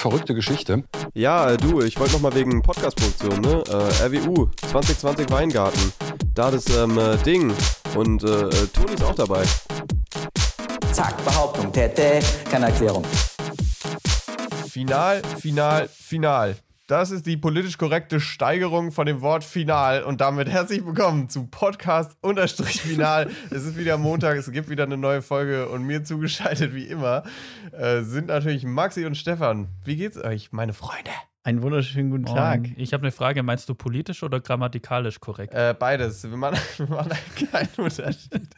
[0.00, 0.84] verrückte Geschichte.
[1.14, 3.62] Ja, du, ich wollte noch mal wegen Podcast-Produktion, ne?
[3.68, 5.92] Äh, RWU 2020 Weingarten.
[6.34, 7.52] Da das ähm, äh, Ding.
[7.94, 9.42] Und äh, äh, Toni ist auch dabei.
[10.92, 13.04] Zack, Behauptung, Tete, keine Erklärung.
[14.70, 16.56] Final, final, final.
[16.88, 20.04] Das ist die politisch korrekte Steigerung von dem Wort final.
[20.04, 23.28] Und damit herzlich willkommen zu Podcast unterstrich final.
[23.50, 27.24] es ist wieder Montag, es gibt wieder eine neue Folge und mir zugeschaltet wie immer
[27.72, 29.68] äh, sind natürlich Maxi und Stefan.
[29.84, 31.10] Wie geht's euch, meine Freunde?
[31.42, 32.62] Einen wunderschönen guten Tag.
[32.62, 32.74] Moin.
[32.78, 33.42] Ich habe eine Frage.
[33.42, 35.52] Meinst du politisch oder grammatikalisch korrekt?
[35.52, 36.24] Äh, beides.
[36.24, 37.12] Wir machen, wir machen
[37.52, 38.48] keinen Unterschied.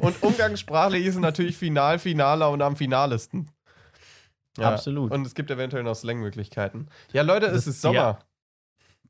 [0.00, 3.50] Und umgangssprachlich ist es natürlich final, finaler und am finalesten.
[4.58, 4.70] Ja.
[4.70, 5.12] Absolut.
[5.12, 6.88] Und es gibt eventuell noch Slangmöglichkeiten.
[7.12, 7.94] Ja, Leute, es Das- ist Sommer.
[7.94, 8.18] ja.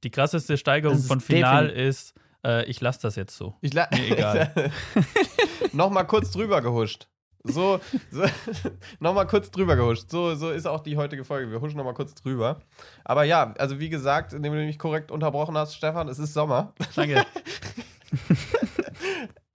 [0.05, 2.15] Die krasseste Steigerung von Final ist,
[2.45, 3.57] äh, ich lasse das jetzt so.
[3.61, 4.73] Ich la- Mir egal.
[5.73, 7.09] Nochmal kurz drüber gehuscht.
[7.45, 7.81] So,
[8.13, 8.23] so
[9.01, 10.11] nochmal kurz drüber gehuscht.
[10.11, 11.51] So, so ist auch die heutige Folge.
[11.51, 12.61] Wir huschen nochmal kurz drüber.
[13.05, 16.73] Aber ja, also wie gesagt, indem du mich korrekt unterbrochen hast, Stefan, es ist Sommer.
[16.95, 17.25] Danke.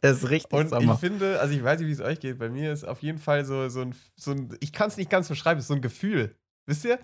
[0.01, 0.93] Es ist richtig Und Sommer.
[0.93, 2.37] ich finde, also ich weiß nicht, wie es euch geht.
[2.37, 5.09] Bei mir ist auf jeden Fall so, so, ein, so ein, ich kann es nicht
[5.09, 6.35] ganz beschreiben, es ist so ein Gefühl.
[6.67, 6.99] Wisst ihr?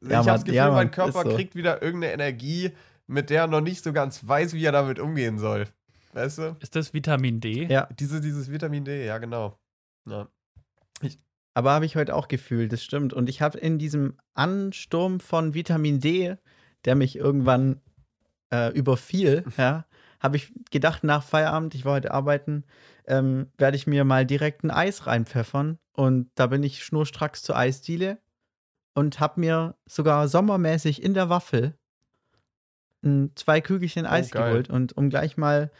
[0.00, 1.34] ich Ja, habe das Gefühl, ja, mein Körper so.
[1.34, 2.72] kriegt wieder irgendeine Energie,
[3.06, 5.66] mit der er noch nicht so ganz weiß, wie er damit umgehen soll.
[6.12, 6.56] Weißt du?
[6.60, 7.66] Ist das Vitamin D?
[7.66, 9.58] ja, Diese, dieses Vitamin D, ja, genau.
[10.08, 10.28] Ja.
[11.54, 13.12] aber habe ich heute auch gefühlt, das stimmt.
[13.12, 16.36] Und ich habe in diesem Ansturm von Vitamin D,
[16.84, 17.80] der mich irgendwann
[18.52, 19.85] äh, überfiel, ja,
[20.20, 22.64] habe ich gedacht, nach Feierabend, ich war heute arbeiten,
[23.06, 25.78] ähm, werde ich mir mal direkt ein Eis reinpfeffern.
[25.92, 28.18] Und da bin ich schnurstracks zur Eisdiele
[28.94, 31.74] und habe mir sogar sommermäßig in der Waffel
[33.04, 34.50] ein, zwei Kügelchen Eis geil.
[34.50, 34.70] geholt.
[34.70, 35.70] Und um gleich mal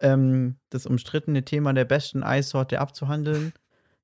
[0.00, 3.52] ähm, das umstrittene Thema der besten Eissorte abzuhandeln,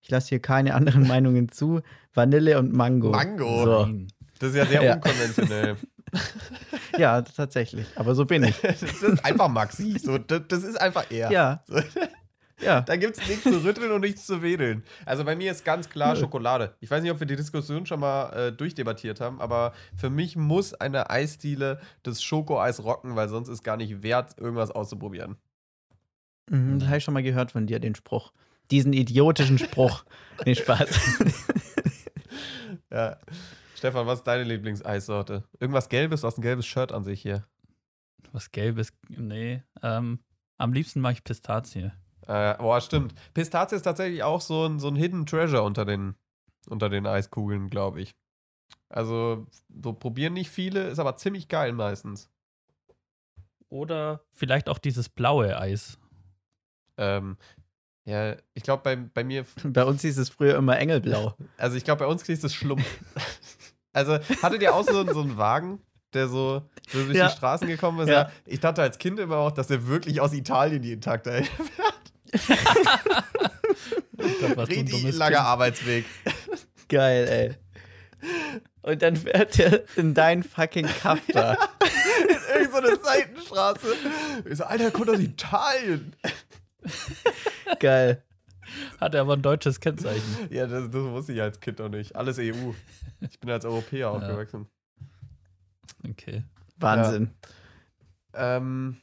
[0.00, 1.80] ich lasse hier keine anderen Meinungen zu,
[2.12, 3.10] Vanille und Mango.
[3.10, 3.64] Mango.
[3.64, 3.88] So.
[4.38, 4.94] Das ist ja sehr Ja.
[4.96, 5.76] unkonventionell.
[6.98, 7.86] Ja, tatsächlich.
[7.96, 8.56] Aber so bin ich.
[8.62, 9.98] das ist einfach Maxi.
[9.98, 11.30] So, das, das ist einfach er.
[11.32, 11.64] Ja.
[11.66, 11.80] So.
[12.60, 12.82] Ja.
[12.82, 14.84] Da gibt es nichts zu rütteln und nichts zu wedeln.
[15.04, 16.14] Also bei mir ist ganz klar.
[16.14, 16.76] Schokolade.
[16.80, 20.36] Ich weiß nicht, ob wir die Diskussion schon mal äh, durchdebattiert haben, aber für mich
[20.36, 25.36] muss eine Eisdiele das Schokoeis rocken, weil sonst ist gar nicht wert, irgendwas auszuprobieren.
[26.48, 28.32] Mhm, das habe ich schon mal gehört von dir, den Spruch.
[28.70, 30.04] Diesen idiotischen Spruch.
[30.44, 30.88] Nee, Spaß.
[32.94, 33.16] Ja.
[33.84, 35.44] Stefan, was ist deine Lieblingseissorte?
[35.60, 36.22] Irgendwas Gelbes?
[36.22, 37.46] Du hast ein gelbes Shirt an sich hier.
[38.32, 38.94] Was Gelbes?
[39.10, 39.62] Nee.
[39.82, 40.20] Ähm,
[40.56, 41.92] am liebsten mache ich Pistazie.
[42.26, 43.14] Äh, boah, stimmt.
[43.34, 46.14] Pistazie ist tatsächlich auch so ein, so ein Hidden Treasure unter den,
[46.66, 48.14] unter den Eiskugeln, glaube ich.
[48.88, 52.30] Also, so probieren nicht viele, ist aber ziemlich geil meistens.
[53.68, 55.98] Oder vielleicht auch dieses blaue Eis.
[56.96, 57.36] Ähm,
[58.06, 61.34] ja, ich glaube, bei, bei mir, Bei uns hieß es früher immer Engelblau.
[61.56, 62.84] also ich glaube, bei uns kriegst du Schlumpf.
[63.94, 65.80] also, hattet ihr auch so, so einen Wagen,
[66.12, 67.28] der so, so durch Ja.
[67.28, 68.10] die Straßen gekommen ist?
[68.10, 68.30] Ja.
[68.44, 71.46] Ich dachte als Kind immer auch, dass der wirklich aus Italien jeden Tag dahin
[74.40, 75.46] Gott, was du ein Richtig langer Kind.
[75.46, 76.04] Arbeitsweg.
[76.88, 78.30] Geil, ey.
[78.82, 81.56] Und dann fährt er in dein fucking Kaff da.
[82.54, 83.86] Irgend so eine Seitenstraße.
[84.50, 86.14] Ich so, Alter, der kommt aus Italien.
[87.78, 88.22] Geil.
[89.00, 90.48] Hat er aber ein deutsches Kennzeichen.
[90.50, 92.16] Ja, das, das wusste ich als Kind noch nicht.
[92.16, 92.72] Alles EU.
[93.20, 94.66] Ich bin als Europäer aufgewachsen.
[96.08, 96.44] Okay.
[96.78, 97.30] Wahnsinn.
[98.34, 98.96] Ähm,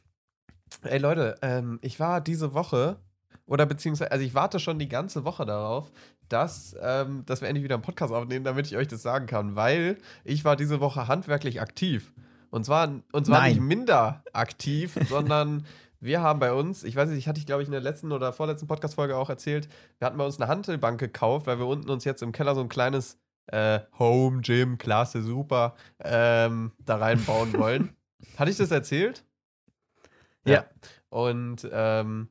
[0.84, 2.98] ey Leute, ähm, ich war diese Woche,
[3.46, 5.92] oder beziehungsweise, also ich warte schon die ganze Woche darauf,
[6.30, 9.56] dass, ähm, dass wir endlich wieder einen Podcast aufnehmen, damit ich euch das sagen kann,
[9.56, 12.14] weil ich war diese Woche handwerklich aktiv.
[12.50, 13.52] Und zwar, und zwar Nein.
[13.54, 15.66] nicht minder aktiv, sondern
[16.02, 18.12] wir haben bei uns, ich weiß nicht, ich hatte ich glaube ich in der letzten
[18.12, 19.70] oder vorletzten Podcast-Folge auch erzählt,
[20.00, 22.62] wir hatten bei uns eine Hantelbank gekauft, weil wir unten uns jetzt im Keller so
[22.62, 27.96] ein kleines äh, Home Gym, klasse, super, ähm, da reinbauen wollen.
[28.38, 29.24] Hatte ich das erzählt?
[30.46, 30.66] Ja.
[31.10, 32.30] Und, ähm,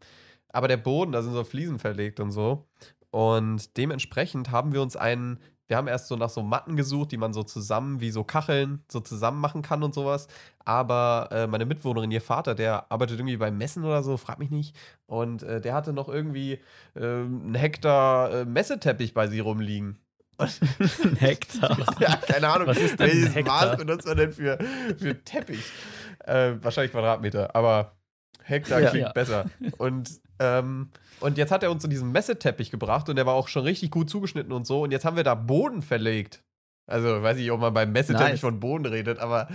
[0.48, 2.68] aber der Boden, da sind so Fliesen verlegt und so.
[3.10, 5.38] Und dementsprechend haben wir uns einen,
[5.70, 8.82] wir haben erst so nach so Matten gesucht, die man so zusammen, wie so Kacheln,
[8.90, 10.26] so zusammen machen kann und sowas.
[10.64, 14.50] Aber äh, meine Mitwohnerin, ihr Vater, der arbeitet irgendwie beim Messen oder so, frag mich
[14.50, 14.74] nicht.
[15.06, 16.58] Und äh, der hatte noch irgendwie
[16.96, 20.00] äh, einen Hektar äh, Messeteppich bei sich rumliegen.
[20.38, 21.78] Ein Hektar.
[22.00, 22.66] Ja, keine Ahnung.
[22.66, 23.66] Was ist denn welches Hektar?
[23.66, 24.58] Maß benutzt man denn für,
[24.98, 25.70] für Teppich?
[26.26, 27.92] Äh, wahrscheinlich Quadratmeter, aber
[28.44, 28.90] Hektar Ja.
[28.90, 29.12] klingt Ja.
[29.12, 29.46] besser.
[29.78, 30.90] Und, ähm,
[31.20, 33.90] und jetzt hat er uns so diesen Messeteppich gebracht und der war auch schon richtig
[33.90, 34.82] gut zugeschnitten und so.
[34.82, 36.42] Und jetzt haben wir da Boden verlegt.
[36.86, 38.40] Also, weiß ich, ob man beim Messeteppich Nice.
[38.40, 39.48] von Boden redet, aber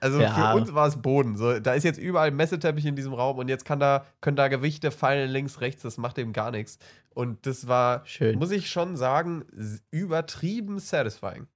[0.00, 0.32] also Ja.
[0.52, 1.36] für uns war es Boden.
[1.36, 4.48] So, da ist jetzt überall Messeteppich in diesem Raum und jetzt kann da, können da
[4.48, 6.78] Gewichte fallen links, rechts, das macht eben gar nichts.
[7.10, 8.38] Und das war, Schön.
[8.38, 9.44] muss ich schon sagen,
[9.90, 11.46] übertrieben satisfying.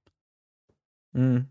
[1.13, 1.47] Mhm.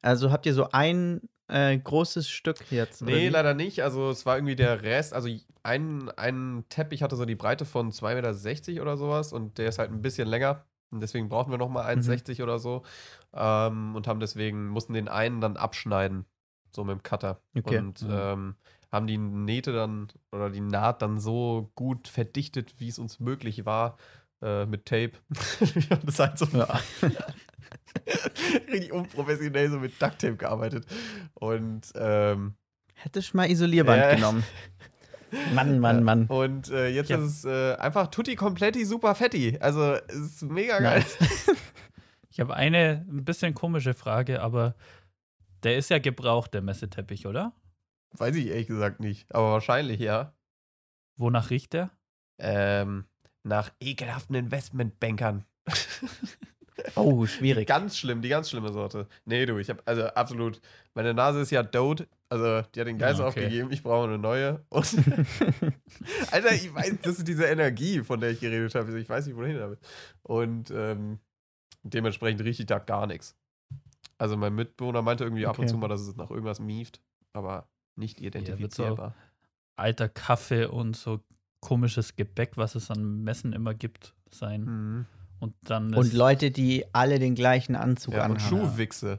[0.00, 3.02] Also habt ihr so ein äh, großes Stück jetzt?
[3.02, 3.82] Nee, leider nicht.
[3.82, 5.12] Also es war irgendwie der Rest.
[5.12, 5.28] Also
[5.62, 9.78] ein, ein Teppich hatte so die Breite von 2,60 Meter oder sowas und der ist
[9.78, 10.64] halt ein bisschen länger.
[10.90, 12.02] Und deswegen brauchen wir nochmal Mhm.
[12.02, 12.82] 1,60 oder so.
[13.32, 16.26] Ähm, und haben deswegen, mussten den einen dann abschneiden.
[16.74, 17.40] So mit dem Cutter.
[17.56, 17.78] Okay.
[17.78, 18.10] Und Mhm.
[18.10, 18.54] ähm,
[18.90, 23.64] haben die Nähte dann oder die Naht dann so gut verdichtet, wie es uns möglich
[23.64, 23.96] war.
[24.42, 25.12] Äh, mit Tape.
[26.04, 26.80] Das halt so Ja.
[28.72, 30.86] richtig unprofessionell so mit Ducktape gearbeitet.
[31.34, 32.54] Und ähm,
[32.94, 34.14] Hätte ich mal Isolierband Ja.
[34.14, 34.44] genommen.
[35.54, 36.26] Mann, Mann, Mann.
[36.26, 37.16] Und äh, jetzt Ja.
[37.18, 39.56] ist es äh, einfach Tutti Kompletti super fetti.
[39.60, 41.04] Also es ist mega geil.
[42.34, 44.74] Ich habe eine ein bisschen komische Frage, aber
[45.64, 47.52] der ist ja gebraucht, der Messeteppich, oder?
[48.12, 49.26] Weiß ich ehrlich gesagt nicht.
[49.34, 50.32] Aber wahrscheinlich, ja.
[51.18, 51.90] Wonach riecht der?
[52.38, 53.04] Ähm,
[53.42, 55.44] nach ekelhaften Investmentbankern.
[56.94, 57.66] Oh, schwierig.
[57.68, 59.06] Ganz schlimm, die ganz schlimme Sorte.
[59.24, 60.60] Nee, du, ich habe also absolut.
[60.94, 62.06] Meine Nase ist ja dote.
[62.28, 63.44] Also, die hat den Geist Ja, okay.
[63.44, 63.72] aufgegeben.
[63.72, 64.64] Ich brauche eine neue.
[64.70, 64.86] Und
[66.30, 68.98] Alter, ich weiß, das ist diese Energie, von der ich geredet habe.
[68.98, 69.78] Ich weiß nicht, wohin damit.
[70.22, 71.18] Und ähm,
[71.82, 73.36] dementsprechend rieche ich da gar nichts.
[74.18, 75.70] Also, mein Mitbewohner meinte irgendwie ab und Okay.
[75.72, 77.00] zu mal, dass es nach irgendwas mieft,
[77.32, 79.14] aber nicht identifizierbar.
[79.76, 81.20] Alter Kaffee und so
[81.60, 84.64] komisches Gebäck, was es an Messen immer gibt, sein.
[84.64, 85.06] Mhm.
[85.42, 88.48] Und dann Und Leute, die alle den gleichen Anzug Ja, und anhaben.
[88.48, 89.18] Schuhwichse.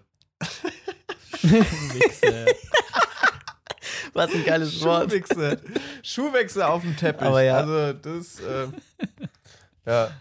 [1.35, 2.45] Schuhwichse.
[4.13, 5.11] Was ein geiles Wort.
[5.11, 5.61] Schuhwichse.
[6.01, 7.27] Schuhwechsel auf dem Teppich.
[7.27, 7.57] Aber ja.
[7.57, 8.67] Also, das, äh,
[9.85, 10.11] ja,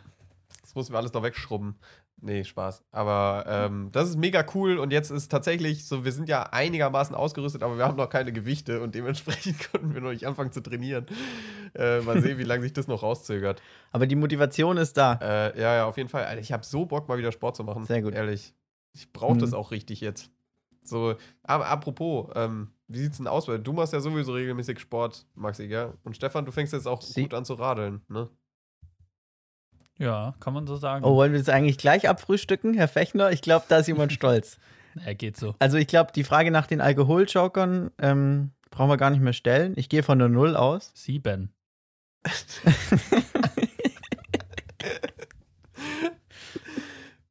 [0.62, 1.76] das mussten wir alles noch wegschrubben.
[2.24, 2.84] Nee, Spaß.
[2.92, 7.16] Aber ähm, das ist mega cool und jetzt ist tatsächlich so, wir sind ja einigermaßen
[7.16, 10.60] ausgerüstet, aber wir haben noch keine Gewichte und dementsprechend konnten wir noch nicht anfangen zu
[10.62, 11.04] trainieren.
[11.74, 13.60] Äh, mal sehen, wie lange sich das noch rauszögert.
[13.90, 15.14] Aber die Motivation ist da.
[15.20, 16.24] Äh, ja, ja, auf jeden Fall.
[16.24, 17.86] Alter, ich habe so Bock, mal wieder Sport zu machen.
[17.86, 18.14] Sehr gut.
[18.14, 18.54] Ehrlich.
[18.92, 19.56] Ich brauche das Mhm.
[19.56, 20.30] auch richtig jetzt.
[20.84, 23.48] So, aber apropos, ähm, wie sieht's denn aus?
[23.48, 25.94] Weil du machst ja sowieso regelmäßig Sport, Maxi, gell?
[26.04, 28.28] Und Stefan, du fängst jetzt auch Sie- gut an zu radeln, ne?
[29.98, 31.04] Ja, kann man so sagen.
[31.04, 33.30] Oh, wollen wir das eigentlich gleich abfrühstücken, Herr Fechner?
[33.30, 34.58] Ich glaube, da ist jemand stolz.
[35.04, 35.54] Er geht so.
[35.58, 39.72] Also ich glaube, die Frage nach den Alkoholjokern ähm, brauchen wir gar nicht mehr stellen.
[39.76, 40.90] Ich gehe von der Null aus.
[40.94, 41.52] Sieben.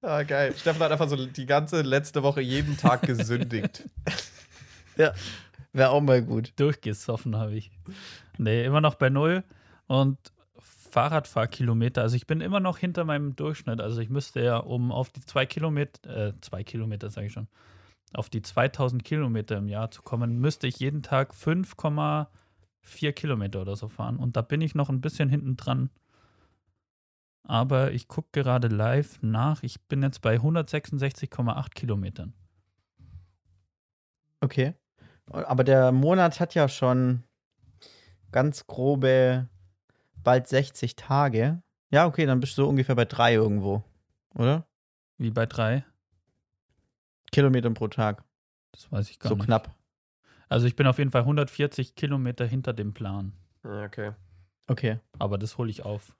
[0.04, 0.56] Ah, geil.
[0.58, 3.88] Stefan hat einfach so die ganze letzte Woche jeden Tag gesündigt.
[4.96, 6.54] Wäre auch mal gut.
[6.56, 7.72] Durchgesoffen habe ich.
[8.38, 9.44] Nee, immer noch bei null.
[9.86, 10.18] Und
[10.91, 13.79] Fahrradfahrkilometer, also ich bin immer noch hinter meinem Durchschnitt.
[13.79, 17.47] Also ich müsste ja, um auf die zwei Kilometer, äh, zwei Kilometer sage ich schon,
[18.13, 23.75] auf die 2000 Kilometer im Jahr zu kommen, müsste ich jeden Tag 5,4 Kilometer oder
[23.75, 24.17] so fahren.
[24.17, 25.89] Und da bin ich noch ein bisschen hinten dran.
[27.43, 29.63] Aber ich gucke gerade live nach.
[29.63, 32.33] Ich bin jetzt bei 166,8 Kilometern.
[34.41, 34.73] Okay.
[35.27, 37.23] Aber der Monat hat ja schon
[38.31, 39.47] ganz grobe
[40.23, 41.62] bald 60 Tage.
[41.89, 43.83] Ja, okay, dann bist du so ungefähr bei drei irgendwo,
[44.33, 44.65] oder?
[45.18, 45.83] Wie bei drei?
[47.31, 48.23] Kilometern pro Tag.
[48.71, 49.45] Das weiß ich gar so nicht.
[49.45, 49.75] knapp.
[50.50, 53.33] Also ich bin auf jeden Fall 140 Kilometer hinter dem Plan.
[53.63, 54.12] Ja, okay.
[54.68, 55.00] Okay.
[55.19, 56.15] Aber das hole ich auf.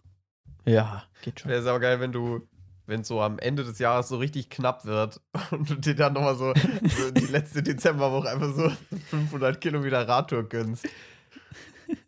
[0.66, 1.52] Ja, geht schon.
[1.52, 2.48] Wäre aber geil, wenn du,
[2.86, 5.20] wenn es so am Ende des Jahres so richtig knapp wird
[5.52, 8.70] und du dir dann nochmal so, so die letzte Dezemberwoche einfach so
[9.10, 10.88] 500 Kilometer Radtour gönnst.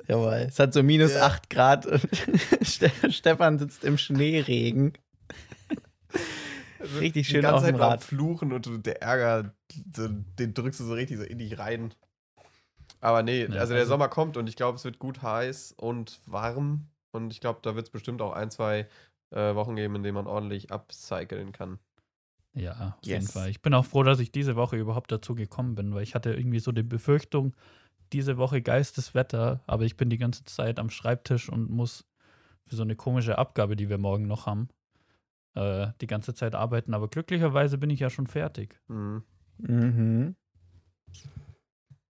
[0.08, 0.46] Jawohl.
[0.48, 1.26] Es hat so minus Ja.
[1.28, 2.02] 8 Grad und
[2.62, 4.94] Ste- Stefan sitzt im Schneeregen.
[6.80, 8.04] Also Richtig die schön ganze auf dem Zeit Rad.
[8.04, 11.94] Fluchen und der Ärger, den drückst du so richtig so in dich rein.
[13.00, 15.74] Aber nee, Ja, also der also- Sommer kommt und ich glaube, es wird gut heiß
[15.78, 16.88] und warm.
[17.12, 18.88] Und ich glaube, da wird es bestimmt auch ein, zwei
[19.32, 21.80] äh, Wochen geben, in denen man ordentlich upcyclen kann.
[22.56, 23.08] Ja, auf Yes.
[23.24, 23.50] jeden Fall.
[23.50, 26.34] Ich bin auch froh, dass ich diese Woche überhaupt dazu gekommen bin, weil ich hatte
[26.34, 27.54] irgendwie so die Befürchtung,
[28.14, 32.06] diese Woche geistes Wetter, aber ich bin die ganze Zeit am Schreibtisch und muss
[32.66, 34.70] für so eine komische Abgabe, die wir morgen noch haben,
[35.56, 36.94] äh, die ganze Zeit arbeiten.
[36.94, 38.80] Aber glücklicherweise bin ich ja schon fertig.
[38.88, 39.24] Mhm.
[39.58, 40.36] Mhm.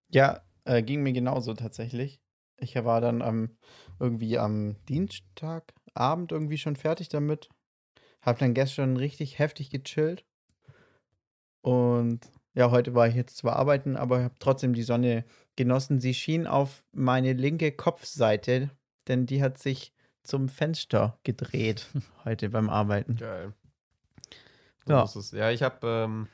[0.09, 2.21] Ja, äh, ging mir genauso tatsächlich.
[2.57, 3.57] Ich war dann am,
[3.99, 7.49] irgendwie am Dienstagabend irgendwie schon fertig damit.
[8.21, 10.23] Hab dann gestern richtig heftig gechillt.
[11.61, 15.99] Und ja, heute war ich jetzt zwar arbeiten, aber habe trotzdem die Sonne genossen.
[15.99, 18.69] Sie schien auf meine linke Kopfseite,
[19.07, 19.93] denn die hat sich
[20.23, 21.87] zum Fenster gedreht
[22.25, 23.17] heute beim Arbeiten.
[23.17, 23.53] Geil.
[24.85, 25.03] So Ja.
[25.03, 25.31] es.
[25.31, 26.27] Ja, ich habe, ähm,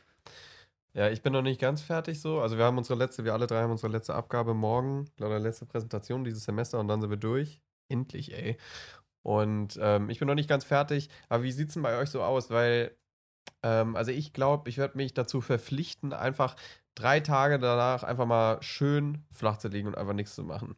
[0.93, 2.41] ja, ich bin noch nicht ganz fertig so.
[2.41, 5.65] Also wir haben unsere letzte, wir alle drei haben unsere letzte Abgabe morgen, oder letzte
[5.65, 7.61] Präsentation dieses Semester und dann sind wir durch.
[7.89, 8.57] Endlich, ey.
[9.23, 11.09] Und ähm, ich bin noch nicht ganz fertig.
[11.29, 12.49] Aber wie sieht's denn bei euch so aus?
[12.49, 12.95] Weil
[13.63, 16.55] Ähm, also ich glaube, ich werde mich dazu verpflichten, einfach
[16.99, 20.75] drei Tage danach einfach mal schön flach zu liegen und einfach nichts zu machen.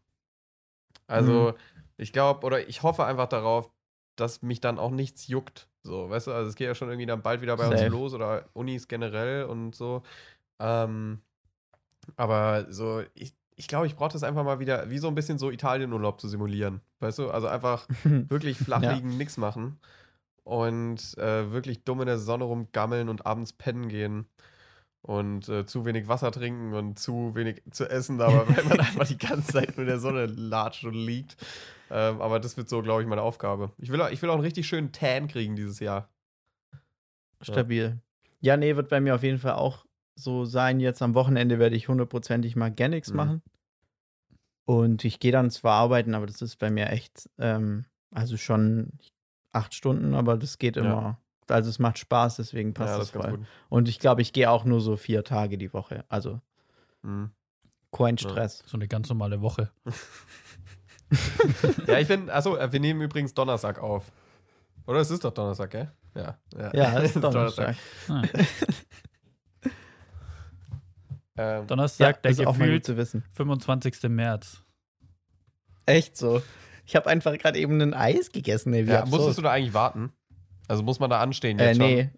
[1.07, 1.53] Also
[1.97, 3.69] ich glaube, oder ich hoffe einfach darauf,
[4.15, 5.67] dass mich dann auch nichts juckt.
[5.83, 7.91] So, weißt du, also es geht ja schon irgendwie dann bald wieder bei uns Safe.
[7.91, 10.03] los oder Unis generell und so.
[10.59, 11.21] Ähm,
[12.17, 15.39] aber so, ich, ich glaube, ich brauche das einfach mal wieder, wie so ein bisschen
[15.39, 16.81] so Italienurlaub zu simulieren.
[16.99, 18.93] Weißt du, also einfach wirklich flach Ja.
[18.93, 19.79] liegen, nichts machen
[20.43, 24.27] und äh, wirklich dumm in der Sonne rumgammeln und abends pennen gehen
[25.03, 29.07] und äh, zu wenig Wasser trinken und zu wenig zu essen, aber wenn man einfach
[29.07, 31.37] die ganze Zeit nur in der Sonne latscht und liegt.
[31.89, 33.71] Ähm, aber das wird so, glaube ich, meine Aufgabe.
[33.77, 36.09] Ich will, auch- ich will auch einen richtig schönen Tan kriegen dieses Jahr.
[37.41, 37.99] Stabil.
[38.39, 40.79] Ja, nee, wird bei mir auf jeden Fall auch so sein.
[40.79, 43.15] Jetzt am Wochenende werde ich hundertprozentig mal gar nichts Mhm.
[43.15, 43.41] machen.
[44.65, 48.91] Und ich gehe dann zwar arbeiten, aber das ist bei mir echt, ähm, also schon
[49.51, 50.83] acht Stunden, aber das geht Ja.
[51.51, 53.37] Also es macht Spaß, deswegen passt ja, das das voll.
[53.37, 53.45] gut.
[53.69, 56.05] Und ich glaube, ich gehe auch nur so vier Tage die Woche.
[56.09, 56.39] Also
[57.03, 57.31] Mhm.
[57.91, 58.63] kein Stress.
[58.65, 59.71] So eine ganz normale Woche.
[61.87, 64.13] Ja, ich bin, achso, äh, wir nehmen übrigens Donnerstag auf.
[64.87, 65.91] Oder es ist doch Donnerstag, gell?
[66.15, 66.37] Ja.
[66.73, 67.75] Ja, es ist Donnerstag.
[68.07, 68.21] Ah,
[71.37, 73.23] Ähm, Donnerstag, ja, der das ist auch mal gut gefühlt zu wissen.
[73.33, 74.03] 25.
[74.09, 74.63] März.
[75.85, 76.41] Echt so.
[76.85, 78.73] Ich habe einfach gerade eben ein Eis gegessen.
[78.73, 79.17] Ey, wie ja, absurd.
[79.19, 80.11] musstest du da eigentlich warten?
[80.71, 81.91] Also muss man da anstehen Äh, jetzt schon?
[81.91, 82.09] nee.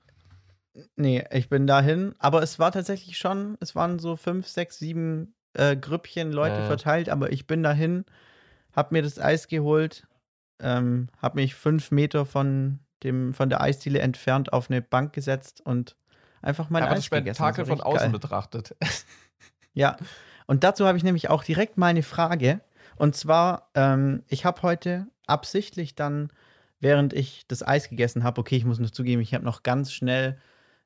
[0.95, 2.13] Nee, ich bin dahin.
[2.19, 6.67] Aber es war tatsächlich schon, es waren so fünf, sechs, sieben äh, Grüppchen Leute Ja.
[6.67, 8.05] verteilt, aber ich bin dahin,
[8.75, 10.07] hab mir das Eis geholt,
[10.61, 15.61] ähm, hab mich fünf Meter von, dem, von der Eisdiele entfernt auf eine Bank gesetzt
[15.61, 15.95] und
[16.41, 17.37] einfach mein Einfach Eis das gegessen.
[17.37, 18.11] Spektakel von außen geil.
[18.11, 18.75] betrachtet.
[19.75, 19.97] Ja,
[20.45, 22.61] und dazu habe ich nämlich auch direkt mal eine Frage.
[22.95, 26.29] Und zwar, ähm, ich habe heute absichtlich dann,
[26.83, 29.91] während ich das Eis gegessen habe, okay, ich muss noch zugeben, ich habe noch ganz
[29.93, 30.37] schnell,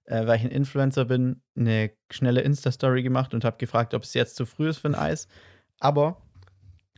[0.06, 4.14] äh, weil ich ein Influencer bin, eine schnelle Insta-Story gemacht und habe gefragt, ob es
[4.14, 5.28] jetzt zu früh ist für ein Eis.
[5.80, 6.22] Aber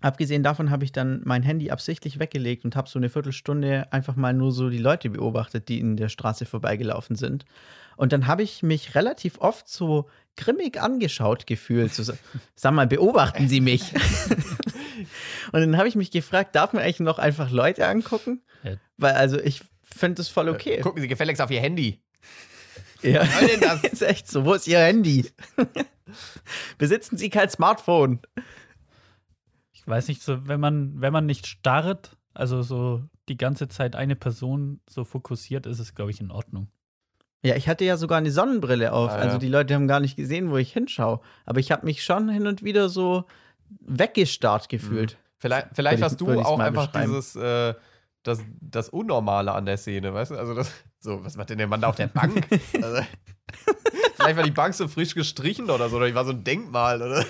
[0.02, 4.16] abgesehen davon habe ich dann mein Handy absichtlich weggelegt und habe so eine Viertelstunde einfach
[4.16, 7.46] mal nur so die Leute beobachtet, die in der Straße vorbeigelaufen sind.
[7.98, 11.94] Und dann habe ich mich relativ oft so grimmig angeschaut gefühlt.
[11.94, 12.14] So,
[12.56, 13.94] sag mal, beobachten Sie mich.
[15.52, 18.42] und dann habe ich mich gefragt, darf man eigentlich noch einfach Leute angucken?
[18.64, 18.76] Ja.
[18.98, 20.80] Weil also ich finde das voll okay.
[20.82, 22.02] Gucken Sie gefälligst auf Ihr Handy.
[23.02, 23.26] Ja.
[23.26, 23.84] soll denn das?
[23.84, 24.46] ist echt so.
[24.46, 25.30] Wo ist Ihr Handy?
[26.78, 28.20] Besitzen Sie kein Smartphone?
[29.90, 33.96] Ich weiß nicht, so, wenn man, wenn man nicht starrt, also so die ganze Zeit
[33.96, 36.68] eine Person so fokussiert, ist es, glaube ich, in Ordnung.
[37.44, 39.10] Ja, ich hatte ja sogar eine Sonnenbrille auf.
[39.10, 39.22] Ah, ja.
[39.24, 41.22] Also die Leute haben gar nicht gesehen, wo ich hinschaue.
[41.48, 43.26] Aber ich habe mich schon hin und wieder so
[43.80, 45.18] weggestarrt gefühlt.
[45.40, 47.74] Vielleicht, vielleicht ich- hast du auch einfach dieses, äh,
[48.22, 50.36] das, das Unnormale an der Szene, weißt du?
[50.36, 52.46] Also das, so, was macht denn der Mann da auf der Bank?
[52.80, 53.02] also,
[54.18, 57.02] vielleicht war die Bank so frisch gestrichen oder so, oder die war so ein Denkmal,
[57.02, 57.26] oder?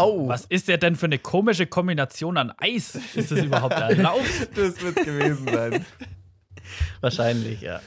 [0.00, 2.94] Oh, Was ist der denn für eine komische Kombination an Eis?
[3.14, 4.24] Ist das überhaupt erlaubt?
[4.54, 5.84] Das wird gewesen sein.
[7.00, 7.80] wahrscheinlich, ja.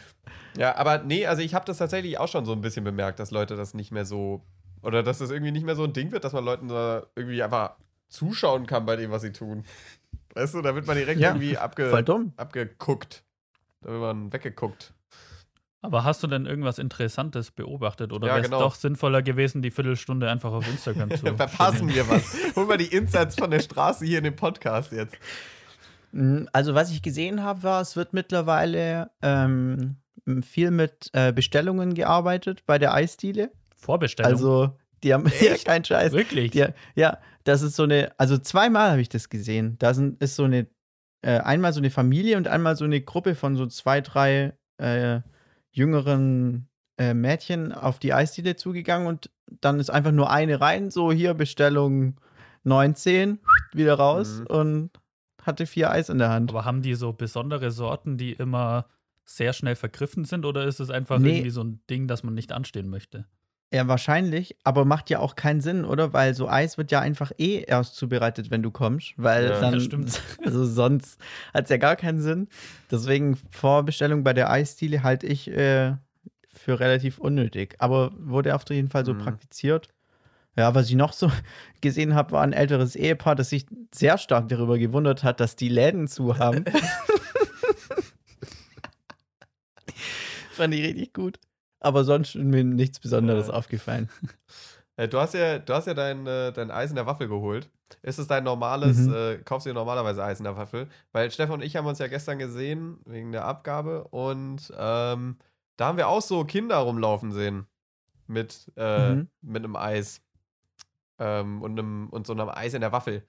[0.58, 3.32] Ja, aber nee, also ich habe das tatsächlich auch schon so ein bisschen bemerkt, dass
[3.32, 4.44] Leute das nicht mehr so,
[4.82, 7.42] oder dass das irgendwie nicht mehr so ein Ding wird, dass man Leuten da irgendwie
[7.42, 7.76] einfach
[8.10, 9.66] zuschauen kann bei dem, was sie tun.
[10.36, 11.92] Weißt du, da wird man direkt Ja, irgendwie abge,
[12.38, 13.24] abgeguckt.
[13.82, 14.94] Da wird man weggeguckt.
[15.84, 18.14] Aber hast du denn irgendwas Interessantes beobachtet?
[18.14, 18.62] Oder Ja, wäre es genau.
[18.62, 22.36] doch sinnvoller gewesen, die Viertelstunde einfach auf Instagram zu Verpassen wir was.
[22.56, 25.16] Hol mal die Insights von der Straße hier in dem Podcast jetzt.
[26.14, 29.98] Mm, Also, was ich gesehen habe, war, es wird mittlerweile ähm,
[30.42, 33.52] viel mit äh, Bestellungen gearbeitet bei der Eisdiele.
[33.76, 34.32] Vorbestellung?
[34.32, 36.14] Also, die haben ja keinen Scheiß.
[36.14, 36.52] Wirklich?
[36.52, 39.76] Die, ja, das ist so eine, also zweimal habe ich das gesehen.
[39.80, 40.68] Da sind, ist so eine,
[41.24, 45.20] äh, einmal so eine Familie und einmal so eine Gruppe von so zwei, drei äh,
[45.74, 49.30] jüngeren äh, Mädchen auf die Eisdiele zugegangen und
[49.62, 52.16] dann ist einfach nur eine rein, so hier Bestellung
[52.64, 53.40] 19,
[53.74, 54.46] wieder raus Mhm.
[54.48, 54.90] und
[55.42, 56.50] hatte vier Eis in der Hand.
[56.52, 58.86] Aber haben die so besondere Sorten, die immer
[59.26, 60.46] sehr schnell vergriffen sind?
[60.46, 61.32] Oder ist es einfach Nee.
[61.38, 63.26] irgendwie so ein Ding, das man nicht anstehen möchte?
[63.74, 66.14] Ja, wahrscheinlich, aber macht ja auch keinen Sinn, oder?
[66.14, 69.74] Weil so Eis wird ja einfach eh erst zubereitet, wenn du kommst, weil Ja, dann,
[69.74, 70.22] das stimmt.
[70.46, 71.20] also sonst
[71.56, 72.50] hat es ja gar keinen Sinn.
[72.92, 75.96] Deswegen Vorbestellung bei der Eisdiele halte ich äh,
[76.48, 79.18] für relativ unnötig, aber wurde auf jeden Fall so Mhm.
[79.20, 79.90] praktiziert.
[80.56, 81.32] Ja, was ich noch so
[81.82, 85.70] gesehen habe, war ein älteres Ehepaar, das sich sehr stark darüber gewundert hat, dass die
[85.70, 86.64] Läden zu haben.
[90.52, 91.40] Fand ich richtig gut.
[91.84, 93.54] Aber sonst ist mir nichts Besonderes Ja.
[93.54, 94.10] aufgefallen.
[94.96, 97.68] Äh, du hast ja, du hast ja dein, äh, dein Eis in der Waffel geholt.
[98.04, 99.14] Ist es dein normales, Mhm.
[99.16, 100.88] äh, kaufst du dir normalerweise Eis in der Waffel?
[101.12, 105.38] Weil Stefan und ich haben uns ja gestern gesehen wegen der Abgabe und ähm,
[105.78, 107.66] da haben wir auch so Kinder rumlaufen sehen.
[108.28, 109.30] Mit, äh, Mhm.
[109.42, 110.22] mit einem Eis.
[111.18, 113.24] Ähm, und, einem, und so einem Eis in der Waffel.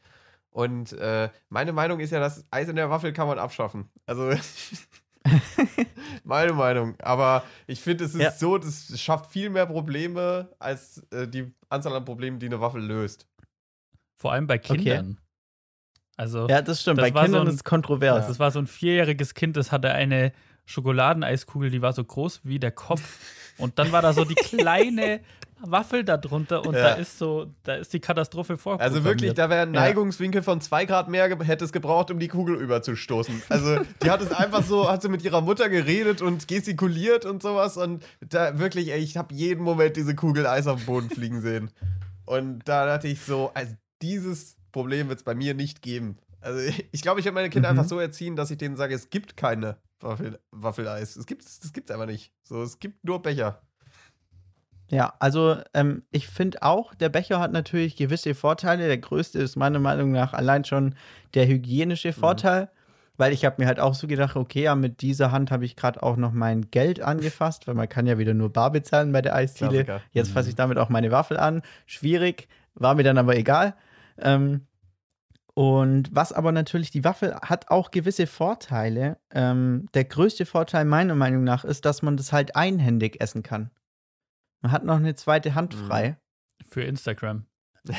[0.50, 3.90] Und äh, meine Meinung ist ja, das Eis in der Waffel kann man abschaffen.
[4.04, 4.32] Also,
[6.25, 6.95] meine Meinung.
[7.00, 8.31] Aber ich finde, es ist Ja.
[8.31, 12.83] so, das schafft viel mehr Probleme als äh, die Anzahl an Problemen, die eine Waffel
[12.83, 13.26] löst.
[14.16, 15.19] Vor allem bei Kindern.
[16.16, 16.99] Also, Ja, das stimmt.
[16.99, 18.26] Das Bei war so Kindern ein- ist es kontrovers.
[18.28, 20.33] das war so ein vierjähriges Kind, das hatte eine
[20.66, 23.02] Schokoladeneiskugel, die war so groß wie der Kopf.
[23.59, 25.21] Und dann war da so die kleine
[25.66, 26.83] Waffel da drunter und Ja.
[26.83, 28.80] da ist so, da ist die Katastrophe vor.
[28.80, 29.71] Also wirklich, da wäre ein.
[29.71, 33.42] Neigungswinkel von zwei Grad mehr hätte es gebraucht, um die Kugel überzustoßen.
[33.49, 37.42] Also die hat es einfach so, hat sie mit ihrer Mutter geredet und gestikuliert und
[37.42, 41.09] sowas und da wirklich, ey, ich habe jeden Moment diese Kugel Eis auf den Boden
[41.09, 41.71] fliegen sehen.
[42.26, 46.18] Und da dachte ich so, also dieses Problem wird es bei mir nicht geben.
[46.40, 46.61] Also
[46.92, 47.78] ich glaube, ich werde meine Kinder Mhm.
[47.78, 51.17] einfach so erziehen, dass ich denen sage, es gibt keine Waffel, Waffeleis.
[51.17, 52.33] Es gibt es gibt's einfach nicht.
[52.43, 53.63] So, es gibt nur Becher.
[54.91, 58.87] Ja, also ähm, ich finde auch, der Becher hat natürlich gewisse Vorteile.
[58.87, 60.95] Der größte ist meiner Meinung nach allein schon
[61.33, 62.71] der hygienische Vorteil,
[63.17, 65.77] weil ich habe mir halt auch so gedacht, okay, ja, mit dieser Hand habe ich
[65.77, 69.23] gerade auch noch mein Geld angefasst, weil man kann ja wieder nur bar bezahlen bei
[69.23, 70.03] der Eisdiele.
[70.13, 71.63] Jetzt fasse ich damit auch meine Waffel an.
[71.87, 73.75] Schwierig, war mir dann aber egal.
[74.19, 74.67] Ähm,
[75.54, 79.18] und was aber natürlich, die Waffel hat auch gewisse Vorteile.
[79.32, 83.70] Ähm, der größte Vorteil meiner Meinung nach ist, dass man das halt einhändig essen kann.
[84.62, 85.87] Man hat noch eine zweite Hand Mhm.
[85.87, 86.16] frei.
[86.68, 87.44] für Instagram.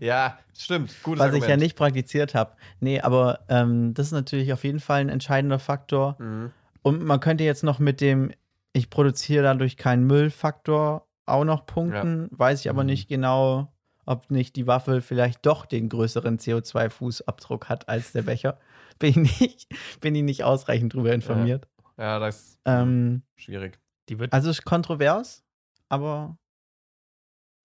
[0.00, 0.94] Ja, stimmt.
[1.02, 1.44] Gutes was Argument.
[1.44, 2.52] ich ja nicht praktiziert habe.
[2.80, 6.16] Nee, aber ähm, das ist natürlich auf jeden Fall ein entscheidender Faktor.
[6.18, 6.52] Mhm.
[6.82, 8.30] Und man könnte jetzt noch mit dem,
[8.74, 12.28] ich produziere dadurch keinen Müllfaktor auch noch punkten.
[12.30, 12.86] Weiß ich aber Mhm.
[12.90, 13.72] nicht genau,
[14.06, 18.58] ob nicht die Waffel vielleicht doch den größeren CO2-Fußabdruck hat als der Becher.
[18.98, 19.68] Bin ich nicht,
[20.00, 21.68] bin ich nicht ausreichend drüber informiert.
[21.98, 23.78] Ja, das ist Ähm, schwierig.
[24.08, 25.44] Die wird also ist kontrovers,
[25.90, 26.38] aber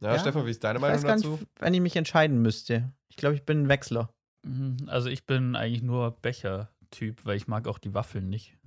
[0.02, 1.30] Ja, Ja, Stefan, wie ist deine ich Meinung dazu?
[1.32, 2.92] nicht, wenn ich mich entscheiden müsste.
[3.08, 4.13] Ich glaube, ich bin ein Wechsler.
[4.44, 8.58] Mhm, Also ich bin eigentlich nur Becher-Typ, weil ich mag auch die Waffeln nicht.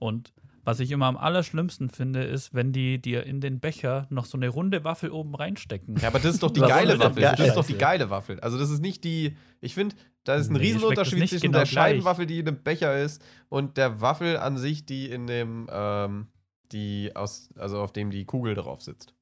[0.00, 0.32] Und
[0.64, 4.36] was ich immer am allerschlimmsten finde, ist, wenn die dir in den Becher noch so
[4.36, 5.96] eine runde Waffel oben reinstecken.
[6.00, 7.22] Ja, aber das ist doch die geile Waffel.
[7.22, 8.38] Das ist doch die geile Waffel.
[8.40, 11.66] Also das ist nicht die, ich finde, da ist ein Nee, Riesenunterschied zwischen genau der
[11.66, 11.72] gleich.
[11.92, 16.28] Scheibenwaffel, die in einem Becher ist, und der Waffel an sich, die in dem, ähm,
[16.72, 19.14] die aus, also auf dem die Kugel drauf sitzt.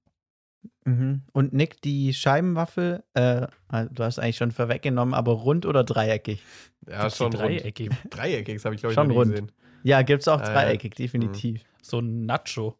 [0.84, 1.22] Mhm.
[1.32, 6.42] Und Nick, die Scheibenwaffel, äh, also du hast eigentlich schon vorweggenommen, aber rund oder dreieckig?
[6.88, 7.90] Ja, schon dreieckig?
[7.90, 7.98] rund.
[8.10, 9.30] Dreieckig, das habe ich glaube ich Schon noch nie rund.
[9.30, 9.52] gesehen.
[9.82, 10.52] Ja, gibt es auch Ah, ja.
[10.64, 11.62] dreieckig, definitiv.
[11.82, 12.76] So ein Nacho.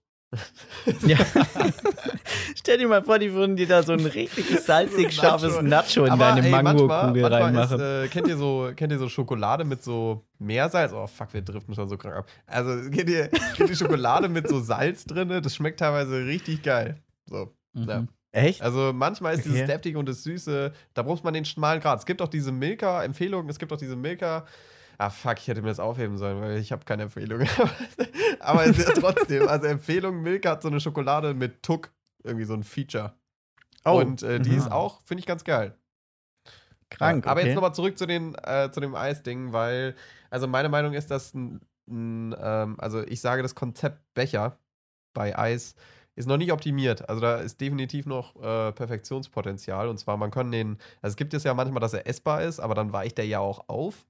[1.07, 1.17] Ja.
[2.55, 6.11] Stell dir mal vor, die würden dir da so ein richtig salzig scharfes Nacho in
[6.13, 7.81] Aber, deine Mango-Kugel reinmachen.
[7.81, 10.93] Ist, äh, kennt, ihr so, kennt ihr so Schokolade mit so Meersalz?
[10.93, 12.27] Oh fuck, wir driften schon so krank ab.
[12.47, 15.29] Also kennt ihr, kennt ihr Schokolade mit so Salz drin?
[15.29, 16.99] Das schmeckt teilweise richtig geil.
[17.27, 17.55] So.
[17.73, 17.89] Mhm.
[17.89, 18.07] Ja.
[18.33, 18.61] Echt?
[18.61, 19.67] Also manchmal ist dieses Okay.
[19.67, 22.01] Deftige und das Süße, da braucht man den schmalen Grad.
[22.01, 24.45] Es gibt auch diese Milka-Empfehlungen, es gibt auch diese Milka.
[25.01, 27.47] Ah, fuck, ich hätte mir das aufheben sollen, weil ich habe keine Empfehlung.
[28.41, 31.93] Aber es ist ja trotzdem, also Empfehlung, Milka hat so eine Schokolade mit Tuck,
[32.25, 33.15] irgendwie so ein Feature.
[33.85, 34.59] und äh, die mhm.
[34.59, 35.79] ist auch, finde ich, ganz geil.
[36.91, 37.25] krank.
[37.25, 37.49] Ja, aber okay.
[37.49, 39.95] jetzt nochmal zurück zu, den, äh, zu dem Eisding, weil,
[40.31, 44.59] also meine Meinung ist, dass ein, ein ähm, also ich sage, das Konzept Becher
[45.15, 45.77] bei Eis
[46.17, 47.09] ist noch nicht optimiert.
[47.09, 49.87] Also da ist definitiv noch äh, Perfektionspotenzial.
[49.87, 52.59] Und zwar, man kann den, also es gibt es ja manchmal, dass er essbar ist,
[52.59, 54.05] aber dann weicht er ja auch auf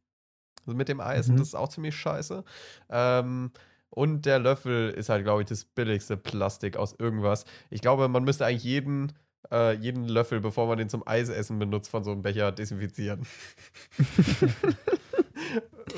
[0.76, 1.34] mit dem Eis Mhm.
[1.34, 2.44] und das ist auch ziemlich scheiße.
[2.90, 3.50] Ähm,
[3.90, 7.44] und der Löffel ist halt, glaube ich, das billigste Plastik aus irgendwas.
[7.70, 9.12] Ich glaube, man müsste eigentlich jeden,
[9.50, 13.22] äh, jeden Löffel, bevor man den zum Eisessen benutzt, von so einem Becher desinfizieren.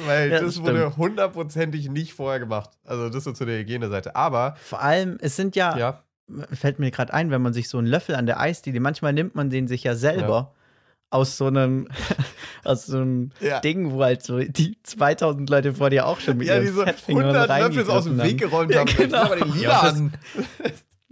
[0.06, 2.70] Weil Ja, das das wurde hundertprozentig nicht vorher gemacht.
[2.84, 4.14] Also das so zu der Hygieneseite.
[4.14, 6.02] Aber, Vor allem, es sind ja, ja,
[6.52, 9.34] fällt mir gerade ein, wenn man sich so einen Löffel an der Eisdiele, manchmal nimmt
[9.34, 10.54] man den sich ja selber
[11.10, 11.88] aus so einem,
[12.64, 13.60] aus so einem Ja.
[13.60, 16.84] Ding, wo halt so die 2000 Leute vor dir auch schon mit ja ihren diese
[16.84, 18.36] Fettfingern 100 Löffel aus dem Weg haben.
[18.38, 18.96] geräumt Ja, haben.
[18.96, 19.18] genau.
[19.18, 20.12] Aber den lila Ja, das- an.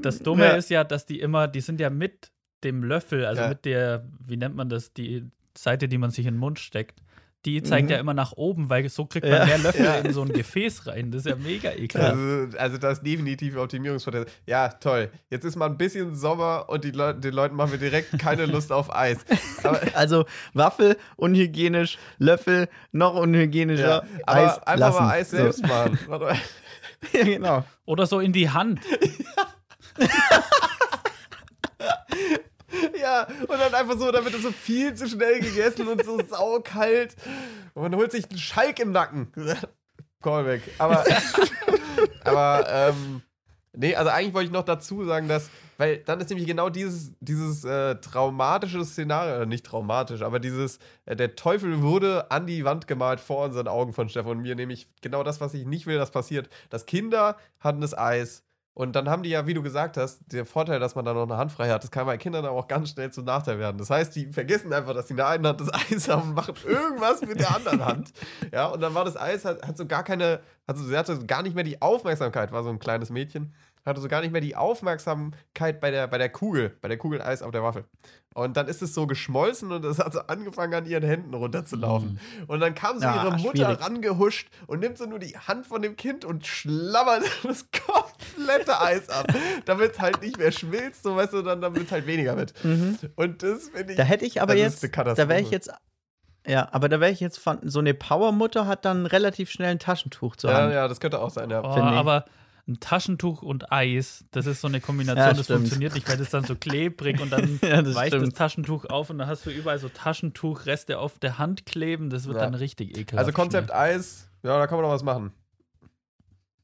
[0.01, 0.51] Das Dumme Ja.
[0.53, 2.31] ist ja, dass die immer, die sind ja mit
[2.63, 3.49] dem Löffel, also Ja.
[3.49, 5.25] mit der, wie nennt man das, die
[5.57, 7.01] Seite, die man sich in den Mund steckt,
[7.47, 7.91] die zeigt Mhm.
[7.93, 9.47] ja immer nach oben, weil so kriegt man Ja.
[9.47, 9.95] mehr Löffel Ja.
[9.97, 11.13] in so ein Gefäß rein.
[11.13, 12.13] Das ist ja mega ekelhaft.
[12.17, 14.33] Also, also das ist definitiv Optimierungspotenzial.
[14.47, 15.11] Ja, toll.
[15.31, 18.47] Jetzt ist mal ein bisschen Sommer und die Leu den Leuten machen wir direkt keine
[18.47, 19.19] Lust auf Eis.
[19.63, 23.89] Aber, Also Waffel unhygienisch, Löffel noch unhygienischer.
[23.89, 25.03] ja, aber Eis einfach lassen.
[25.05, 25.99] mal Eis selbst machen.
[27.13, 27.17] So.
[27.19, 27.65] ja, genau.
[27.87, 28.81] Oder so in die Hand.
[33.01, 36.21] Ja, und dann einfach so, dann wird es so viel zu schnell gegessen und so
[36.29, 37.17] saukalt.
[37.75, 39.33] Und man holt sich einen Schalk im Nacken.
[40.23, 40.63] Callback.
[40.79, 41.05] Aber,
[42.25, 43.23] aber ähm,
[43.73, 47.13] nee, also eigentlich wollte ich noch dazu sagen, dass, weil dann ist nämlich genau dieses,
[47.21, 52.65] dieses äh, traumatische Szenario, äh, nicht traumatisch, aber dieses, äh, der Teufel wurde an die
[52.65, 55.87] Wand gemalt vor unseren Augen von Stefan und mir, nämlich genau das, was ich nicht
[55.87, 56.49] will, das passiert.
[56.69, 58.43] Dass Kinder hatten das Eis.
[58.79, 61.25] Und dann haben die ja, wie du gesagt hast, der Vorteil, dass man da noch
[61.25, 63.77] eine Hand frei hat, das kann bei Kindern aber auch ganz schnell zum Nachteil werden.
[63.77, 66.35] Das heißt, die vergessen einfach, dass sie in der einen Hand das Eis haben und
[66.35, 68.13] machen irgendwas mit der anderen Hand.
[68.53, 70.39] Ja, und dann war das Eis, hat, hat so gar keine,
[70.69, 73.53] also sie hatte gar nicht mehr die Aufmerksamkeit, war so ein kleines Mädchen,
[73.85, 77.21] hatte so gar nicht mehr die Aufmerksamkeit bei der, bei der Kugel, bei der Kugel
[77.21, 77.85] Eis auf der Waffel.
[78.35, 82.21] Und dann ist es so geschmolzen und es hat so angefangen, an ihren Händen runterzulaufen.
[82.47, 83.81] Und dann kam so Ah, ihre Mutter schwierig.
[83.81, 87.69] rangehuscht und nimmt so nur die Hand von dem Kind und schlabbert das
[88.35, 89.27] komplette Eis ab,
[89.65, 92.53] damit es halt nicht mehr schmilzt, so weißt du, dann damit es halt weniger wird.
[93.17, 93.97] Und das finde ich.
[93.97, 95.71] Da hätte ich aber das jetzt, ist eine da wäre ich jetzt,
[96.47, 99.79] ja, aber da wäre ich jetzt von, so eine Powermutter hat dann relativ schnell ein
[99.79, 100.73] Taschentuch zur Ja, Hand.
[100.73, 101.63] ja, das könnte auch sein, ja.
[101.63, 102.25] Oh, aber
[102.67, 106.29] ein Taschentuch und Eis, das ist so eine Kombination, Ja, das funktioniert nicht, weil das
[106.31, 108.37] dann so klebrig und dann Ja, das weicht das stimmt.
[108.37, 112.11] Taschentuch auf und dann hast du überall so Taschentuchreste auf der Hand kleben.
[112.11, 112.43] Das wird Ja.
[112.45, 113.19] dann richtig ekelhaft.
[113.27, 115.33] Also Konzept Eis, ja, da kann man noch was machen.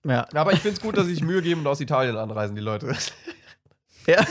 [0.04, 0.26] Ja.
[0.34, 2.62] Aber ich finde es gut, dass sie sich Mühe geben und aus Italien anreisen, die
[2.62, 2.94] Leute.
[4.06, 4.22] Ja.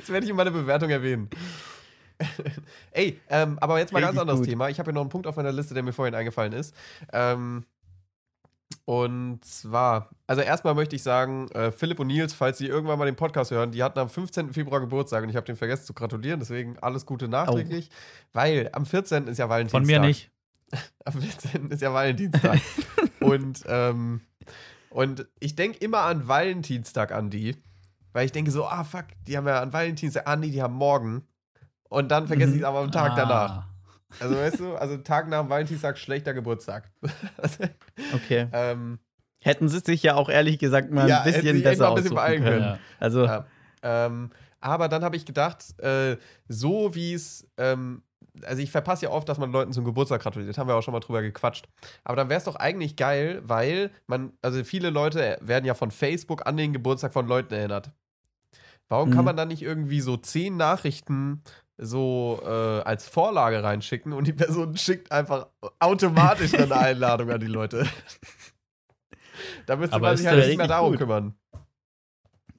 [0.00, 1.30] Das werde ich in meiner Bewertung erwähnen.
[2.92, 4.48] Ey, ähm, aber jetzt mal ganz Richtig anderes gut.
[4.48, 4.68] Thema.
[4.68, 6.74] Ich habe hier noch einen Punkt auf meiner Liste, der mir vorhin eingefallen ist.
[7.12, 7.64] Ähm,
[8.84, 13.06] und zwar, also erstmal möchte ich sagen, äh, Philipp und Nils, falls Sie irgendwann mal
[13.06, 14.52] den Podcast hören, die hatten am 15.
[14.52, 17.90] Februar Geburtstag und ich habe den vergessen zu gratulieren, deswegen alles Gute nachträglich,
[18.32, 19.26] weil am 14.
[19.26, 19.80] ist ja Valentinstag.
[19.80, 20.30] Von mir nicht.
[21.04, 21.70] Am 14.
[21.70, 22.60] ist ja Valentinstag.
[23.20, 24.20] und, ähm,
[24.90, 27.56] und ich denke immer an Valentinstag an die,
[28.12, 30.74] weil ich denke so, ah fuck, die haben ja an Valentinstag, ah nee, die haben
[30.74, 31.26] morgen.
[31.88, 33.50] Und dann vergesse ich es aber am Tag danach.
[33.50, 33.70] Ah.
[34.20, 36.90] Also weißt du, also Tag nach Valentinstag, schlechter Geburtstag.
[38.14, 38.48] Okay.
[38.52, 38.98] ähm,
[39.42, 42.42] Hätten sie sich ja auch ehrlich gesagt mal Ja, ein bisschen besser ein bisschen beeilen
[42.42, 42.62] können.
[42.62, 42.78] Ja.
[42.98, 43.46] Also, Ja.
[43.82, 46.16] Ähm, aber dann habe ich gedacht, äh,
[46.48, 48.02] so wie es, ähm,
[48.44, 50.92] also ich verpasse ja oft, dass man Leuten zum Geburtstag gratuliert, haben wir auch schon
[50.92, 51.66] mal drüber gequatscht.
[52.04, 55.90] Aber dann wäre es doch eigentlich geil, weil man, also viele Leute werden ja von
[55.90, 57.90] Facebook an den Geburtstag von Leuten erinnert.
[58.88, 59.24] Warum kann Mhm.
[59.26, 61.42] man dann nicht irgendwie so zehn Nachrichten
[61.78, 62.48] so äh,
[62.82, 65.48] als Vorlage reinschicken und die Person schickt einfach
[65.80, 67.86] automatisch eine Einladung an die Leute?
[69.66, 70.98] da müsste Aber man sich halt nicht mehr darum gut?
[70.98, 71.34] kümmern.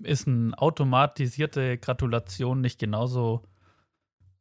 [0.03, 3.41] Ist eine automatisierte Gratulation nicht genauso,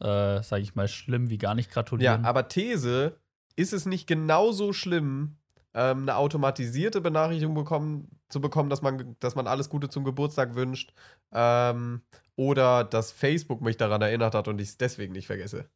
[0.00, 2.24] äh, sag ich mal, schlimm wie gar nicht Ja, gratulieren?
[2.24, 3.18] aber These,
[3.56, 5.36] ist es nicht genauso schlimm,
[5.74, 10.54] ähm, eine automatisierte Benachrichtigung bekommen, zu bekommen, dass man, dass man alles Gute zum Geburtstag
[10.54, 10.92] wünscht,
[11.32, 12.02] ähm,
[12.36, 15.68] oder dass Facebook mich daran erinnert hat und ich es deswegen nicht vergesse.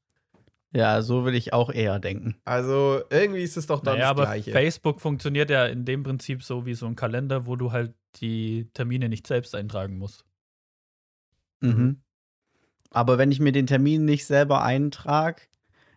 [0.73, 2.37] ja, so will ich auch eher denken.
[2.45, 4.53] Also irgendwie ist es doch dann naja, das aber Gleiche.
[4.53, 8.71] Facebook funktioniert ja in dem Prinzip so wie so ein Kalender, wo du halt die
[8.75, 10.25] Termine nicht selbst eintragen musst.
[11.61, 12.03] Mhm.
[12.91, 15.43] Aber wenn ich mir den Termin nicht selber eintrage,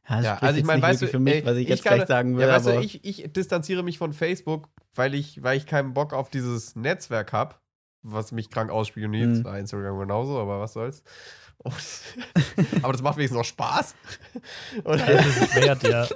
[0.07, 1.69] ja, das Ja, also ich meine, weißt du, wirklich für mich, ey, was ich, ich
[1.69, 4.67] jetzt kann- gleich sagen will, ja, weißt aber du, ich, ich distanziere mich von Facebook,
[4.93, 7.55] weil ich, weil ich keinen Bock auf dieses Netzwerk habe,
[8.01, 9.29] was mich krank ausspioniert.
[9.29, 9.43] Mhm.
[9.43, 11.03] Bei Instagram genauso, aber was soll's.
[11.63, 11.73] Und,
[12.83, 13.95] aber das macht wenigstens noch Spaß.
[14.83, 16.07] Und, Das ist es wert, ja.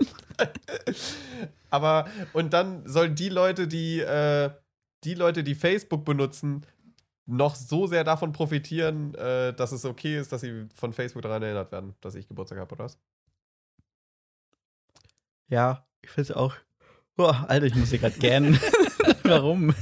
[1.69, 4.49] aber, und dann sollen die Leute, die, äh,
[5.03, 6.65] die Leute, die Facebook benutzen,
[7.27, 11.43] noch so sehr davon profitieren, äh, dass es okay ist, dass sie von Facebook daran
[11.43, 12.97] erinnert werden, dass ich Geburtstag habe, oder was?
[15.49, 16.55] ja, ich finde es auch.
[17.15, 18.59] Boah, Alter, ich muss hier gerade gähnen.
[19.23, 19.73] Warum?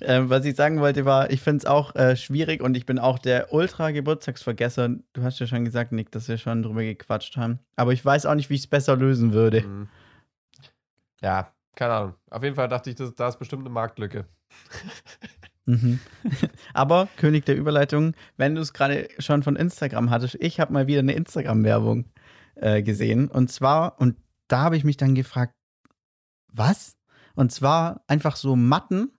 [0.00, 2.98] ähm, was ich sagen wollte, war, ich finde es auch äh, schwierig und ich bin
[2.98, 4.90] auch der Ultra-Geburtstagsvergesser.
[5.12, 7.60] Du hast ja schon gesagt, Nick, dass wir schon drüber gequatscht haben.
[7.76, 9.62] Aber ich weiß auch nicht, wie ich es besser lösen würde.
[9.62, 9.88] Mhm.
[11.20, 12.14] Ja, keine Ahnung.
[12.30, 14.26] Auf jeden Fall dachte ich, das, da ist bestimmt eine Marktlücke.
[15.66, 16.00] Mhm.
[16.74, 20.86] Aber König der Überleitung, wenn du es gerade schon von Instagram hattest, ich habe mal
[20.86, 22.06] wieder eine Instagram-Werbung
[22.56, 23.28] äh, gesehen.
[23.28, 24.16] Und zwar, und
[24.48, 25.54] da habe ich mich dann gefragt,
[26.52, 26.96] was?
[27.34, 29.10] Und zwar einfach so Matten,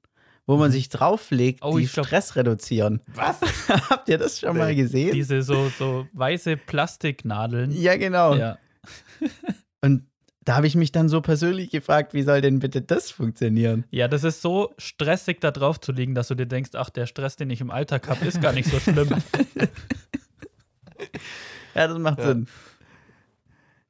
[0.46, 3.02] wo man sich drauflegt, Oh, die glaub- Stress reduzieren.
[3.16, 3.40] Was?
[3.90, 5.14] Habt ihr das schon mal gesehen?
[5.14, 7.72] Diese so, so weiße Plastiknadeln.
[7.72, 8.36] ja, genau.
[8.36, 8.58] Ja.
[9.82, 10.06] Und
[10.46, 13.86] da habe ich mich dann so persönlich gefragt, wie soll denn bitte das funktionieren?
[13.92, 17.06] ja, das ist so stressig, da drauf zu liegen, dass du dir denkst, ach, der
[17.06, 19.10] Stress, den ich im Alltag habe, ist gar nicht so schlimm.
[21.76, 22.30] Ja, das macht Ja.
[22.30, 22.48] Sinn.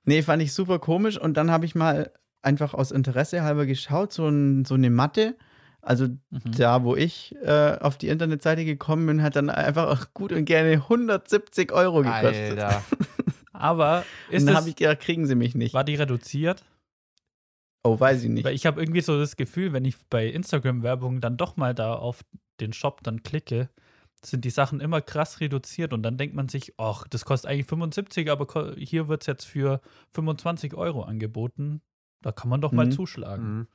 [0.06, 2.12] Nee, fand ich super komisch und dann habe ich mal
[2.42, 5.36] einfach aus Interesse halber geschaut, so, ein, so eine Matte.
[5.82, 6.18] Also Mhm.
[6.58, 10.46] da, wo ich äh, auf die Internetseite gekommen bin, hat dann einfach auch gut und
[10.46, 12.60] gerne 170 Euro gekostet.
[12.60, 12.84] Alter.
[13.54, 15.74] Aber Und ist dann habe ich gedacht, kriegen sie mich nicht.
[15.74, 16.66] war die reduziert?
[17.84, 18.44] Oh, weiß ich nicht.
[18.46, 21.94] Weil ich habe irgendwie so das Gefühl, wenn ich bei Instagram-Werbung dann doch mal da
[21.96, 22.22] auf
[22.60, 23.70] den Shop dann klicke,
[24.24, 27.68] sind die Sachen immer krass reduziert und dann denkt man sich, ach, das kostet eigentlich
[27.68, 29.82] 75, aber hier wird es jetzt für
[30.14, 31.82] 25 Euro angeboten.
[32.22, 32.92] Da kann man doch mal Mhm.
[32.92, 33.58] zuschlagen.
[33.58, 33.68] Mhm.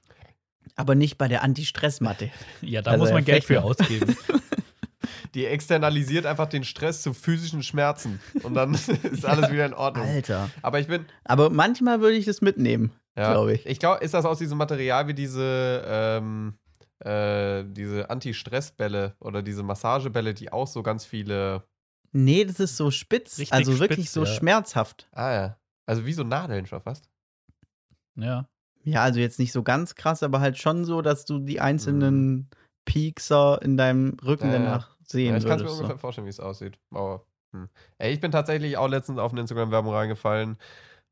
[0.75, 2.31] Aber nicht bei der Anti-Stress-Matte.
[2.62, 4.17] Ja, da Also muss man Geld für ausgeben.
[5.38, 8.18] Die externalisiert einfach den Stress zu physischen Schmerzen.
[8.42, 8.74] Und dann
[9.12, 10.05] ist alles wieder in Ordnung.
[10.05, 10.51] Alter.
[10.62, 13.64] Aber ich bin, Aber manchmal würde ich das mitnehmen, ja, glaube ich.
[13.64, 16.55] Ich glaube, ist das aus diesem Material wie diese, ähm,
[17.05, 21.62] äh, diese Anti-Stress-Bälle oder diese Massagebälle, die auch so ganz viele.
[22.11, 23.38] Nee, das ist so spitz.
[23.38, 24.27] Richtig also wirklich spitz, so ja.
[24.27, 25.07] schmerzhaft.
[25.12, 25.59] Ah ja.
[25.87, 27.09] Also wie so Nadeln schon fast.
[28.16, 28.48] ja.
[28.83, 32.48] Ja, also jetzt nicht so ganz krass, aber halt schon so, dass du die einzelnen
[32.87, 34.59] Piekser in deinem Rücken Ja, ja.
[34.59, 35.99] danach sehen Ja, ich kann es mir ungefähr so.
[35.99, 36.79] vorstellen, wie es aussieht.
[36.90, 37.68] Aber, hm.
[37.99, 40.59] Ey, ich bin tatsächlich auch letztens auf eine Instagram-Werbung reingefallen.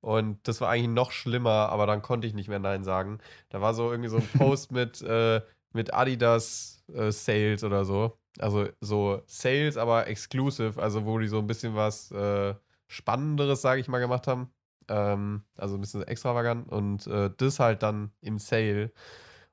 [0.00, 3.18] Und das war eigentlich noch schlimmer, aber dann konnte ich nicht mehr Nein sagen.
[3.50, 8.18] Da war so irgendwie so ein Post mit, äh, mit Adidas äh, Sales oder so.
[8.38, 12.54] Also so Sales, aber exclusive, also wo die so ein bisschen was äh,
[12.88, 14.52] Spannenderes, sage ich mal, gemacht haben.
[14.88, 18.92] Ähm, also ein bisschen extravagant und äh, das halt dann im Sale.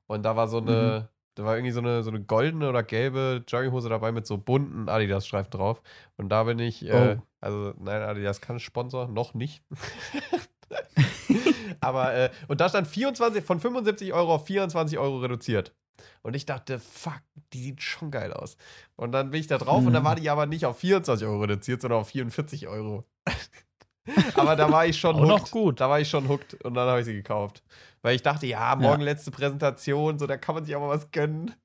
[0.06, 3.42] Und da war so eine, da war irgendwie so eine, so eine goldene oder gelbe
[3.48, 5.82] Jogginghose dabei mit so bunten Adidas-Streifen drauf.
[6.16, 7.22] Und da bin ich, äh, Oh.
[7.40, 9.62] also nein, Adidas kann Sponsor, noch nicht.
[11.80, 15.74] Aber, äh, und da stand 24, von 75 Euro auf 24 Euro reduziert.
[16.22, 17.20] Und ich dachte, fuck,
[17.52, 18.56] die sieht schon geil aus.
[18.96, 20.06] Und dann bin ich da drauf und dann Mhm.
[20.06, 23.04] war die aber nicht auf 24 Euro reduziert, sondern auf 44 Euro.
[24.34, 25.28] aber da war ich schon hooked.
[25.28, 25.80] noch gut.
[25.80, 27.62] Da war ich schon hooked und dann habe ich sie gekauft.
[28.04, 31.10] Weil ich dachte, ja, morgen letzte Präsentation, so da kann man sich auch mal was
[31.10, 31.54] gönnen.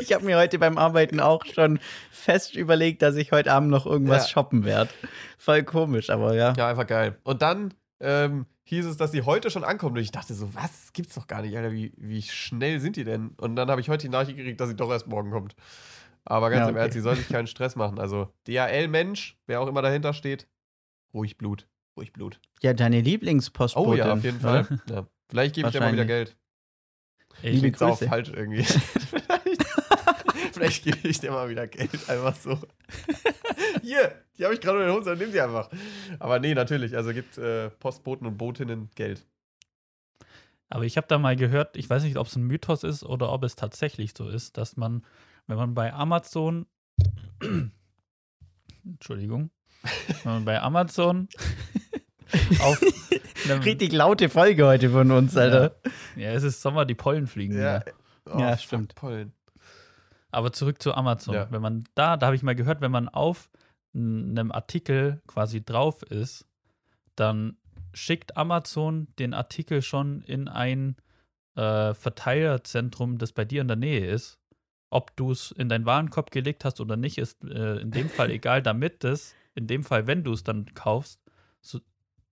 [0.00, 3.84] Ich habe mir heute beim Arbeiten auch schon fest überlegt, dass ich heute Abend noch
[3.86, 4.28] irgendwas Ja.
[4.28, 4.90] shoppen werde.
[5.38, 6.52] Voll komisch, aber ja.
[6.56, 7.18] Ja, einfach geil.
[7.24, 9.96] Und dann ähm, hieß es, dass sie heute schon ankommt.
[9.96, 10.62] Und ich dachte so, was?
[10.84, 11.72] Das gibt's doch gar nicht, Alter.
[11.72, 13.30] Wie, wie schnell sind die denn?
[13.38, 15.56] Und dann habe ich heute die Nachricht gekriegt, dass sie doch erst morgen kommt.
[16.24, 16.82] Aber ganz Ja, im okay.
[16.82, 17.98] Ernst, sie soll sich keinen Stress machen.
[17.98, 20.46] Also DHL-Mensch, wer auch immer dahinter steht,
[21.12, 21.66] ruhig Blut.
[21.96, 22.40] Ruhig Blut.
[22.62, 23.90] Ja, deine Lieblingspostbotin.
[23.92, 24.66] Oh ja, auf jeden Fall.
[24.88, 25.06] Ja.
[25.28, 26.04] Vielleicht gebe ich dir mal wieder.
[26.04, 26.36] Geld.
[27.42, 28.62] Ich, Liebe auch falsch irgendwie.
[28.64, 29.56] vielleicht
[30.56, 32.58] vielleicht gebe ich dir mal wieder Geld, einfach so.
[33.82, 35.70] Hier, die habe ich gerade in der Hose, nimm sie einfach.
[36.18, 39.26] Aber nee, natürlich, also gibt äh, Postboten und Botinnen Geld.
[40.68, 43.30] aber ich habe da mal gehört, ich weiß nicht, ob es ein Mythos ist oder
[43.32, 45.04] ob es tatsächlich so ist, dass man,
[45.46, 46.66] wenn man bei Amazon,
[48.84, 49.50] Entschuldigung,
[50.22, 51.28] wenn man bei Amazon
[53.64, 55.76] Richtig laute Folge heute von uns, Alter.
[56.16, 57.56] ja, es ist Sommer, die Pollen fliegen.
[57.58, 57.82] Ja.
[58.26, 58.94] Ja, fuck, stimmt.
[58.94, 59.32] Pollen.
[60.30, 61.34] Aber zurück zu Amazon.
[61.34, 61.50] Ja.
[61.50, 63.48] Wenn man da, da habe ich mal gehört, wenn man auf
[63.94, 66.46] einem Artikel quasi drauf ist,
[67.14, 67.56] dann
[67.94, 70.96] schickt Amazon den Artikel schon in ein
[71.54, 74.38] äh, Verteilerzentrum, das bei dir in der Nähe ist.
[74.90, 78.30] Ob du es in deinen Warenkorb gelegt hast oder nicht, ist äh, in dem Fall
[78.32, 81.20] egal, damit es, in dem Fall, wenn du es dann kaufst,
[81.62, 81.80] so,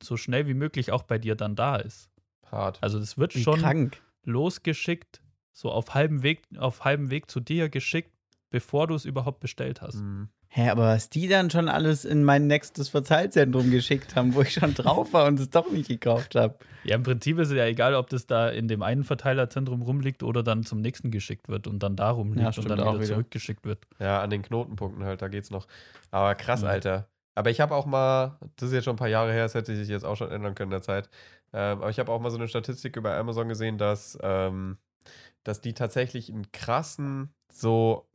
[0.04, 2.08] so schnell wie möglich auch bei dir dann da ist.
[2.50, 2.78] Hart.
[2.82, 4.00] Also das wird Wie schon krank.
[4.24, 8.12] losgeschickt, so auf halbem Weg, auf halbem Weg zu dir geschickt,
[8.50, 9.96] bevor du es überhaupt bestellt hast.
[9.96, 10.28] Mhm.
[10.48, 14.52] Hä, aber was die dann schon alles in mein nächstes Verteilzentrum geschickt haben, wo ich
[14.52, 16.56] schon drauf war und es doch nicht gekauft habe.
[16.84, 20.22] Ja, im Prinzip ist es ja egal, ob das da in dem einen Verteilerzentrum rumliegt
[20.22, 23.00] oder dann zum nächsten geschickt wird und dann da rumliegt Ja, und dann auch wieder,
[23.02, 23.14] wieder.
[23.14, 23.80] zurückgeschickt wird.
[23.98, 25.66] Ja, an den Knotenpunkten halt, da geht's noch.
[26.12, 26.68] Aber krass, Mhm.
[26.68, 27.08] Alter.
[27.34, 29.74] Aber ich habe auch mal, das ist jetzt schon ein paar Jahre her, das hätte
[29.74, 31.08] sich jetzt auch schon ändern können in der Zeit.
[31.52, 34.78] Ähm, aber ich habe auch mal so eine Statistik über Amazon gesehen, dass, ähm,
[35.42, 38.06] dass die tatsächlich einen krassen, so,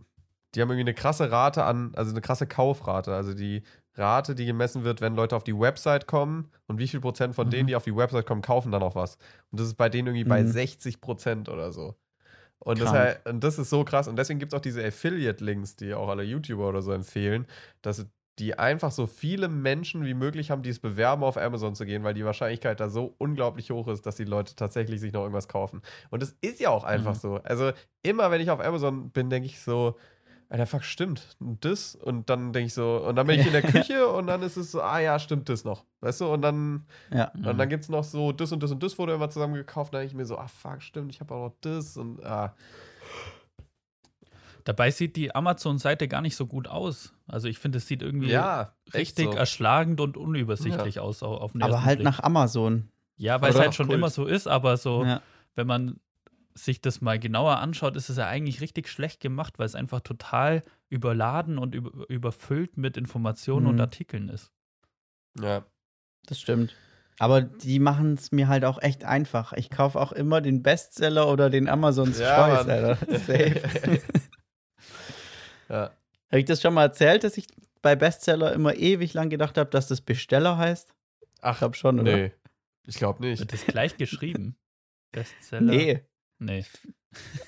[0.56, 3.14] die haben irgendwie eine krasse Rate an, also eine krasse Kaufrate.
[3.14, 3.64] Also die
[3.96, 7.50] Rate, die gemessen wird, wenn Leute auf die Website kommen und wie viel Prozent von
[7.50, 7.68] denen, Mhm.
[7.68, 9.18] die auf die Website kommen, kaufen dann auch was.
[9.52, 10.48] Und das ist bei denen irgendwie bei Mhm.
[10.48, 11.96] 60 Prozent oder so.
[12.60, 14.08] Und das, halt, und das ist so krass.
[14.08, 17.46] Und deswegen gibt es auch diese Affiliate-Links, die auch alle YouTuber oder so empfehlen,
[17.82, 18.06] dass
[18.40, 22.04] die einfach so viele Menschen wie möglich haben, die es bewerben, auf Amazon zu gehen,
[22.04, 25.48] weil die Wahrscheinlichkeit da so unglaublich hoch ist, dass die Leute tatsächlich sich noch irgendwas
[25.48, 25.82] kaufen.
[26.10, 27.20] Und das ist ja auch einfach Mhm.
[27.20, 27.36] so.
[27.44, 27.72] Also
[28.02, 29.96] immer, wenn ich auf Amazon bin, denke ich so,
[30.52, 31.38] Alter, fuck, stimmt.
[31.40, 31.94] Das.
[31.94, 33.62] Und dann denke ich so, und dann bin ich in der
[33.94, 35.86] Küche und dann ist es so, ah ja, stimmt das noch.
[36.02, 36.26] Weißt du?
[36.34, 37.32] Und dann, Ja.
[37.36, 39.94] und dann gibt es noch so, das und das und das wurde immer zusammen gekauft.
[39.94, 42.56] Dann denke ich mir so, ah fuck, stimmt, ich habe auch noch das und ah.
[44.70, 47.12] Dabei sieht die Amazon-Seite gar nicht so gut aus.
[47.26, 49.32] Also ich finde, es sieht irgendwie Ja, richtig so.
[49.36, 52.06] erschlagend und unübersichtlich aus au- auf den Aber halt Blick.
[52.06, 52.88] nach Amazon.
[53.18, 53.98] Ja, weil es halt schon Kult.
[53.98, 55.24] immer so ist, aber so, Ja.
[55.56, 56.00] wenn man
[56.54, 60.02] sich das mal genauer anschaut, ist es ja eigentlich richtig schlecht gemacht, weil es einfach
[60.02, 63.82] total überladen und über, überfüllt mit Informationen und Mhm.
[63.82, 64.52] Artikeln ist.
[65.42, 65.64] Ja.
[66.28, 66.76] Das stimmt.
[67.18, 69.52] Aber die machen es mir halt auch echt einfach.
[69.54, 72.46] Ich kaufe auch immer den Bestseller oder den Amazon Ja.
[72.46, 72.96] Alter.
[73.26, 74.00] Safe.
[75.70, 75.92] Ja.
[76.32, 77.48] Habe ich das schon mal erzählt, dass ich
[77.82, 80.94] bei Bestseller immer ewig lang gedacht habe, dass das Besteller heißt?
[81.42, 82.16] Ach, Ich glaube schon, oder?
[82.16, 82.32] nee.
[82.86, 83.40] Ich glaube nicht.
[83.40, 84.56] Wird das gleich geschrieben?
[85.12, 85.62] Bestseller?
[85.62, 86.04] Nee,
[86.42, 86.66] Nee.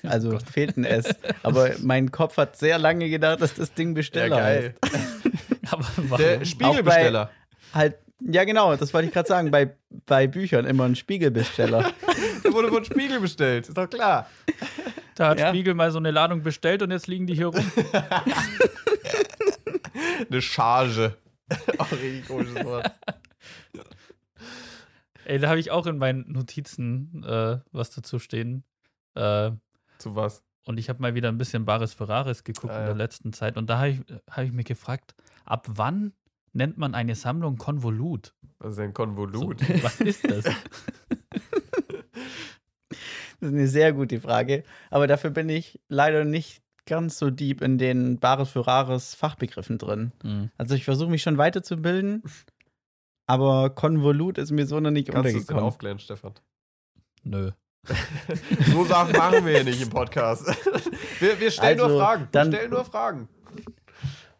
[0.02, 1.14] also fehlt ein S.
[1.42, 4.74] Aber mein Kopf hat sehr lange gedacht, dass das Ding Ja, Besteller geil.
[5.70, 6.18] Aber warum?
[6.18, 7.30] Der Spiegelbesteller.
[7.72, 7.74] heißt.
[7.74, 9.50] Halt, ja genau, das wollte ich gerade sagen.
[9.50, 9.74] Bei,
[10.06, 11.92] bei Büchern immer ein Spiegelbesteller.
[12.44, 13.68] Der wurde von Spiegel bestellt.
[13.68, 14.28] Ist doch klar.
[15.16, 15.48] Da hat Ja.
[15.48, 17.64] Spiegel mal so eine Ladung bestellt und jetzt liegen die hier rum.
[20.30, 21.16] Eine Charge.
[21.78, 22.90] Auch richtig komisches Wort.
[25.24, 28.64] Ey, da habe ich auch in meinen Notizen äh, was dazu stehen.
[29.14, 29.52] Äh,
[29.98, 30.42] Zu was?
[30.64, 32.86] und ich habe mal wieder ein bisschen Bares Ferraris geguckt Ah, in ja.
[32.86, 33.56] der letzten Zeit.
[33.56, 36.12] Und da habe ich, hab ich mir gefragt, ab wann
[36.52, 38.34] nennt man eine Sammlung Konvolut?
[38.58, 39.60] Was ist denn So, Konvolut?
[39.82, 40.44] was ist das?
[43.42, 44.62] Das ist eine sehr gute Frage.
[44.90, 49.78] Aber dafür bin ich leider nicht ganz so deep in den Bares für Rares Fachbegriffen
[49.78, 50.12] drin.
[50.22, 50.50] Hm.
[50.58, 52.22] Also ich versuche mich schon weiterzubilden,
[53.26, 55.64] aber Konvolut ist mir so noch nicht Kannst du es denn untergekommen.
[55.64, 56.34] aufklären, Stefan?
[57.24, 57.50] Nö.
[58.72, 60.46] So Sachen machen wir hier nicht im Podcast.
[61.18, 62.28] Wir, wir stellen Also, nur Fragen.
[62.30, 63.28] dann- wir stellen nur Fragen.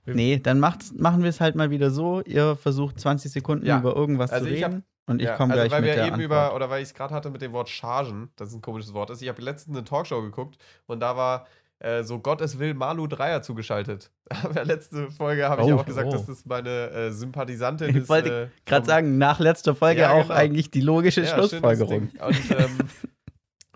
[0.05, 2.23] Nee, dann macht, machen wir es halt mal wieder so.
[2.23, 3.79] Ihr versucht 20 Sekunden Ja.
[3.79, 5.91] über irgendwas Also zu ich hab- reden und ich Ja, komme also gleich weil mit
[5.91, 6.25] wir der eben Antwort.
[6.25, 8.93] über, oder weil ich es gerade hatte mit dem Wort Chargen, das ist ein komisches
[8.95, 9.23] Wort ist.
[9.23, 11.47] Ich habe letztens eine Talkshow geguckt und da war
[11.81, 14.11] äh, so Gott es will Malu Dreier zugeschaltet.
[14.45, 16.13] Aber letzte Folge habe ich Oh, auch gesagt, oh.
[16.13, 18.09] dass das meine äh, Sympathisantin Ich ist.
[18.09, 20.35] wollte äh, Gerade sagen, nach letzter Folge Ja, auch genau.
[20.35, 22.11] eigentlich die logische Ja, Schlussfolgerung.
[22.25, 22.79] Und, ähm,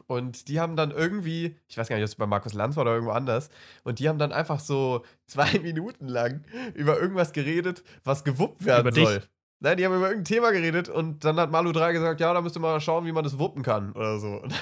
[0.06, 2.82] und die haben dann irgendwie, ich weiß gar nicht, ob es bei Markus Lanz war
[2.82, 3.50] oder irgendwo anders,
[3.82, 8.82] und die haben dann einfach so zwei Minuten lang über irgendwas geredet, was gewuppt werden
[8.82, 9.28] Über dich?
[9.58, 12.42] Nein, die haben über irgendein Thema geredet und dann hat Malu 3 gesagt, ja, da
[12.42, 14.26] müsst ihr mal schauen, wie man das wuppen kann oder so.
[14.42, 14.52] Und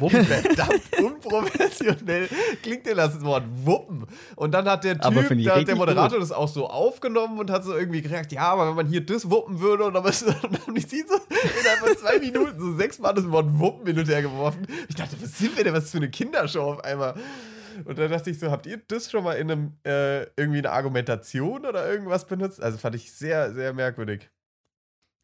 [0.00, 0.24] Wuppen?
[0.26, 2.28] verdammt unprofessionell
[2.62, 4.04] klingt dir das Wort wuppen.
[4.36, 7.64] Und dann hat der Typ, da, der richtig Moderator, das auch so aufgenommen und hat
[7.64, 10.60] so irgendwie gesagt, ja, aber wenn man hier das wuppen würde und dann müsste und
[10.66, 14.08] dann ich sie so innerhalb von zwei Minuten so sechsmal das Wort wuppen hin und
[14.08, 14.66] her geworfen.
[14.88, 17.14] Ich dachte, was sind wir denn, was ist für eine Kindershow auf einmal?
[17.84, 20.70] Und dann dachte ich so, habt ihr das schon mal in einem, äh, irgendwie eine
[20.70, 22.62] Argumentation oder irgendwas benutzt?
[22.62, 24.30] Also fand ich sehr, sehr merkwürdig.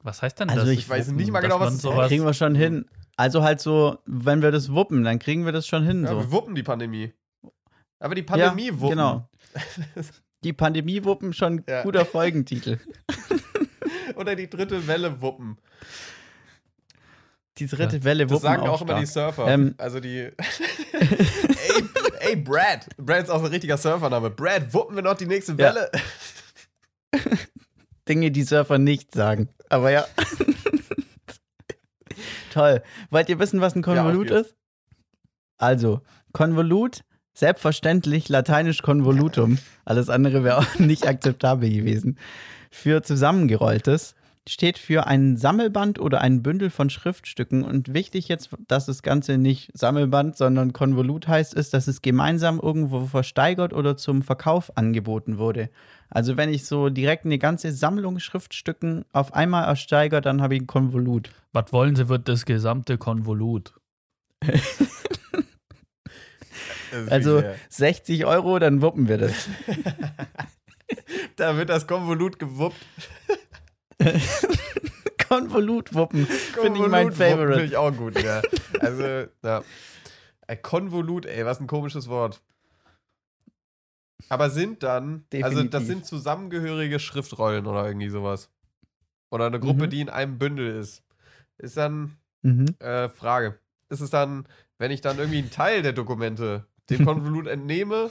[0.03, 0.71] Was heißt denn Also das?
[0.75, 2.87] ich weiß nicht mal genau, was Ja, sowas, kriegen wir schon hin.
[3.17, 6.05] Also halt so, wenn wir das wuppen, dann kriegen wir das schon hin.
[6.05, 6.19] Ja, so.
[6.21, 7.13] wir wuppen die Pandemie.
[7.99, 8.91] Aber die Pandemie wuppen.
[8.91, 9.29] Genau.
[10.45, 11.83] Die Pandemie wuppen schon Ja.
[11.83, 12.79] guter Folgentitel.
[14.15, 15.59] Oder die dritte Welle wuppen.
[17.59, 19.35] Die dritte Welle Das wuppen sagen auch, auch immer die stark.
[19.35, 19.51] Surfer.
[19.53, 19.75] Ähm.
[19.79, 20.31] also die.
[22.29, 22.88] ey, Brad.
[22.97, 24.31] Brad ist auch ein richtiger Surfername.
[24.31, 25.59] Brad, wuppen wir noch die nächste Ja.
[25.59, 25.91] Welle?
[28.09, 29.49] Dinge, die Surfer nicht sagen.
[29.69, 30.07] Aber ja.
[32.53, 32.83] Toll.
[33.11, 34.55] Wollt ihr wissen, was ein Konvolut Ja, ist?
[35.59, 36.01] Also,
[36.33, 37.03] Konvolut,
[37.35, 39.59] selbstverständlich lateinisch Konvolutum.
[39.85, 42.19] Alles andere wäre auch nicht akzeptabel gewesen.
[42.71, 44.14] Für zusammengerolltes
[44.49, 47.63] steht für ein Sammelband oder ein Bündel von Schriftstücken.
[47.65, 52.59] Und wichtig jetzt, dass das Ganze nicht Sammelband, sondern Konvolut heißt, ist, dass es gemeinsam
[52.61, 55.71] irgendwo versteigert oder zum Verkauf angeboten wurde.
[56.11, 60.63] Also wenn ich so direkt eine ganze Sammlung Schriftstücken auf einmal ersteigere, dann habe ich
[60.63, 61.31] ein Konvolut.
[61.53, 63.75] was wollen Sie, wird das gesamte Konvolut.
[66.93, 69.35] Ist Also sehr- 60 Euro, dann wuppen wir das.
[71.37, 72.77] da wird das Konvolut gewuppt.
[75.29, 76.27] Konvolut wuppen.
[76.27, 77.65] Finde ich mein wuppen Finde Favorite.
[77.65, 78.41] ich auch gut, ja.
[78.81, 79.03] Also,
[79.43, 79.63] ja.
[80.47, 82.41] Äh, Konvolut, ey, was ein komisches Wort.
[84.31, 85.87] Aber sind dann, also das Definitiv.
[85.87, 88.51] sind zusammengehörige Schriftrollen oder irgendwie sowas.
[89.31, 89.91] Oder eine Gruppe, Mhm.
[89.91, 91.03] die in einem Bündel ist.
[91.59, 92.67] Ist dann, Mhm.
[92.79, 93.59] äh, Frage.
[93.91, 94.47] Ist es dann,
[94.79, 98.11] wenn ich dann irgendwie einen Teil der Dokumente dem Konvolut entnehme,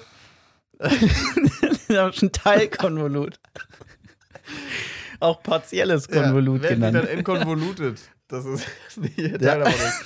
[0.79, 3.39] Das ist ein Teilkonvolut.
[5.19, 7.07] Auch partielles Konvolut ja, werden die genannt.
[7.07, 7.99] dann entkonvolutet.
[8.27, 8.67] Das ist
[8.97, 9.37] nicht Ja.
[9.37, 10.03] Teil ist.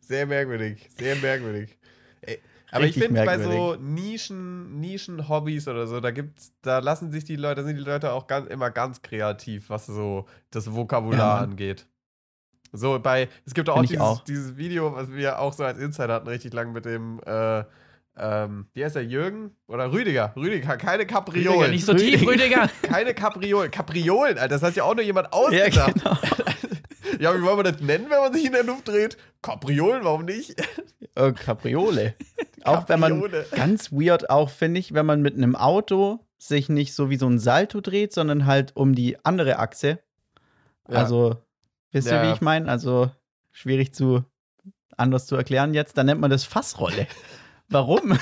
[0.00, 1.78] Sehr merkwürdig, sehr merkwürdig.
[2.22, 7.10] Ey, aber Richtig ich finde, bei so Nischen, Nischen-Hobbys oder so, da gibt's, da lassen
[7.12, 10.72] sich die Leute, da sind die Leute auch ganz, immer ganz kreativ, was so das
[10.72, 11.86] Vokabular Ja, angeht.
[12.72, 14.22] So, bei, es gibt auch dieses, auch.
[14.24, 17.64] dieses Video, was wir auch so als Insider hatten, richtig lang mit dem, äh,
[18.20, 19.56] ähm, wie heißt der, Jürgen?
[19.66, 20.32] Oder Rüdiger?
[20.36, 21.48] Rüdiger, keine Kapriolen.
[21.58, 22.68] Rüdiger, nicht so tief, Rüdiger.
[22.82, 23.70] Keine Kapriolen.
[23.70, 25.94] Kapriolen, Alter, das hat ja auch nur jemand Ja, ausgedacht.
[25.94, 26.16] genau.
[27.18, 29.16] Ja, wie wollen wir das nennen, wenn man sich in der Luft dreht?
[29.42, 30.54] Kapriolen, warum nicht?
[31.16, 32.14] Äh, Capriole.
[32.64, 33.46] Auch wenn man Kapriole.
[33.54, 37.26] ganz weird auch, finde ich, wenn man mit einem Auto sich nicht so wie so
[37.26, 39.98] ein Salto dreht, sondern halt um die andere Achse.
[40.88, 40.96] Ja.
[40.98, 41.36] Also,
[41.90, 42.22] wisst ihr, Ja.
[42.28, 42.70] wie ich meine?
[42.70, 43.10] Also,
[43.50, 44.24] schwierig zu
[44.96, 45.98] anders zu erklären jetzt.
[45.98, 47.06] Dann nennt man das Fassrolle.
[47.70, 48.18] Warum?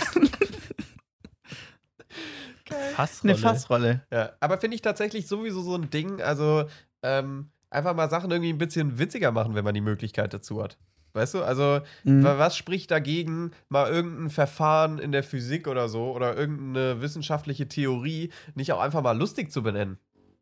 [2.95, 3.33] Fassrolle.
[3.35, 4.07] Eine Fassrolle.
[4.13, 6.65] Ja, aber finde ich tatsächlich sowieso so ein Ding, also
[7.03, 10.77] ähm, einfach mal Sachen irgendwie ein bisschen witziger machen, wenn man die Möglichkeit dazu hat.
[11.15, 12.23] Weißt du, also Mhm.
[12.25, 17.67] wa- was spricht dagegen, mal irgendein Verfahren in der Physik oder so oder irgendeine wissenschaftliche
[17.69, 19.99] Theorie nicht auch einfach mal lustig zu benennen?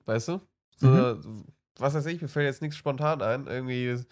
[0.07, 0.41] Weißt du?
[0.77, 1.45] So, Mhm.
[1.79, 3.47] Was weiß ich, mir fällt jetzt nichts spontan ein.
[3.47, 4.03] Irgendwie.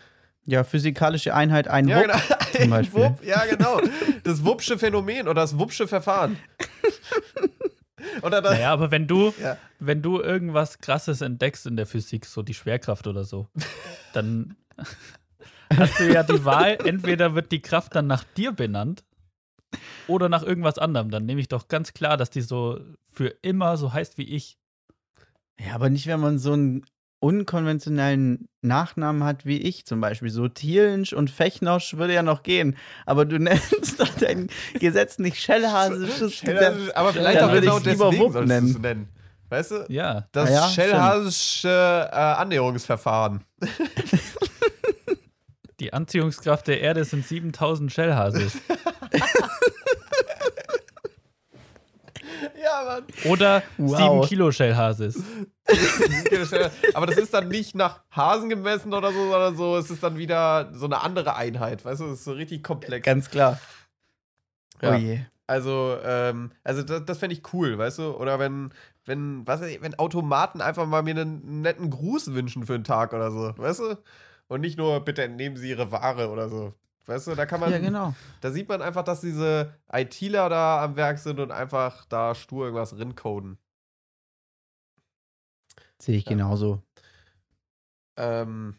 [0.46, 2.04] Ja, physikalische Einheit, ein Ja, Wupp.
[2.04, 2.18] genau.
[2.62, 3.02] zum Beispiel.
[3.02, 3.80] Wupp, ja, genau.
[4.24, 6.36] Das Wuppsche Phänomen oder das Wuppsche Verfahren.
[8.22, 8.52] oder das.
[8.52, 9.56] Naja, aber wenn du, Ja.
[9.78, 13.48] wenn du irgendwas krasses entdeckst in der Physik, so die Schwerkraft oder so,
[14.12, 14.56] dann
[15.76, 19.04] hast du ja die Wahl, entweder wird die Kraft dann nach dir benannt
[20.06, 21.10] oder nach irgendwas anderem.
[21.10, 22.80] Dann nehme ich doch ganz klar, dass die so
[23.10, 24.58] für immer so heißt wie ich.
[25.58, 26.84] Ja, aber nicht, wenn man so einen
[27.24, 30.28] unkonventionellen Nachnamen hat wie ich zum Beispiel.
[30.28, 32.76] So Thielensch und Fechnosch würde ja noch gehen.
[33.06, 36.90] Aber du nennst doch dein Gesetz nicht Schellhasisches Gesetz.
[36.94, 38.80] aber vielleicht auch genau deswegen Wupp sollst du es nennen.
[38.82, 39.08] nennen.
[39.48, 39.86] Weißt du?
[39.88, 40.28] Ja.
[40.32, 43.42] Das ja, Schellhasische äh, Annäherungsverfahren.
[45.80, 48.58] Die Anziehungskraft der Erde sind 7000 Shellhases.
[52.74, 53.04] Ja, Mann.
[53.24, 53.96] Oder Wow.
[53.96, 55.22] 7 Kilo Shellhases.
[56.94, 60.18] Aber das ist dann nicht nach Hasen gemessen oder so, sondern so, es ist dann
[60.18, 61.84] wieder so eine andere Einheit.
[61.84, 63.04] Weißt du, es ist so richtig komplex.
[63.04, 63.58] Ganz klar.
[64.82, 64.92] Ja.
[64.92, 65.20] Oh je.
[65.46, 68.12] Also, ähm, also das, das fände ich cool, weißt du?
[68.12, 68.72] Oder wenn,
[69.04, 73.12] wenn, was ich, wenn Automaten einfach mal mir einen netten Gruß wünschen für einen Tag
[73.12, 73.98] oder so, weißt du?
[74.48, 76.72] Und nicht nur, bitte entnehmen Sie Ihre Ware oder so.
[77.06, 78.14] Weißt du, da kann man, Ja, genau.
[78.40, 82.64] da sieht man einfach, dass diese ITler da am Werk sind und einfach da stur
[82.64, 83.58] irgendwas rincoden.
[86.00, 86.30] Sehe ich Ja.
[86.30, 86.82] genauso.
[88.16, 88.78] Ähm,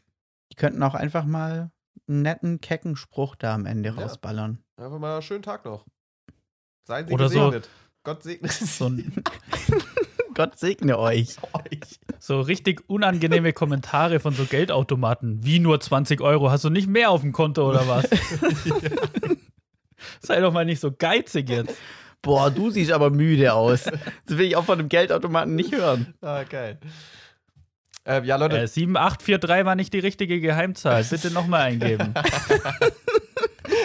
[0.51, 1.71] Die könnten auch einfach mal
[2.07, 3.95] einen netten, kecken Spruch da am Ende Ja.
[3.95, 4.63] rausballern.
[4.77, 5.85] einfach mal schönen Tag noch.
[6.87, 7.69] Seien Sie Oder so- gesegnet.
[8.03, 9.23] Gott segne So, ein,
[10.35, 11.37] Gott segne euch.
[12.19, 15.43] so richtig unangenehme Kommentare von so Geldautomaten.
[15.43, 16.51] Wie nur 20 Euro?
[16.51, 18.05] Hast du nicht mehr auf dem Konto oder was?
[20.21, 21.75] Sei doch mal nicht so geizig jetzt.
[22.21, 23.83] Boah, du siehst aber müde aus.
[23.83, 26.15] Das will ich auch von dem Geldautomaten nicht hören.
[26.21, 26.79] Ah, geil.
[28.05, 31.03] Ähm, ja, Leute, Äh, 7843 war nicht die richtige Geheimzahl.
[31.03, 32.13] Bitte nochmal eingeben.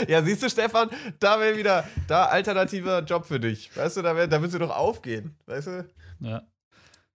[0.08, 0.88] Ja, siehst du, Stefan,
[1.20, 3.70] da wäre wieder, da alternativer Job für dich.
[3.76, 5.36] Weißt du, da, wär, da willst du doch aufgehen.
[5.46, 5.84] Weißt du?
[6.20, 6.42] Ja.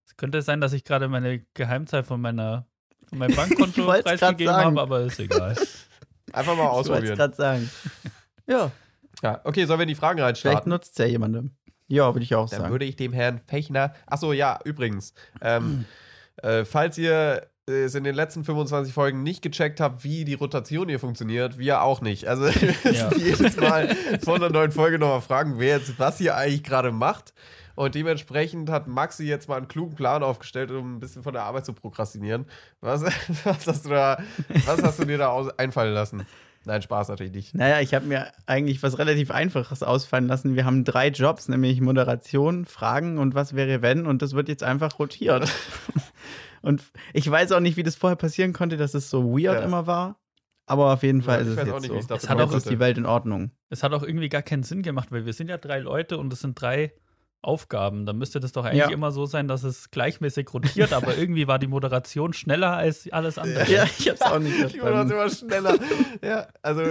[0.07, 2.65] Es könnte sein, dass ich gerade meine Geheimzahl von meiner
[3.07, 5.55] von meinem Bankkonto Ich preisgegeben habe, aber ist egal.
[6.33, 7.17] Einfach mal Ich wollte ausprobieren.
[7.17, 7.69] gerade sagen.
[8.47, 8.71] Ja,
[9.23, 10.69] Ja, okay, sollen wir in die Fragen vielleicht reinstarten?
[10.69, 11.51] nutzt es ja jemandem.
[11.87, 12.71] Ja, würde ich auch Dann sagen.
[12.71, 13.93] würde ich dem Herrn Fechner.
[14.07, 15.13] Achso, ja, übrigens.
[15.41, 15.85] Ähm,
[16.43, 20.87] äh, falls ihr es in den letzten 25 Folgen nicht gecheckt habt, wie die Rotation
[20.89, 22.27] hier funktioniert, wir auch nicht.
[22.27, 22.47] Also
[22.91, 23.11] Ja.
[23.17, 27.33] jedes Mal vor einer neuen Folge nochmal fragen, wer jetzt was hier eigentlich gerade macht.
[27.75, 31.43] Und dementsprechend hat Maxi jetzt mal einen klugen Plan aufgestellt, um ein bisschen von der
[31.43, 32.45] Arbeit zu prokrastinieren.
[32.81, 33.03] Was,
[33.43, 34.17] was hast du da,
[34.65, 36.25] was hast du dir da aus, einfallen lassen?
[36.67, 37.53] Nein, Spaß natürlich nicht.
[37.53, 40.55] Naja, ich habe mir eigentlich was relativ Einfaches ausfallen lassen.
[40.55, 44.07] Wir haben drei Jobs, nämlich Moderation, Fragen und was wäre wenn.
[44.07, 45.47] Und das wird jetzt einfach rotiert.
[46.63, 46.81] und
[47.13, 49.63] ich weiß auch nicht, wie das vorher passieren konnte, dass es so weird Ja.
[49.65, 50.19] immer war.
[50.65, 52.15] Aber auf jeden Fall Ich ist es jetzt nicht, so.
[52.15, 53.51] es hat auch- ist die Welt in Ordnung.
[53.69, 56.33] Es hat auch irgendwie gar keinen Sinn gemacht, weil wir sind ja drei Leute und
[56.33, 56.93] es sind drei
[57.45, 58.05] Aufgaben.
[58.05, 58.89] Dann müsste das doch eigentlich Ja.
[58.91, 63.37] immer so sein, dass es gleichmäßig rotiert, aber irgendwie war die Moderation schneller als alles
[63.37, 63.71] andere.
[63.71, 65.11] Ja, ich hab's auch nicht Die waren verstanden.
[65.11, 65.75] immer schneller.
[66.23, 66.81] ja, also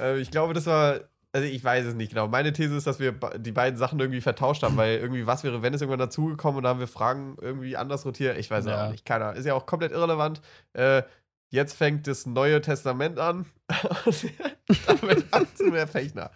[0.00, 1.00] äh, ich glaube, das war.
[1.34, 2.28] Also ich weiß es nicht genau.
[2.28, 5.62] Meine These ist, dass wir die beiden Sachen irgendwie vertauscht haben, weil irgendwie was wäre,
[5.62, 8.36] wenn es irgendwann dazugekommen und da haben wir Fragen irgendwie anders rotiert.
[8.36, 8.86] Ich weiß es Ja.
[8.86, 9.06] auch nicht.
[9.06, 9.32] Keiner.
[9.34, 10.42] Ist ja auch komplett irrelevant.
[10.74, 11.04] Äh,
[11.48, 13.46] jetzt fängt das Neue Testament an.
[14.86, 16.30] Damit ab zu Herr Fechner.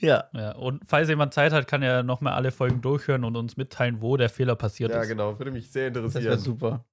[0.00, 3.56] Ja, Ja, und falls jemand Zeit hat, kann er nochmal alle Folgen durchhören und uns
[3.56, 5.08] mitteilen, wo der Fehler passiert Ja, ist.
[5.08, 5.38] genau.
[5.38, 6.38] Würde mich sehr das wäre interessieren.
[6.38, 6.84] super.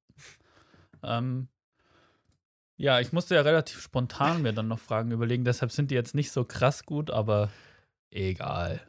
[1.03, 1.47] Ähm,
[2.75, 6.15] ja, ich musste ja relativ spontan mir dann noch Fragen überlegen, deshalb sind die jetzt
[6.15, 7.49] nicht so krass gut, aber
[8.11, 8.81] egal.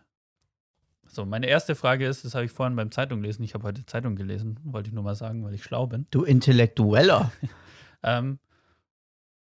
[1.06, 3.86] So, meine erste Frage ist, das habe ich vorhin beim Zeitung lesen, ich habe heute
[3.86, 6.06] Zeitung gelesen, wollte ich nur mal sagen, weil ich schlau bin.
[6.10, 7.32] Du Intellektueller.
[8.04, 8.38] Ähm,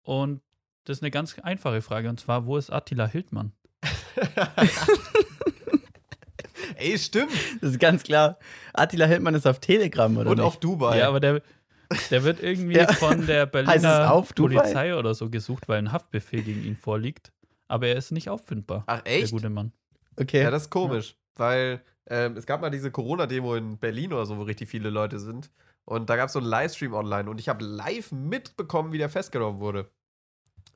[0.03, 0.41] und
[0.85, 3.51] das ist eine ganz einfache Frage, und zwar, wo ist Attila Hildmann?
[6.77, 7.33] Ey, stimmt.
[7.61, 8.39] Das ist ganz klar.
[8.73, 10.47] Attila Hildmann ist auf Telegram, oder Und nicht?
[10.47, 10.99] auf Dubai.
[10.99, 11.43] Ja, aber der,
[12.11, 12.93] der wird irgendwie Ja.
[12.93, 14.23] von der Berliner?
[14.35, 17.33] Polizei oder so gesucht, weil ein Haftbefehl gegen ihn vorliegt.
[17.69, 19.33] Aber er ist nicht auffindbar, Ach, der echt?
[19.33, 19.73] gute Mann.
[20.17, 20.43] Okay.
[20.43, 24.37] Ja, das ist komisch, weil ähm, es gab mal diese Corona-Demo in Berlin oder so,
[24.39, 25.51] wo richtig viele Leute sind.
[25.85, 29.09] Und da gab es so einen Livestream online und ich habe live mitbekommen, wie der
[29.09, 29.91] festgenommen wurde.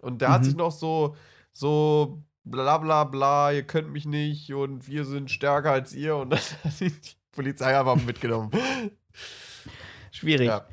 [0.00, 0.46] Und der hat Mhm.
[0.46, 1.16] sich noch so,
[1.52, 6.30] so bla bla bla, ihr könnt mich nicht und wir sind stärker als ihr und
[6.30, 6.92] dann hat die
[7.32, 8.50] Polizei einfach mitgenommen.
[10.10, 10.48] Schwierig.
[10.48, 10.66] Ja.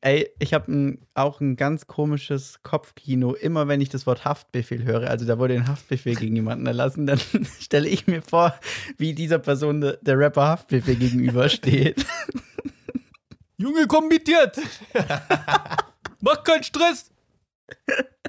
[0.00, 3.34] Ey, ich habe auch ein ganz komisches Kopfkino.
[3.34, 7.06] Immer wenn ich das Wort Haftbefehl höre, also da wurde ein Haftbefehl gegen jemanden erlassen,
[7.06, 7.20] dann
[7.60, 8.54] stelle ich mir vor,
[8.98, 12.04] wie dieser Person de, der Rapper Haftbefehl gegenübersteht.
[13.56, 14.60] Junge, komm mit jetzt!
[16.20, 17.10] Mach keinen Stress!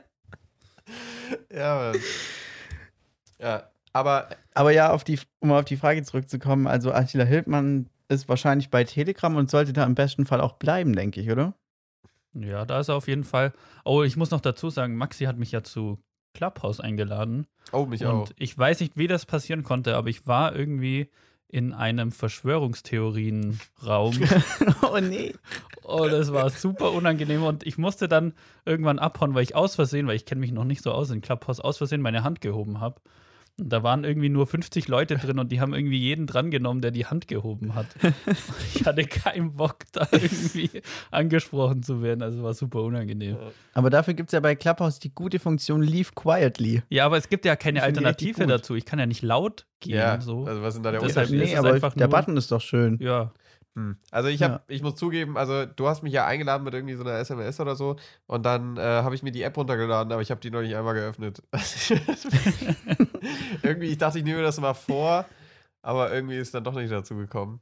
[1.51, 2.01] Ja, Mann.
[3.43, 8.29] Ja, aber Aber ja, auf die, um auf die Frage zurückzukommen, also Attila Hildmann ist
[8.29, 11.55] wahrscheinlich bei Telegram und sollte da im besten Fall auch bleiben, denke ich, oder?
[12.33, 13.53] Ja, da ist er auf jeden Fall.
[13.85, 15.99] Oh, ich muss noch dazu sagen, Maxi hat mich ja zu
[16.33, 17.47] Clubhouse eingeladen.
[17.71, 18.29] oh, mich und auch.
[18.37, 21.09] ich weiß nicht, wie das passieren konnte, aber ich war irgendwie
[21.47, 24.19] in einem Verschwörungstheorien-Raum.
[24.81, 25.35] oh nee.
[25.83, 27.43] oh, das war super unangenehm.
[27.43, 28.33] Und ich musste dann
[28.65, 31.21] irgendwann abhauen, weil ich aus Versehen, weil ich kenne mich noch nicht so aus in
[31.21, 32.99] Clubhouse, aus Versehen meine Hand gehoben habe.
[33.59, 36.89] Und da waren irgendwie nur 50 Leute drin und die haben irgendwie jeden drangenommen, der
[36.89, 37.85] die Hand gehoben hat.
[38.75, 40.69] Ich hatte keinen Bock, da irgendwie
[41.11, 42.21] angesprochen zu werden.
[42.23, 43.37] Also war super unangenehm.
[43.73, 46.81] Aber dafür gibt es ja bei Clubhouse die gute Funktion Leave Quietly.
[46.89, 48.75] Ja, aber es gibt ja keine Alternative dazu.
[48.75, 49.95] Ich kann ja nicht laut gehen.
[49.95, 50.45] Ja, so.
[50.45, 51.51] also was ist denn da der Deshalb Unterschied?
[51.53, 52.97] Nee, aber einfach der nur- Button ist doch schön.
[52.99, 53.31] Ja.
[53.75, 53.97] Hm.
[54.11, 57.03] Also ich habe, ich muss zugeben, also du hast mich ja eingeladen mit irgendwie so
[57.03, 57.95] einer SMS oder so
[58.27, 60.75] und dann äh, habe ich mir die App runtergeladen, aber ich habe die noch nicht
[60.75, 61.41] einmal geöffnet.
[63.63, 65.25] irgendwie, ich dachte, ich nehme das mal vor,
[65.81, 67.61] aber irgendwie ist dann doch nicht dazu gekommen.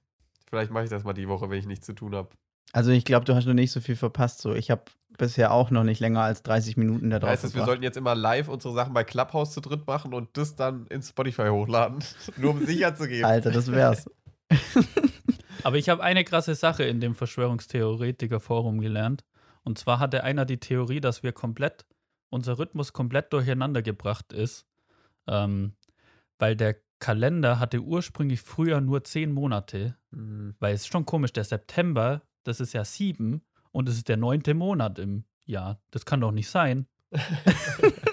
[0.49, 2.29] Vielleicht mache ich das mal die Woche, wenn ich nichts zu tun habe.
[2.73, 4.41] Also ich glaube, du hast noch nicht so viel verpasst.
[4.41, 4.83] So, ich habe
[5.17, 7.97] bisher auch noch nicht länger als 30 Minuten da drauf Heißt das, wir sollten jetzt
[7.97, 11.99] immer live unsere Sachen bei Clubhouse zu dritt machen und das dann in Spotify hochladen,
[12.37, 13.25] nur um sicher zu gehen.
[13.25, 14.05] Alter, das wär's.
[15.63, 19.23] Aber ich habe eine krasse Sache in dem Verschwörungstheoretiker-Forum gelernt.
[19.63, 21.85] Und zwar hatte einer die Theorie, dass wir komplett,
[22.29, 24.65] unser Rhythmus komplett durcheinander gebracht ist.
[25.27, 25.73] Ähm,
[26.39, 29.97] weil der Kalender hatte ursprünglich früher nur zehn Monate.
[30.11, 30.55] Hm.
[30.59, 34.17] Weil es ist schon komisch, der September, das ist ja sieben und es ist der
[34.17, 35.81] neunte Monat im Jahr.
[35.91, 36.87] Das kann doch nicht sein.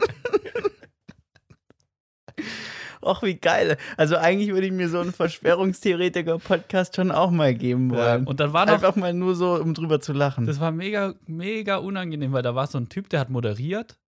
[3.00, 3.76] Och, wie geil.
[3.96, 8.26] Also eigentlich würde ich mir so einen Verschwörungstheoretiker-Podcast schon auch mal geben wollen.
[8.26, 10.46] Und dann war noch Einfach mal nur so, um drüber zu lachen.
[10.46, 13.98] Das war mega, mega unangenehm, weil da war so ein Typ, der hat moderiert.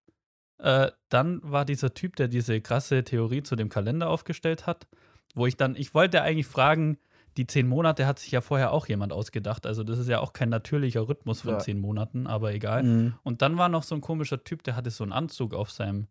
[0.59, 4.87] Äh, dann war dieser Typ, der diese krasse Theorie zu dem Kalender aufgestellt hat,
[5.35, 6.99] wo ich dann, ich wollte eigentlich fragen,
[7.37, 9.65] die zehn Monate hat sich ja vorher auch jemand ausgedacht.
[9.65, 11.59] Also das ist ja auch kein natürlicher Rhythmus von Ja.
[11.61, 12.83] zehn Monaten, aber egal.
[12.83, 13.15] Mhm.
[13.23, 16.09] Und dann war noch so ein komischer Typ, der hatte so einen Anzug auf seinem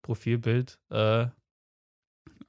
[0.00, 1.26] Profilbild äh,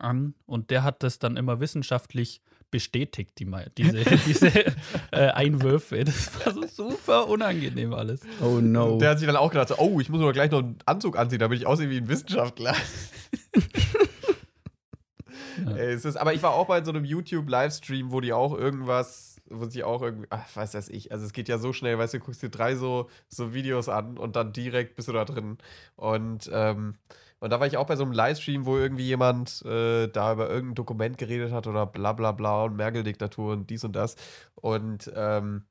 [0.04, 2.42] an und der hat das dann immer wissenschaftlich
[2.74, 3.46] bestätigt, die,
[3.78, 4.48] diese, diese
[5.12, 6.04] äh, Einwürfe.
[6.04, 8.22] Das war so super unangenehm alles.
[8.42, 8.94] Oh no.
[8.94, 10.60] Und der hat sich dann auch gedacht, so, oh, ich muss mir doch gleich noch
[10.60, 12.76] einen Anzug anziehen, damit ich aussehe wie ein Wissenschaftler.
[15.66, 15.76] Ja.
[15.76, 19.40] Ey, es ist, aber ich war auch bei so einem YouTube-Livestream, wo die auch irgendwas,
[19.50, 22.16] wo sie auch irgendwie, ach, weiß das ich, also es geht ja so schnell, weißt
[22.16, 25.26] du, du guckst dir drei so, so Videos an und dann direkt bist du da
[25.26, 25.58] drin.
[25.96, 26.96] Und, ähm,
[27.44, 30.50] und da war ich auch bei so einem Livestream, wo irgendwie jemand äh, da über
[30.50, 34.16] irgendein Dokument geredet hat oder bla bla bla und Merkel-Diktatur und dies und das.
[34.56, 35.66] Und ähm,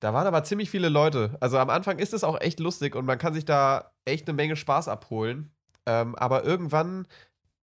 [0.00, 1.36] da waren aber ziemlich viele Leute.
[1.38, 4.34] Also am Anfang ist es auch echt lustig und man kann sich da echt eine
[4.34, 5.52] Menge Spaß abholen.
[5.86, 7.06] Ähm, aber irgendwann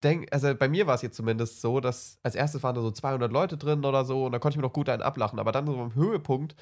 [0.04, 2.92] denk, also bei mir war es jetzt zumindest so, dass als erstes waren da so
[2.92, 5.40] 200 Leute drin oder so und da konnte ich mir noch gut einen ablachen.
[5.40, 6.56] Aber dann so am Höhepunkt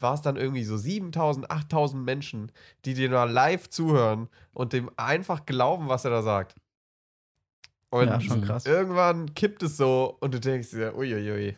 [0.00, 2.52] war es dann irgendwie so 7000, 8000 Menschen,
[2.84, 6.56] die dir da live zuhören und dem einfach glauben, was er da sagt.
[7.90, 8.66] Und ja, schon krass.
[8.66, 11.56] irgendwann kippt es so und du denkst dir, uiuiui,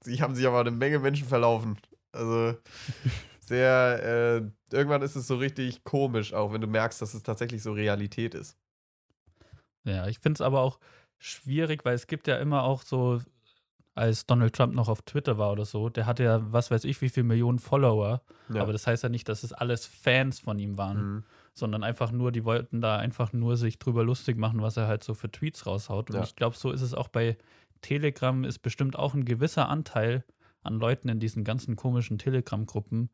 [0.00, 1.78] sie haben sich aber eine Menge Menschen verlaufen.
[2.12, 2.56] Also
[3.40, 4.02] sehr,
[4.72, 7.72] äh, irgendwann ist es so richtig komisch, auch wenn du merkst, dass es tatsächlich so
[7.72, 8.56] Realität ist.
[9.84, 10.80] Ja, ich finde es aber auch
[11.18, 13.20] schwierig, weil es gibt ja immer auch so,
[13.96, 17.00] als Donald Trump noch auf Twitter war oder so, der hatte ja, was weiß ich,
[17.00, 18.20] wie viele Millionen Follower.
[18.52, 18.60] Ja.
[18.62, 21.24] Aber das heißt ja nicht, dass es alles Fans von ihm waren, Mhm.
[21.54, 25.02] sondern einfach nur, die wollten da einfach nur sich drüber lustig machen, was er halt
[25.02, 26.10] so für Tweets raushaut.
[26.10, 26.22] Und Ja.
[26.22, 27.38] ich glaube, so ist es auch bei
[27.80, 30.24] Telegram, ist bestimmt auch ein gewisser Anteil
[30.62, 33.08] an Leuten in diesen ganzen komischen Telegram-Gruppen,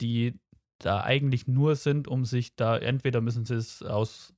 [0.00, 0.38] die
[0.78, 4.32] da eigentlich nur sind, um sich da, entweder müssen sie es aus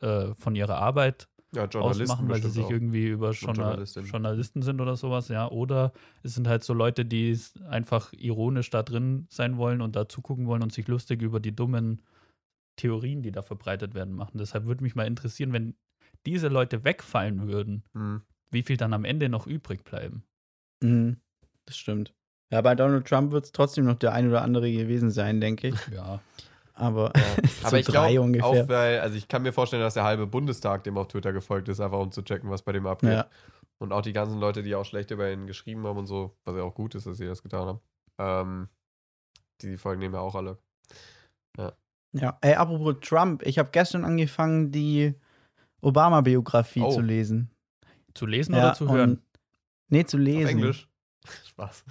[0.00, 3.84] äh, von ihrer Arbeit ja, Journalisten ausmachen, weil sie sich irgendwie über Journal.
[4.04, 5.48] Journalisten sind oder sowas, ja.
[5.50, 5.92] Oder
[6.22, 7.38] es sind halt so Leute, die
[7.68, 11.54] einfach ironisch da drin sein wollen und da zugucken wollen und sich lustig über die
[11.54, 12.02] dummen
[12.76, 14.38] Theorien, die da verbreitet werden, machen.
[14.38, 15.74] Deshalb würde mich mal interessieren, wenn
[16.26, 18.22] diese Leute wegfallen würden, Mhm.
[18.50, 20.24] wie viel dann am Ende noch übrig bleiben.
[20.82, 21.16] Mhm.
[21.64, 22.12] Das stimmt.
[22.52, 25.68] Ja, bei Donald Trump wird es trotzdem noch der ein oder andere gewesen sein, denke
[25.68, 25.88] ich.
[25.88, 26.20] Ja.
[26.78, 27.12] Aber,
[27.62, 28.46] Aber so ich drei glaube ungefähr.
[28.64, 31.68] auch, weil, also ich kann mir vorstellen, dass der halbe Bundestag dem auf Twitter gefolgt
[31.68, 33.10] ist, einfach um zu checken, was bei dem abgeht.
[33.10, 33.26] Ja.
[33.78, 36.54] Und auch die ganzen Leute, die auch schlecht über ihn geschrieben haben und so, was
[36.56, 37.80] ja auch gut ist, dass sie das getan haben.
[38.18, 38.68] Ähm,
[39.62, 40.58] die folgen dem ja auch alle.
[42.12, 45.14] Ja, ey, apropos Trump, ich habe gestern angefangen, die
[45.82, 46.90] Obama-Biografie Oh.
[46.90, 47.50] zu lesen.
[48.14, 49.22] Zu lesen ja, oder zu hören?
[49.88, 50.44] Nee, zu lesen.
[50.44, 50.88] Auf Englisch.
[51.48, 51.84] Spaß.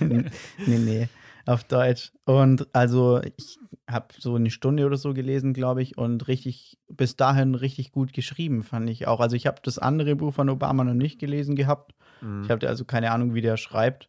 [0.00, 0.30] nee,
[0.78, 1.08] nee,
[1.44, 2.12] auf Deutsch.
[2.24, 7.16] Und also, ich habe so eine Stunde oder so gelesen, glaube ich, und richtig, bis
[7.16, 9.20] dahin richtig gut geschrieben, fand ich auch.
[9.20, 11.94] Also, ich habe das andere Buch von Obama noch nicht gelesen gehabt.
[12.20, 12.44] Mhm.
[12.44, 14.08] Ich habe also keine Ahnung, wie der schreibt.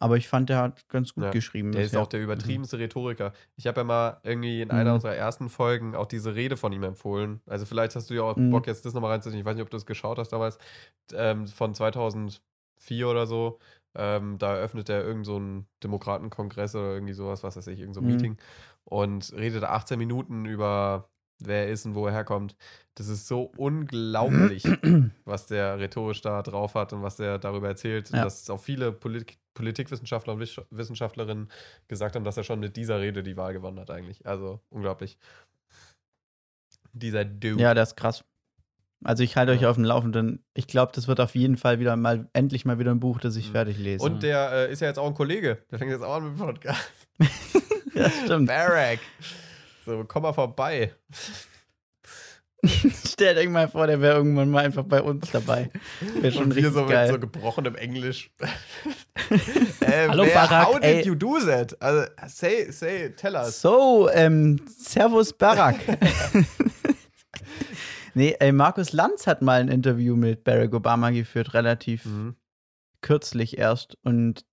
[0.00, 1.72] Aber ich fand, der hat ganz gut Ja, geschrieben.
[1.72, 3.32] Der ist auch der übertriebenste Rhetoriker.
[3.56, 4.94] Ich habe ja mal irgendwie in einer Mhm.
[4.94, 7.40] unserer ersten Folgen auch diese Rede von ihm empfohlen.
[7.46, 8.50] Also vielleicht hast du ja auch Mhm.
[8.52, 9.40] Bock, jetzt das nochmal reinzuziehen.
[9.40, 10.56] Ich weiß nicht, ob du das geschaut hast damals.
[11.12, 13.58] Ähm, von 2004 oder so.
[13.96, 17.96] Ähm, da eröffnet er irgend so einen Demokratenkongress oder irgendwie sowas, was weiß ich, irgend
[17.96, 18.06] so Mhm.
[18.06, 18.36] Meeting.
[18.90, 21.10] Und redet 18 Minuten über,
[21.40, 22.56] wer er ist und wo er herkommt.
[22.94, 24.64] Das ist so unglaublich,
[25.24, 28.10] was der rhetorisch da drauf hat und was der darüber erzählt.
[28.10, 28.24] Ja.
[28.24, 31.50] Dass auch viele Polit Politikwissenschaftler und Wisch- Wissenschaftlerinnen
[31.88, 34.24] gesagt haben, dass er schon mit dieser Rede die Wahl gewonnen hat, eigentlich.
[34.24, 35.18] Also unglaublich.
[36.92, 37.60] Dieser Dude.
[37.62, 38.24] Ja, das ist krass.
[39.04, 39.70] Also ich halte euch Ja.
[39.70, 40.44] auf dem Laufenden.
[40.54, 43.36] Ich glaube, das wird auf jeden Fall wieder mal, endlich mal wieder ein Buch, das
[43.36, 43.52] ich Mhm.
[43.52, 44.04] fertig lese.
[44.04, 45.58] Und der äh, ist ja jetzt auch ein Kollege.
[45.70, 46.90] Der fängt jetzt auch an mit dem Podcast.
[47.98, 48.46] ja, stimmt.
[48.48, 49.00] Barack.
[49.86, 50.94] So, komm mal vorbei.
[53.06, 55.70] Stellt euch mal vor, der wäre irgendwann mal einfach bei uns dabei.
[56.00, 57.08] Wäre schon Und wir richtig so mit geil.
[57.08, 58.30] so gebrochenem Englisch.
[59.80, 61.06] äh, Hallo, wer, Barack, How did ey.
[61.06, 61.80] you do that?
[61.80, 63.60] Also, say, say, tell us.
[63.60, 65.76] So, ähm, Servus Barack.
[68.14, 72.34] nee, ey, Markus Lanz hat mal ein Interview mit Barack Obama geführt, relativ Mhm.
[73.02, 73.96] kürzlich erst.
[74.02, 74.44] Und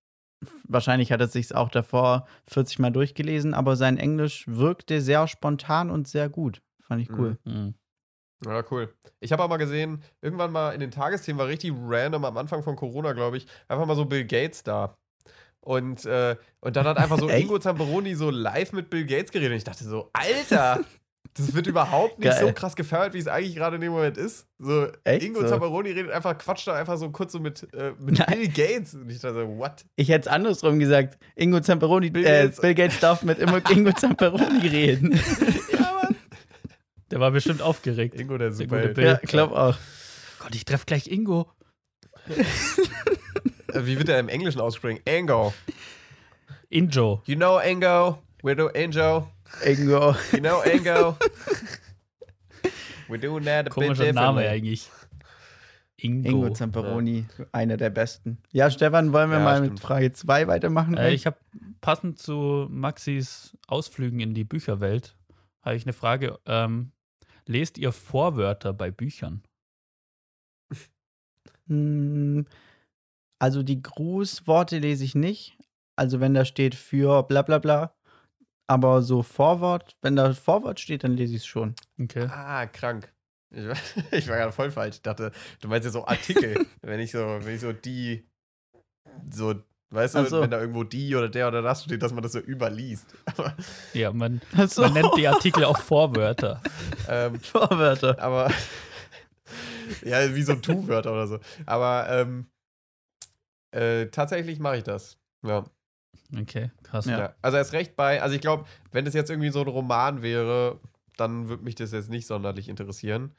[0.64, 5.90] wahrscheinlich hat er sich auch davor 40 Mal durchgelesen, aber sein Englisch wirkte sehr spontan
[5.90, 6.62] und sehr gut.
[6.80, 7.38] Fand ich cool.
[7.44, 7.74] Mhm.
[8.44, 8.94] Ja, cool.
[9.20, 12.62] Ich habe auch mal gesehen, irgendwann mal in den Tagesthemen war richtig random am Anfang
[12.62, 14.98] von Corona, glaube ich, einfach mal so Bill Gates da.
[15.60, 17.28] Und, äh, und dann hat einfach so?
[17.30, 19.52] Ingo Zamperoni so live mit Bill Gates geredet.
[19.52, 20.84] Und ich dachte so, Alter,
[21.36, 22.46] das wird überhaupt nicht Geil.
[22.46, 24.46] so krass gefeiert, wie es eigentlich gerade in dem Moment ist.
[24.58, 25.48] So, Echt Ingo so?
[25.48, 28.26] Zamperoni redet einfach, quatscht da einfach so kurz so mit, äh, mit Nein.
[28.30, 28.94] Bill Gates.
[28.94, 29.84] Und ich dachte so, what?
[29.96, 31.18] Ich hätte es andersrum gesagt.
[31.34, 32.60] Ingo Zamperoni, Bill äh, Gates.
[32.60, 35.12] Bill Gates darf mit immer Ingo Zamperoni reden.
[35.72, 36.16] Ja, Mann.
[37.10, 38.18] Der war bestimmt aufgeregt.
[38.18, 38.82] Ingo, der Der super.
[38.82, 39.04] Äh, Bill.
[39.04, 39.76] ja, glaub auch.
[40.38, 41.50] Gott, ich treffe gleich Ingo.
[43.74, 45.00] Wie wird er im Englischen aussprechen?
[45.04, 45.52] Ingo.
[46.68, 47.22] Injo.
[47.26, 48.18] You know Ingo?
[48.42, 49.28] We do Ingo.
[49.64, 50.14] Ingo.
[50.32, 51.16] You know Ingo?
[53.08, 54.46] We're doing that a bit Komischer Name differently.
[54.48, 54.90] eigentlich.
[55.98, 56.28] Ingo.
[56.28, 58.38] Ingo Zamperoni, einer der besten.
[58.52, 59.70] Ja, Stefan, wollen wir Ja, mal stimmt.
[59.74, 60.96] mit Frage 2 weitermachen?
[60.96, 61.38] Äh, ich habe
[61.80, 65.16] passend zu Maxis Ausflügen in die Bücherwelt,
[65.62, 66.38] habe ich eine Frage.
[66.44, 66.92] Ähm,
[67.46, 69.42] lest ihr Vorwörter bei Büchern?
[71.68, 72.44] Hm,
[73.38, 75.56] Also die Grußworte lese ich nicht.
[75.96, 77.95] Also wenn da steht für bla bla bla.
[78.68, 81.74] Aber so Vorwort, wenn da Vorwort steht, dann lese ich es schon.
[82.00, 82.26] Okay.
[82.30, 83.12] Ah, krank.
[83.50, 83.76] Ich war,
[84.12, 84.96] ich war gerade voll falsch.
[84.96, 86.66] Ich dachte, du meinst ja so Artikel.
[86.82, 88.28] wenn ich so, wenn ich so die,
[89.30, 89.54] so,
[89.90, 90.40] weißt du, so.
[90.42, 93.06] wenn da irgendwo die oder der oder das steht, dass man das so überliest.
[93.26, 93.54] Aber,
[93.92, 94.82] Ja, man, so.
[94.82, 96.60] man nennt die Artikel auch Vorwörter.
[97.08, 98.20] ähm, Vorwörter.
[98.20, 98.50] aber,
[100.04, 101.38] ja, wie so Tu-Wörter oder so.
[101.66, 102.46] Aber, ähm,
[103.70, 105.18] äh, tatsächlich mache ich das.
[105.42, 105.64] Ja.
[106.34, 107.06] Okay, krass.
[107.06, 107.34] Ja.
[107.42, 110.80] Also erst recht bei, also ich glaube, wenn das jetzt irgendwie so ein Roman wäre,
[111.16, 113.32] dann würde mich das jetzt nicht sonderlich interessieren.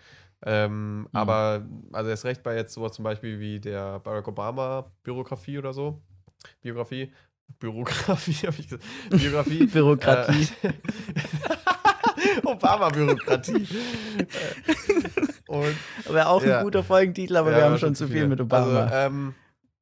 [0.46, 5.58] Ähm, Aber, also erst recht bei jetzt sowas zum Beispiel wie der Barack Obama Biografie
[5.58, 6.02] oder so.
[6.62, 7.12] Biografie.
[7.60, 8.84] Bürokratie, habe ich gesagt.
[9.10, 9.66] Biografie.
[9.68, 10.48] Bürokratie.
[10.64, 10.74] Äh,
[12.44, 13.68] Obama-Bürokratie.
[15.48, 16.60] Wäre auch Ja.
[16.60, 18.28] ein guter Folgentitel, aber Ja, wir haben schon zu viel viele.
[18.28, 18.82] mit Obama.
[18.86, 19.34] Also, ähm,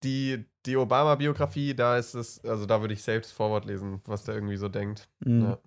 [0.03, 4.35] die, die Obama-Biografie, da ist es, also da würde ich selbst Vorwort lesen, was der
[4.35, 5.07] irgendwie so denkt.
[5.19, 5.41] Mhm.
[5.43, 5.57] ja.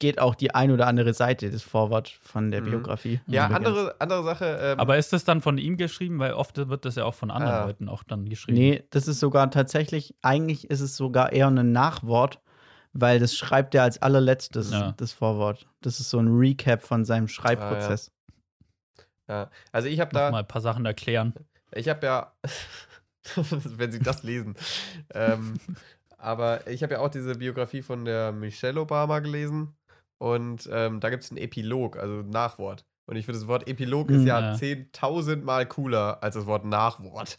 [0.00, 2.64] Geht auch die ein oder andere Seite des Vorwort von der Mhm.
[2.66, 3.20] Biografie.
[3.26, 3.66] Ja, Übrigens.
[3.68, 4.58] andere, andere Sache.
[4.60, 6.18] Ähm, Aber ist das dann von ihm geschrieben?
[6.18, 7.64] Weil oft wird das ja auch von anderen Ah.
[7.66, 8.58] Leuten auch dann geschrieben.
[8.58, 12.40] Nee, das ist sogar tatsächlich, eigentlich ist es sogar eher ein Nachwort,
[12.92, 14.92] weil das schreibt er als allerletztes, Ja.
[14.96, 15.68] das Vorwort.
[15.80, 18.10] Das ist so ein Recap von seinem Schreibprozess.
[19.28, 19.48] ja.
[19.72, 21.34] Also ich habe Noch da, mal ein paar Sachen erklären.
[21.72, 22.32] ich habe ja,
[23.36, 24.54] wenn Sie das lesen,
[25.14, 25.54] ähm,
[26.18, 29.74] aber ich habe ja auch diese Biografie von der Michelle Obama gelesen
[30.18, 32.84] und ähm, da gibt es einen Epilog, also ein Nachwort.
[33.06, 34.26] Und ich finde, das Wort Epilog ist Mhm.
[34.26, 34.54] ja Ja.
[34.54, 37.38] 10.000 Mal cooler als das Wort Nachwort.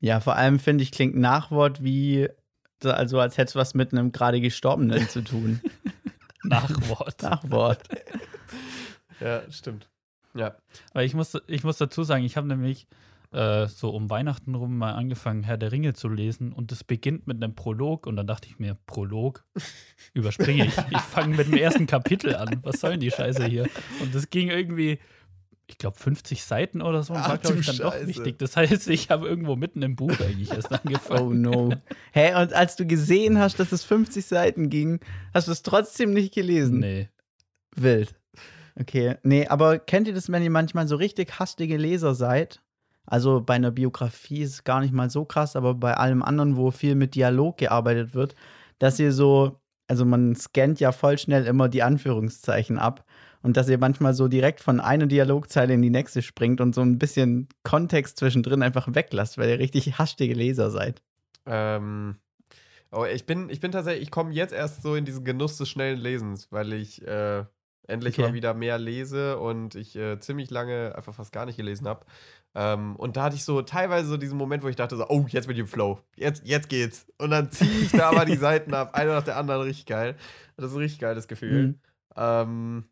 [0.00, 2.28] Ja, vor allem finde ich, klingt Nachwort wie,
[2.82, 5.60] so- also als hätte es was mit einem gerade Gestorbenen zu tun.
[6.44, 7.22] Nachwort.
[7.22, 7.82] Nachwort.
[9.20, 9.88] Ja, stimmt.
[10.34, 10.56] Ja.
[10.94, 12.86] Weil ich muss, ich muss dazu sagen, ich habe nämlich
[13.30, 17.26] äh, so um Weihnachten rum mal angefangen, Herr der Ringe zu lesen und es beginnt
[17.26, 19.44] mit einem Prolog und dann dachte ich mir, Prolog?
[20.14, 20.74] Überspringe ich.
[20.90, 22.60] Ich fange mit dem ersten Kapitel an.
[22.62, 23.68] Was soll denn die Scheiße hier?
[24.00, 24.98] Und das ging irgendwie,
[25.66, 28.06] ich glaube, 50 Seiten oder so und Ach war, glaube ich, dann doch Scheiße.
[28.06, 28.38] wichtig.
[28.38, 31.46] Das heißt, ich habe irgendwo mitten im Buch eigentlich erst angefangen.
[31.46, 31.74] Oh no.
[32.12, 35.00] Hä, und als du gesehen hast, dass es 50 Seiten ging,
[35.34, 36.78] hast du es trotzdem nicht gelesen?
[36.80, 37.10] Nee.
[37.76, 38.14] Wild.
[38.80, 39.16] Okay.
[39.22, 42.62] Nee, aber kennt ihr das, wenn ihr manchmal so richtig hastige Leser seid?
[43.10, 46.56] Also bei einer Biografie ist es gar nicht mal so krass, aber bei allem anderen,
[46.56, 48.34] wo viel mit Dialog gearbeitet wird,
[48.78, 53.04] dass ihr so, also man scannt ja voll schnell immer die Anführungszeichen ab
[53.42, 56.82] und dass ihr manchmal so direkt von einer Dialogzeile in die nächste springt und so
[56.82, 61.02] ein bisschen Kontext zwischendrin einfach weglasst, weil ihr richtig hastige Leser seid.
[61.46, 62.16] Ähm,
[62.92, 65.68] oh, ich bin, ich bin tatsächlich, ich komme jetzt erst so in diesen Genuss des
[65.68, 67.44] schnellen Lesens, weil ich äh,
[67.86, 68.22] endlich Okay.
[68.22, 72.06] mal wieder mehr lese und ich äh, ziemlich lange einfach fast gar nicht gelesen habe.
[72.54, 75.26] Ähm, und da hatte ich so teilweise so diesen Moment, wo ich dachte so, oh,
[75.28, 76.00] jetzt bin ich im Flow.
[76.16, 77.06] Jetzt, jetzt geht's.
[77.18, 80.16] Und dann ziehe ich da mal die Seiten ab, eine nach der anderen, richtig geil.
[80.56, 81.62] Das ist ein richtig geiles Gefühl.
[81.68, 81.80] Mhm.
[82.16, 82.84] Ähm,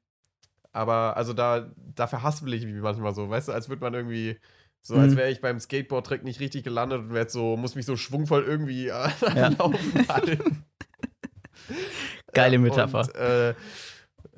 [0.72, 4.38] aber also da, da verhaspel ich mich manchmal so, weißt du, als würde man irgendwie,
[4.82, 5.16] so als Mhm.
[5.16, 8.88] wäre ich beim Skateboard-Trick nicht richtig gelandet und jetzt so, muss mich so schwungvoll irgendwie
[8.88, 9.48] äh, Ja.
[9.48, 10.64] laufen halten.
[12.34, 13.00] Geile Ja, Metapher.
[13.00, 13.54] Und, äh,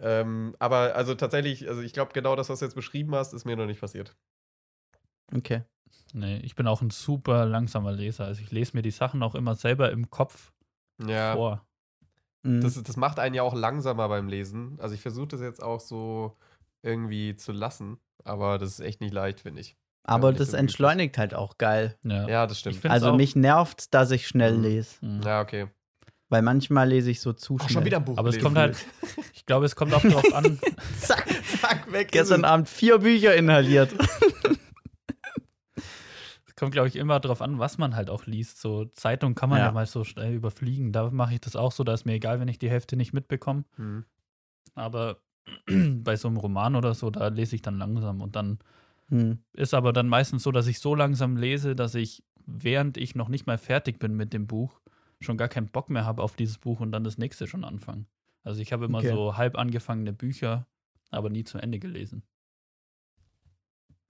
[0.00, 3.44] ähm, aber also tatsächlich, also ich glaube, genau das, was du jetzt beschrieben hast, ist
[3.44, 4.14] mir noch nicht passiert.
[5.34, 5.62] Okay.
[6.14, 8.24] Nee, ich bin auch ein super langsamer Leser.
[8.24, 10.52] Also ich lese mir die Sachen auch immer selber im Kopf
[11.06, 11.34] Ja.
[11.34, 11.64] vor.
[12.44, 12.60] Mhm.
[12.62, 14.78] Das, das macht einen ja auch langsamer beim Lesen.
[14.80, 16.36] Also ich versuche das jetzt auch so
[16.82, 19.76] irgendwie zu lassen, aber das ist echt nicht leicht, finde ich.
[20.04, 20.60] aber nicht das so gut ist.
[20.60, 21.96] entschleunigt halt auch geil.
[22.04, 22.26] Ja.
[22.28, 22.86] Ja, das stimmt.
[22.86, 24.62] Also mich nervt, dass ich schnell Mhm.
[24.62, 25.04] lese.
[25.04, 25.22] Mhm.
[25.22, 25.66] Ja, okay.
[26.30, 27.74] Weil manchmal lese ich so zu Ach, schnell.
[27.74, 28.16] schon wieder ein Buch.
[28.16, 28.44] Aber es lesen.
[28.44, 28.76] kommt halt,
[29.34, 30.58] ich glaube, es kommt auch darauf an,
[31.00, 31.26] Zack,
[31.60, 32.12] Zack, weg.
[32.12, 33.92] gestern Abend vier Bücher inhaliert.
[36.58, 38.60] kommt, glaube ich, immer darauf an, was man halt auch liest.
[38.60, 39.72] So Zeitung kann man ja, Ja.
[39.72, 40.92] mal so schnell überfliegen.
[40.92, 43.12] Da mache ich das auch so, da ist mir egal, wenn ich die Hälfte nicht
[43.12, 43.64] mitbekomme.
[43.76, 44.04] Hm.
[44.74, 45.22] Aber
[45.66, 48.58] bei so einem Roman oder so, da lese ich dann langsam und dann
[49.10, 49.38] Hm.
[49.54, 53.28] ist aber dann meistens so, dass ich so langsam lese, dass ich, während ich noch
[53.28, 54.80] nicht mal fertig bin mit dem Buch,
[55.20, 58.06] schon gar keinen Bock mehr habe auf dieses Buch und dann das nächste schon anfangen.
[58.44, 59.10] Also ich habe immer Okay.
[59.10, 60.66] so halb angefangene Bücher,
[61.10, 62.22] aber nie zu Ende gelesen.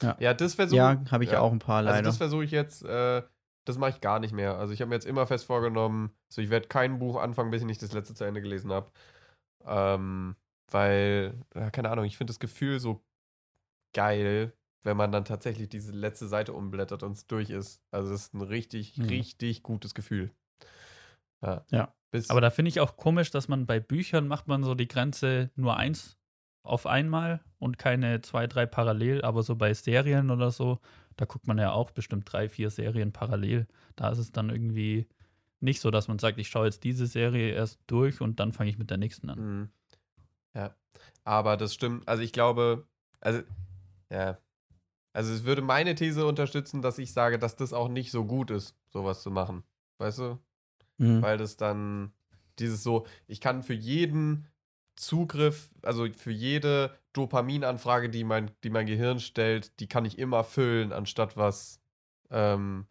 [0.03, 1.41] Ja, das versuche Ja, habe ich ja.
[1.41, 2.03] auch ein paar Also leider.
[2.03, 3.23] das versuche ich jetzt, äh,
[3.67, 4.57] das mache ich gar nicht mehr.
[4.57, 7.63] Also ich habe mir jetzt immer fest vorgenommen, so ich werde kein Buch anfangen, bis
[7.63, 8.91] ich nicht das letzte zu Ende gelesen habe.
[9.65, 10.37] Ähm,
[10.71, 13.03] weil, ja, keine Ahnung, ich finde das Gefühl so
[13.95, 14.53] geil,
[14.85, 17.83] wenn man dann tatsächlich diese letzte Seite umblättert und es durch ist.
[17.91, 19.05] Also das ist ein richtig, Mhm.
[19.07, 20.31] richtig gutes Gefühl.
[21.43, 21.65] Ja.
[21.71, 21.95] Ja.
[22.11, 24.89] Bis, Aber da finde ich auch komisch, dass man bei Büchern macht man so die
[24.89, 26.18] Grenze nur eins
[26.69, 30.79] auf einmal und keine zwei, drei parallel, aber so bei Serien oder so,
[31.17, 33.67] da guckt man ja auch bestimmt drei, vier Serien parallel.
[33.97, 35.09] Da ist es dann irgendwie
[35.61, 38.71] nicht so, dass man sagt, ich schaue jetzt diese Serie erst durch und dann fange
[38.71, 39.39] ich mit der nächsten an.
[39.39, 39.69] Mhm.
[40.55, 40.75] Ja.
[41.25, 42.07] Aber das stimmt.
[42.07, 42.87] Also ich glaube,
[43.21, 43.43] also,
[44.11, 44.39] ja.
[45.13, 48.51] Also es würde meine These unterstützen, dass ich sage, dass das auch nicht so gut
[48.51, 49.65] ist, sowas zu machen.
[49.99, 50.39] Weißt du?
[50.99, 51.23] Hm.
[51.23, 52.13] Weil das dann
[52.59, 54.47] dieses so, ich kann für jeden
[54.99, 60.45] Zugriff, also für jede Dopaminanfrage, die mein, die mein Gehirn stellt, die kann ich immer
[60.45, 61.81] füllen, anstatt was,
[62.31, 62.87] ähm,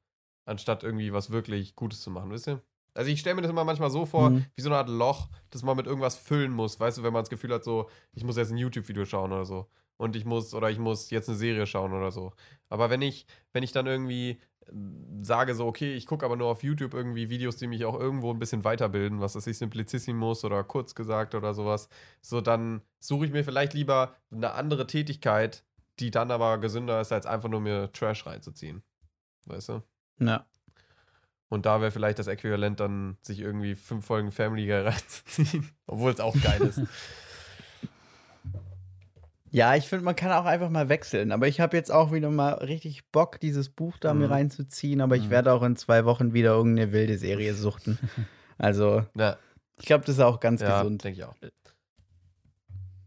[0.45, 2.61] anstatt irgendwie was wirklich Gutes zu machen, wisst ihr?
[2.93, 4.45] Also ich stelle mir das immer manchmal so vor, Mhm.
[4.55, 7.21] wie so eine Art Loch, das man mit irgendwas füllen muss, weißt du, wenn man
[7.21, 9.67] das Gefühl hat, so, ich muss jetzt ein YouTube-Video schauen oder so.
[9.97, 12.31] Und ich muss, oder ich muss jetzt eine Serie schauen oder so.
[12.69, 14.39] Aber wenn ich, wenn ich dann irgendwie
[15.21, 18.31] sage so, okay, ich gucke aber nur auf YouTube irgendwie Videos, die mich auch irgendwo
[18.31, 21.89] ein bisschen weiterbilden, was weiß ich, Simplicissimus oder kurz gesagt oder sowas,
[22.21, 25.63] so dann suche ich mir vielleicht lieber eine andere Tätigkeit,
[25.99, 28.83] die dann aber gesünder ist, als einfach nur mir Trash reinzuziehen.
[29.45, 29.83] Weißt du?
[30.19, 30.45] Ja.
[31.49, 35.71] Und da wäre vielleicht das Äquivalent dann, sich irgendwie fünf Folgen Family Guy reinzuziehen.
[35.87, 36.81] Obwohl es auch geil ist.
[39.51, 41.31] Ja, ich finde, man kann auch einfach mal wechseln.
[41.31, 44.33] Aber ich habe jetzt auch wieder mal richtig Bock, dieses Buch da mir Mhm.
[44.33, 44.99] reinzuziehen.
[45.01, 45.29] Aber ich Mhm.
[45.29, 47.97] werde auch in zwei Wochen wieder irgendeine wilde Serie suchten.
[48.59, 49.37] Also, ja,
[49.79, 51.03] ich glaube, das ist auch ganz ja gesund.
[51.03, 51.35] denke ich auch.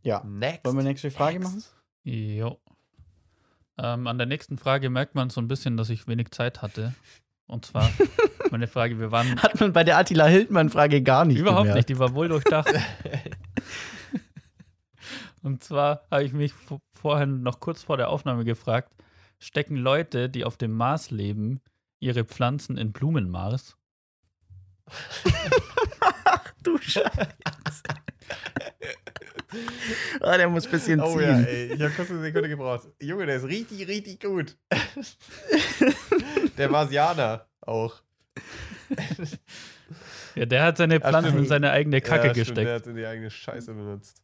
[0.03, 0.23] Ja.
[0.25, 0.65] Next.
[0.65, 1.65] Wollen wir nächste Frage machen?
[2.05, 2.59] Jo.
[3.77, 6.95] Ähm, an der nächsten Frage merkt man so ein bisschen, dass ich wenig Zeit hatte.
[7.49, 7.91] Und zwar
[8.53, 11.77] meine Frage, wir waren Hat man bei der Attila Hildmann-Frage gar nicht Überhaupt gemerkt.
[11.79, 12.73] nicht, die war wohl durchdacht.
[15.43, 16.53] Und zwar habe ich mich
[16.93, 18.93] vorhin noch kurz vor der Aufnahme gefragt,
[19.39, 21.61] stecken Leute, die auf dem Mars leben,
[21.99, 23.77] ihre Pflanzen in Blumenmars?
[26.63, 27.11] Du Scheiße.
[30.21, 31.23] Ah, der muss ein bisschen Oh ziehen.
[31.23, 32.87] ja, ey, ich habe kurz eine Sekunde gebraucht.
[33.01, 34.57] Junge, der ist richtig, richtig gut.
[36.57, 38.01] der Marsianer auch.
[40.37, 42.71] Ja, der hat seine Pflanzen in seine eigene Kacke ja, stimmt, Der gesteckt.
[42.71, 44.23] hat in die eigene Scheiße benutzt.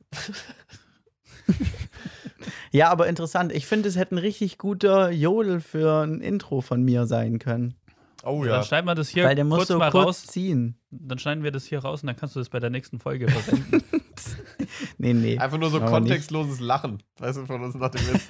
[2.70, 3.52] Ja, aber interessant.
[3.52, 7.74] Ich finde, es hätte ein richtig guter Jodel für ein Intro von mir sein können.
[8.22, 8.62] Oh Dann ja.
[8.62, 10.26] schneiden wir das hier Weil der muss kurz so mal kurz raus.
[10.26, 10.76] ziehen.
[10.90, 13.28] Dann schneiden wir das hier raus und dann kannst du das bei der nächsten Folge
[13.28, 13.82] verwenden.
[14.98, 15.38] Nee, nee.
[15.38, 18.26] Einfach nur so Aber kontextloses Lachen, weißt du, von uns nach dem Witz.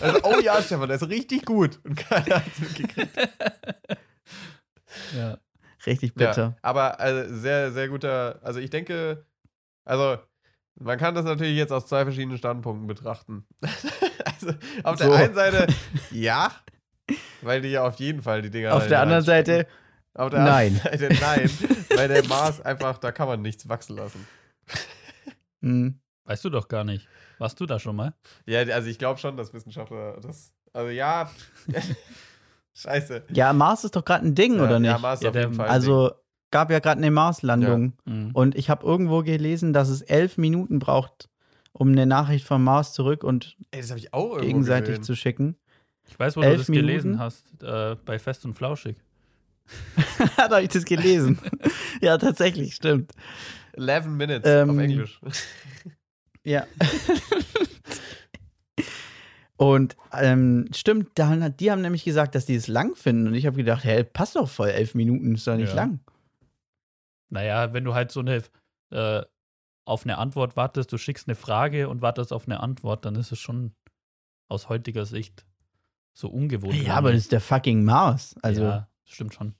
[0.00, 1.80] also, oh ja, Stefan, der ist richtig gut.
[1.84, 3.16] Und keiner hat es mitgekriegt.
[5.16, 5.38] ja.
[5.86, 6.42] Richtig bitter.
[6.42, 8.40] Ja, aber also, sehr, sehr guter.
[8.42, 9.24] Also, ich denke,
[9.84, 10.18] also,
[10.76, 13.46] man kann das natürlich jetzt aus zwei verschiedenen Standpunkten betrachten.
[14.24, 15.08] also, auf So.
[15.08, 15.66] der einen Seite,
[16.10, 16.50] ja,
[17.42, 18.74] weil die ja auf jeden Fall die Dinger.
[18.74, 19.22] Auf der anderen.
[19.22, 19.66] Seite,
[20.14, 20.80] Auf der nein.
[20.84, 21.50] anderen Seite, nein.
[21.96, 24.26] weil der Mars einfach, da kann man nichts wachsen lassen.
[25.60, 27.06] hm, Weißt du doch gar nicht.
[27.38, 28.14] Warst du da schon mal?
[28.46, 30.52] Ja, also, ich glaube schon, dass Wissenschaftler das.
[30.72, 31.30] Also, ja.
[32.76, 33.24] Scheiße.
[33.30, 34.90] ja, Mars ist doch gerade ein Ding, ja, oder nicht?
[34.90, 35.66] Ja, Mars Ja, auf jeden Fall.
[35.66, 36.12] ein also
[36.54, 37.94] gab ja gerade eine Marslandung.
[38.04, 38.30] Mhm.
[38.32, 41.28] Und ich habe irgendwo gelesen, dass es elf Minuten braucht,
[41.72, 43.56] um eine Nachricht vom Mars zurück und.
[43.72, 43.92] Ey, das
[44.40, 45.02] gegenseitig gesehen.
[45.02, 45.56] zu schicken.
[46.08, 47.18] Ich weiß, wo du Elf das gelesen Minuten?
[47.18, 47.44] hast.
[47.60, 48.96] Äh, bei Fest und Flauschig.
[50.36, 51.40] da habe ich das gelesen.
[52.00, 53.10] ja, tatsächlich, stimmt.
[53.72, 55.20] 11 Minutes Ähm, auf Englisch.
[56.46, 56.66] Ja.
[59.56, 63.28] Und ähm, stimmt, dann hat, die haben nämlich gesagt, dass die es lang finden.
[63.28, 65.74] Und ich habe gedacht, hä, passt doch voll, elf Minuten ist doch nicht Ja.
[65.74, 66.00] lang.
[67.30, 68.42] Naja, wenn du halt so eine
[68.90, 69.22] äh,
[69.86, 73.32] auf eine Antwort wartest, du schickst eine Frage und wartest auf eine Antwort, dann ist
[73.32, 73.74] es schon
[74.48, 75.44] aus heutiger Sicht
[76.16, 76.74] so ungewohnt.
[76.74, 78.34] Ja, aber das ist der fucking Mars.
[78.42, 79.54] Also, ja, stimmt schon.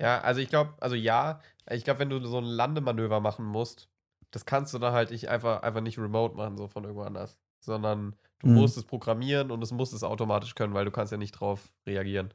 [0.00, 3.88] Ja, also ich glaube, also ja, ich glaube, wenn du so ein Landemanöver machen musst,
[4.30, 7.38] das kannst du dann halt nicht einfach, einfach nicht remote machen, so von irgendwo anders.
[7.60, 8.54] Sondern du Mhm.
[8.54, 11.72] musst es programmieren und es muss es automatisch können, weil du kannst ja nicht drauf
[11.86, 12.34] reagieren.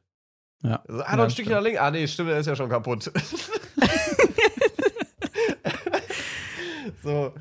[0.62, 0.82] Ja.
[0.88, 1.78] Also, ah, noch ein Stückchen nach links.
[1.80, 3.10] Ah, nee, stimmt, der ist ja schon kaputt.
[7.02, 7.34] so,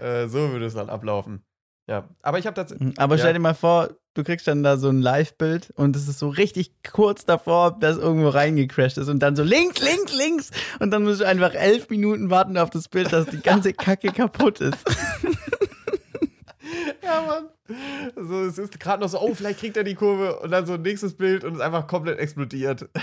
[0.00, 1.44] äh, so würde es dann ablaufen.
[1.88, 2.96] Ja, aber ich habe tatsächlich.
[2.98, 3.32] aber stell Ja.
[3.34, 6.72] dir mal vor, du kriegst dann da so ein Live-Bild und es ist so richtig
[6.88, 11.20] kurz davor, dass irgendwo reingecrashed ist und dann so links, links, links und dann musst
[11.20, 14.78] du einfach elf Minuten warten auf das Bild, dass die ganze Kacke kaputt ist.
[17.02, 17.48] Ja, Mann.
[18.28, 20.76] So, es ist gerade noch so, oh, vielleicht kriegt er die Kurve und dann so
[20.76, 22.88] nächstes Bild und es ist einfach komplett explodiert.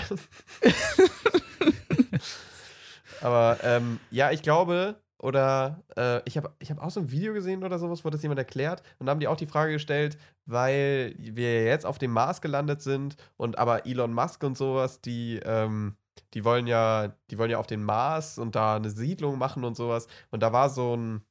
[3.20, 7.34] Aber ähm, ja, ich glaube, oder äh, ich habe ich hab auch so ein Video
[7.34, 10.18] gesehen oder sowas, wo das jemand erklärt und da haben die auch die Frage gestellt,
[10.46, 15.40] weil wir jetzt auf dem Mars gelandet sind und aber Elon Musk und sowas, die,
[15.44, 15.96] ähm,
[16.34, 19.76] die wollen ja, die wollen ja auf den Mars und da eine Siedlung machen und
[19.76, 20.06] sowas.
[20.30, 21.22] Und da war so ein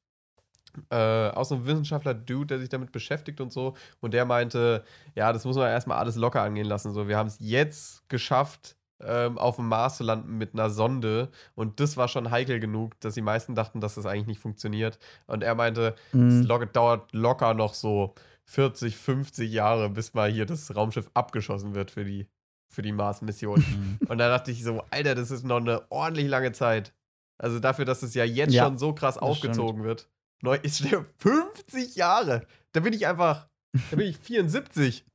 [0.90, 3.76] äh, auch so ein Wissenschaftler-Dude, der sich damit beschäftigt und so.
[4.02, 4.84] Und der meinte,
[5.16, 6.94] ja, das muss man erstmal alles locker angehen lassen.
[6.94, 11.30] So, wir haben es jetzt geschafft, ähm, auf dem Mars zu landen mit einer Sonde.
[11.56, 15.00] Und das war schon heikel genug, dass die meisten dachten, dass das eigentlich nicht funktioniert.
[15.28, 16.44] Und er meinte, es Mhm.
[16.44, 18.14] lo dauert locker noch so
[18.46, 22.28] 40, 50 Jahre, bis mal hier das Raumschiff abgeschossen wird für die,
[22.68, 23.60] für die Mars-Mission.
[24.02, 24.08] Mhm.
[24.08, 26.94] Und da dachte ich so, Alter, das ist noch eine ordentlich lange Zeit.
[27.38, 30.10] Also dafür, dass es ja jetzt Ja, schon so krass aufgezogen wird.
[30.42, 30.84] Neu ist
[31.20, 32.46] 50 Jahre.
[32.74, 33.48] Da bin ich einfach,
[33.92, 35.06] da bin ich 74.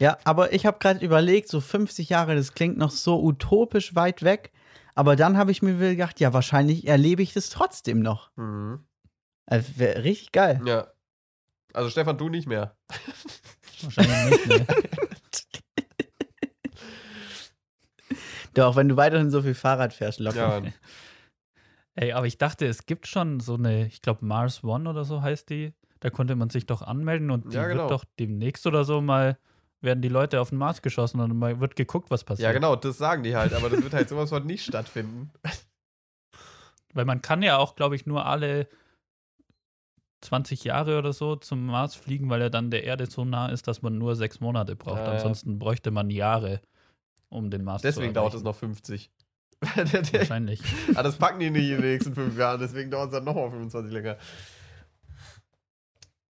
[0.00, 4.22] Ja, aber ich habe gerade überlegt, so 50 Jahre, das klingt noch so utopisch weit
[4.22, 4.50] weg.
[4.94, 8.30] Aber dann habe ich mir wieder gedacht, ja, wahrscheinlich erlebe ich das trotzdem noch.
[8.36, 8.84] Mhm.
[9.46, 10.60] Also, Wäre richtig geil.
[10.64, 10.88] Ja.
[11.72, 12.76] Also Stefan, du nicht mehr.
[13.82, 14.48] Wahrscheinlich nicht.
[14.48, 14.66] Ne?
[18.54, 20.62] Doch, wenn du weiterhin so viel Fahrrad fährst, locker.
[20.64, 20.72] Ja.
[21.94, 25.22] Ey, aber ich dachte, es gibt schon so eine, ich glaube, Mars One oder so
[25.22, 25.72] heißt die.
[26.00, 27.82] Da konnte man sich doch anmelden und die Ja, genau.
[27.82, 29.38] wird doch demnächst oder so mal,
[29.80, 32.44] werden die Leute auf den Mars geschossen und mal wird geguckt, was passiert.
[32.46, 35.30] ja, genau, das sagen die halt, aber das wird halt sowas von nicht stattfinden.
[36.92, 38.66] Weil man kann ja auch, glaube ich, nur alle
[40.22, 43.68] 20 Jahre oder so zum Mars fliegen, weil er dann der Erde so nah ist,
[43.68, 44.98] dass man nur sechs Monate braucht.
[44.98, 45.12] Ja.
[45.12, 46.60] Ansonsten bräuchte man Jahre,
[47.30, 49.10] um den Mars Deswegen zu dauert es noch 50.
[49.76, 50.60] Der- der- Wahrscheinlich.
[50.94, 53.50] ah, das packen die nicht in den nächsten fünf Jahren, deswegen dauert es dann nochmal
[53.50, 54.16] 25 länger.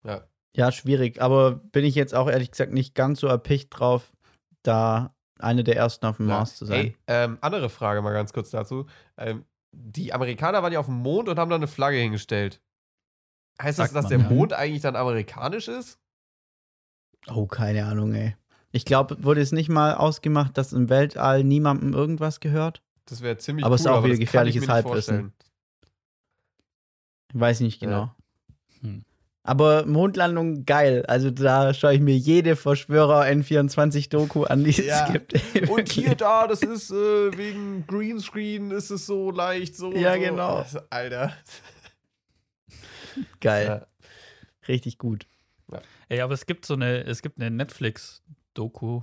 [0.04, 0.26] Ja.
[0.58, 1.22] Ja, schwierig.
[1.22, 4.12] Aber bin ich jetzt auch ehrlich gesagt nicht ganz so erpicht drauf,
[4.64, 6.38] da eine der ersten auf dem Ja.
[6.40, 6.86] Mars zu sein.
[6.88, 8.88] Ey, ähm, andere Frage mal ganz kurz dazu.
[9.18, 12.60] Ähm, die Amerikaner waren ja auf dem Mond und haben da eine Flagge hingestellt.
[13.62, 14.36] Heißt das, Sagt dass man, der ja.
[14.36, 16.00] Mond eigentlich dann amerikanisch ist?
[17.28, 18.36] Oh, keine Ahnung, ey.
[18.72, 22.82] Ich glaube, wurde es nicht mal ausgemacht, dass im Weltall niemandem irgendwas gehört?
[23.06, 24.94] Das wäre ziemlich Aber cool, es ist auch wieder das ich gefährliches Halbwissen.
[24.94, 25.34] vorstellen.
[27.34, 28.02] Weiß ich nicht genau.
[28.02, 28.16] Ja.
[28.82, 29.04] Hm.
[29.48, 31.06] Aber Mondlandung geil.
[31.08, 35.06] Also da schaue ich mir jede Verschwörer N24-Doku an, die Ja.
[35.08, 35.70] es gibt.
[35.70, 39.92] Und hier da, das ist äh, wegen Greenscreen ist es so leicht, so.
[39.94, 40.20] Ja, so.
[40.20, 40.56] genau.
[40.58, 41.34] Also, Alter.
[43.40, 43.66] Geil.
[43.66, 43.88] Ja.
[44.68, 45.26] Richtig gut.
[46.10, 49.02] Ey, aber es gibt so eine, es gibt eine Netflix-Doku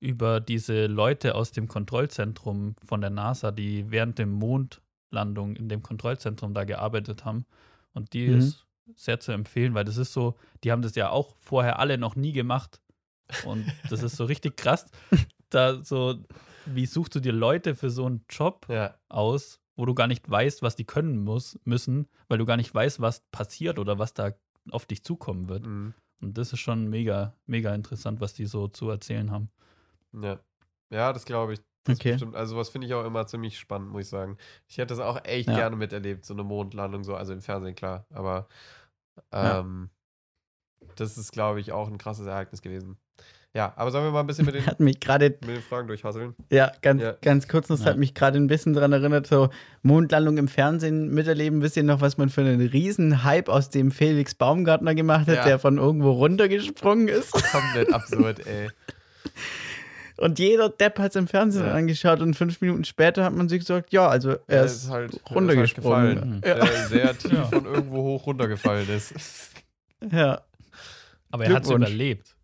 [0.00, 5.82] über diese Leute aus dem Kontrollzentrum von der NASA, die während der Mondlandung in dem
[5.82, 7.46] Kontrollzentrum da gearbeitet haben.
[7.94, 8.38] Und die Mhm.
[8.38, 8.66] ist
[8.96, 12.16] sehr zu empfehlen, weil das ist so, die haben das ja auch vorher alle noch
[12.16, 12.80] nie gemacht.
[13.46, 14.86] Und das ist so richtig krass.
[15.50, 16.16] Da so,
[16.66, 18.94] wie suchst du dir Leute für so einen Job Ja.
[19.08, 22.74] aus, wo du gar nicht weißt, was die können muss, müssen, weil du gar nicht
[22.74, 24.32] weißt, was passiert oder was da
[24.70, 25.66] auf dich zukommen wird.
[25.66, 25.94] Mhm.
[26.20, 29.50] Und das ist schon mega, mega interessant, was die so zu erzählen haben.
[30.12, 30.38] Ja.
[30.90, 31.60] Ja, das glaube ich.
[31.84, 32.12] Das Okay.
[32.12, 34.36] Bestimmt, also was finde ich auch immer ziemlich spannend, muss ich sagen.
[34.66, 35.54] Ich hätte das auch echt Ja.
[35.56, 38.06] gerne miterlebt, so eine Mondlandung, so, also im Fernsehen, klar.
[38.12, 38.48] Aber
[39.32, 39.60] Ja.
[39.60, 39.90] ähm,
[40.96, 42.96] das ist, glaube ich, auch ein krasses Ereignis gewesen.
[43.52, 45.86] Ja, aber sollen wir mal ein bisschen mit den, Hat mich gerade, mit den Fragen
[45.86, 46.34] durchhasseln?
[46.50, 47.12] ja, ganz, Ja.
[47.22, 47.90] ganz kurz, das Ja.
[47.90, 49.48] hat mich gerade ein bisschen dran erinnert, so
[49.82, 51.62] Mondlandung im Fernsehen miterleben.
[51.62, 55.36] Wisst ihr noch, was man für einen riesen Hype aus dem Felix Baumgartner gemacht hat,
[55.36, 55.44] Ja.
[55.44, 57.32] der von irgendwo runtergesprungen ist?
[57.52, 58.70] Komplett absurd, ey.
[60.24, 61.74] Und jeder Depp hat es im Fernsehen Ja.
[61.74, 65.20] angeschaut und fünf Minuten später hat man sich gesagt, ja, also er Der ist, halt-
[65.30, 66.40] runtergesprungen.
[66.42, 66.58] Ist halt.
[66.60, 66.64] Ja.
[66.64, 67.44] Der sehr tief Ja.
[67.44, 69.12] von irgendwo hoch runtergefallen ist.
[70.10, 70.40] ja.
[71.30, 72.34] Aber er hat es überlebt.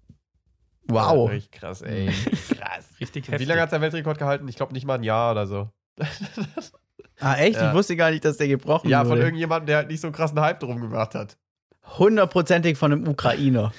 [0.89, 1.29] Wow.
[1.31, 2.09] Ja, richtig krass, ey.
[2.51, 2.85] Krass.
[3.01, 3.49] Richtig Wie heftig.
[3.49, 4.47] lange hat der Weltrekord gehalten?
[4.49, 5.71] Ich glaube nicht mal ein Jahr oder so.
[7.23, 7.57] Ah, echt?
[7.57, 7.69] Ja.
[7.69, 9.21] Ich wusste gar nicht, dass der gebrochen Ja, von wurde.
[9.23, 11.37] irgendjemandem, der halt nicht so einen krassen Hype drum gemacht hat.
[11.99, 13.73] Hundertprozentig von einem Ukrainer.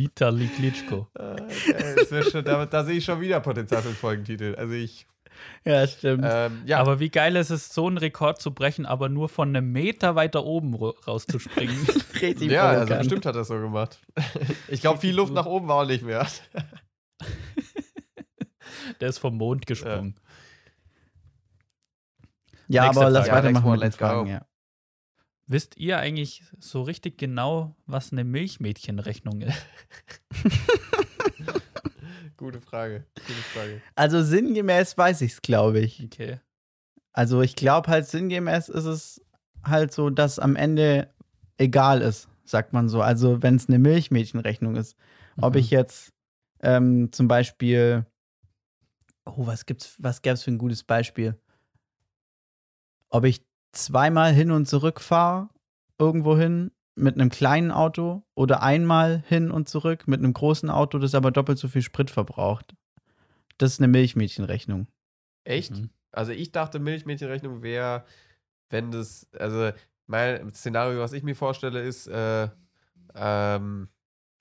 [0.00, 1.06] Vitali Klitschko.
[1.18, 1.36] Äh,
[1.72, 4.54] geil, das wär schon, da, da sehe ich schon wieder Potenzial für einen Folgentitel.
[4.56, 5.06] Also ich,
[5.64, 6.24] Ja, stimmt.
[6.26, 9.50] ähm, ja, Aber wie geil ist es, so einen Rekord zu brechen, aber nur von
[9.50, 11.76] einem Meter weiter oben rauszuspringen.
[12.22, 14.00] Richtig ja, also bestimmt hat er so gemacht.
[14.68, 16.26] Ich glaube, viel Luft nach oben war auch nicht mehr.
[19.00, 20.14] Der ist vom Mond gesprungen.
[22.68, 24.06] Ja, Nächste aber lass weitermachen Ja, mit den let's go.
[24.06, 24.46] Fragen, ja.
[25.50, 29.66] Wisst ihr eigentlich so richtig genau, was eine Milchmädchenrechnung ist?
[32.36, 33.04] Gute Frage.
[33.16, 33.82] Gute Frage.
[33.96, 36.04] Also sinngemäß weiß ich es, glaube ich.
[36.04, 36.38] Okay.
[37.12, 39.20] Also ich glaube halt sinngemäß ist es
[39.64, 41.12] halt so, dass am Ende
[41.58, 43.02] egal ist, sagt man so.
[43.02, 44.96] Also wenn es eine Milchmädchenrechnung ist.
[45.40, 45.60] Ob Mhm.
[45.60, 46.12] ich jetzt
[46.60, 48.06] ähm, zum Beispiel,
[49.24, 51.36] oh, was gibt's, was gäbe es für ein gutes Beispiel?
[53.08, 55.48] Ob ich zweimal hin und zurück fahre,
[55.98, 60.98] irgendwo hin, mit einem kleinen Auto oder einmal hin und zurück mit einem großen Auto,
[60.98, 62.74] das aber doppelt so viel Sprit verbraucht.
[63.58, 64.86] Das ist eine Milchmädchenrechnung.
[65.44, 65.72] Echt?
[65.72, 65.90] Mhm.
[66.12, 68.04] Also ich dachte, Milchmädchenrechnung wäre,
[68.68, 69.70] wenn das, also
[70.06, 72.48] mein Szenario, was ich mir vorstelle, ist, äh,
[73.14, 73.88] ähm,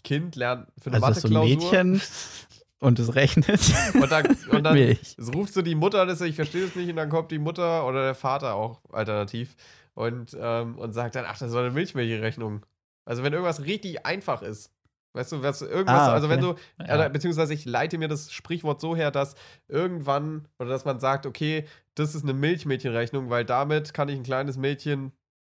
[0.04, 2.02] Kind lernt für eine Also so ein Mathe-Klausur Mädchen
[2.80, 3.60] und es rechnet.
[4.00, 5.16] und dann, und dann Milch.
[5.34, 8.04] ruft so die Mutter, das, ich verstehe es nicht, und dann kommt die Mutter oder
[8.04, 9.56] der Vater auch alternativ
[9.94, 12.66] und, ähm, und sagt dann, ach, das ist so eine Milchmädchenrechnung.
[13.06, 14.72] Also wenn irgendwas richtig einfach ist,
[15.14, 16.56] weißt du, was, irgendwas, Ah, also wenn okay.
[16.78, 17.10] du, Ja.
[17.10, 19.36] beziehungsweise ich leite mir das Sprichwort so her, dass
[19.68, 21.66] irgendwann, oder dass man sagt, okay,
[21.96, 25.12] das ist eine Milchmädchenrechnung, weil damit kann ich ein kleines Mädchen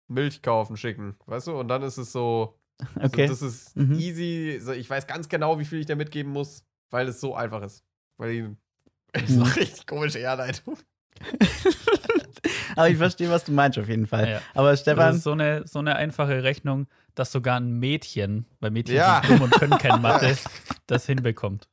[0.07, 2.57] Milch kaufen, schicken, weißt du, und dann ist es so,
[2.95, 3.27] also Okay.
[3.27, 3.95] das ist Mhm.
[3.97, 7.33] easy, so, ich weiß ganz genau, wie viel ich da mitgeben muss, weil es so
[7.35, 7.83] einfach ist.
[8.17, 8.55] Weil die,
[9.13, 9.43] das ist Mhm.
[9.43, 10.77] eine richtig komische Herleitung.
[12.75, 14.29] Aber ich verstehe, was du meinst auf jeden Fall.
[14.29, 14.41] Ja.
[14.53, 18.71] Aber Das Stefan, ist so eine, so eine einfache Rechnung, dass sogar ein Mädchen, weil
[18.71, 19.21] Mädchen Ja.
[19.21, 20.37] sind dumm und können kein Mathe,
[20.87, 21.67] das hinbekommt.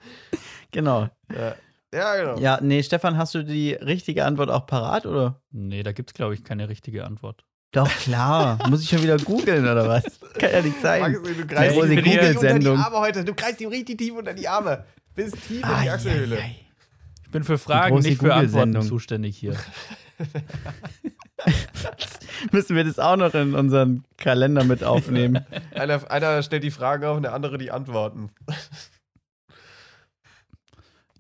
[0.73, 1.09] genau.
[1.33, 1.55] Ja,
[1.95, 2.39] ja genau.
[2.41, 5.41] Ja, nee, Stefan, hast du die richtige Antwort auch parat, oder?
[5.51, 7.45] Nee, da gibt es, glaube ich, keine richtige Antwort.
[7.73, 8.59] Doch, klar.
[8.69, 10.05] Muss ich schon wieder googeln, oder was?
[10.39, 11.13] Kann ja nicht sein.
[11.13, 12.79] Du greifst ihm richtig unter die Google-Sendung.
[12.79, 13.25] Arme heute.
[13.25, 14.85] Du greifst ihm richtig tief unter die Arme.
[15.19, 16.39] Bis tief in die Achselhöhle.
[17.25, 19.57] Ich bin für Fragen, nicht für Antworten zuständig hier.
[22.53, 25.45] Müssen wir das auch noch in unseren Kalender mit aufnehmen?
[25.75, 28.31] Einer, einer stellt die Fragen auf und der andere die Antworten.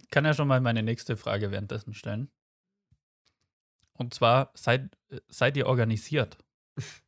[0.01, 2.30] Ich kann ja schon mal meine nächste Frage währenddessen stellen.
[3.94, 4.96] Und zwar, seid,
[5.26, 6.38] seid ihr organisiert?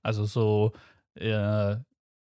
[0.02, 0.72] Also so,
[1.14, 1.76] äh,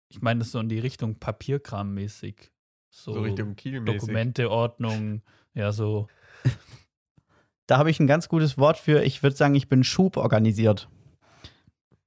[0.09, 2.51] ich meine das so in die Richtung Papierkram-mäßig.
[2.91, 4.01] So, So Richtung Kielmäßig.
[4.01, 5.23] Dokumenteordnung,
[5.55, 6.09] ja, so.
[7.67, 9.05] Da habe ich ein ganz gutes Wort für.
[9.05, 10.89] Ich würde sagen, ich bin schuborganisiert.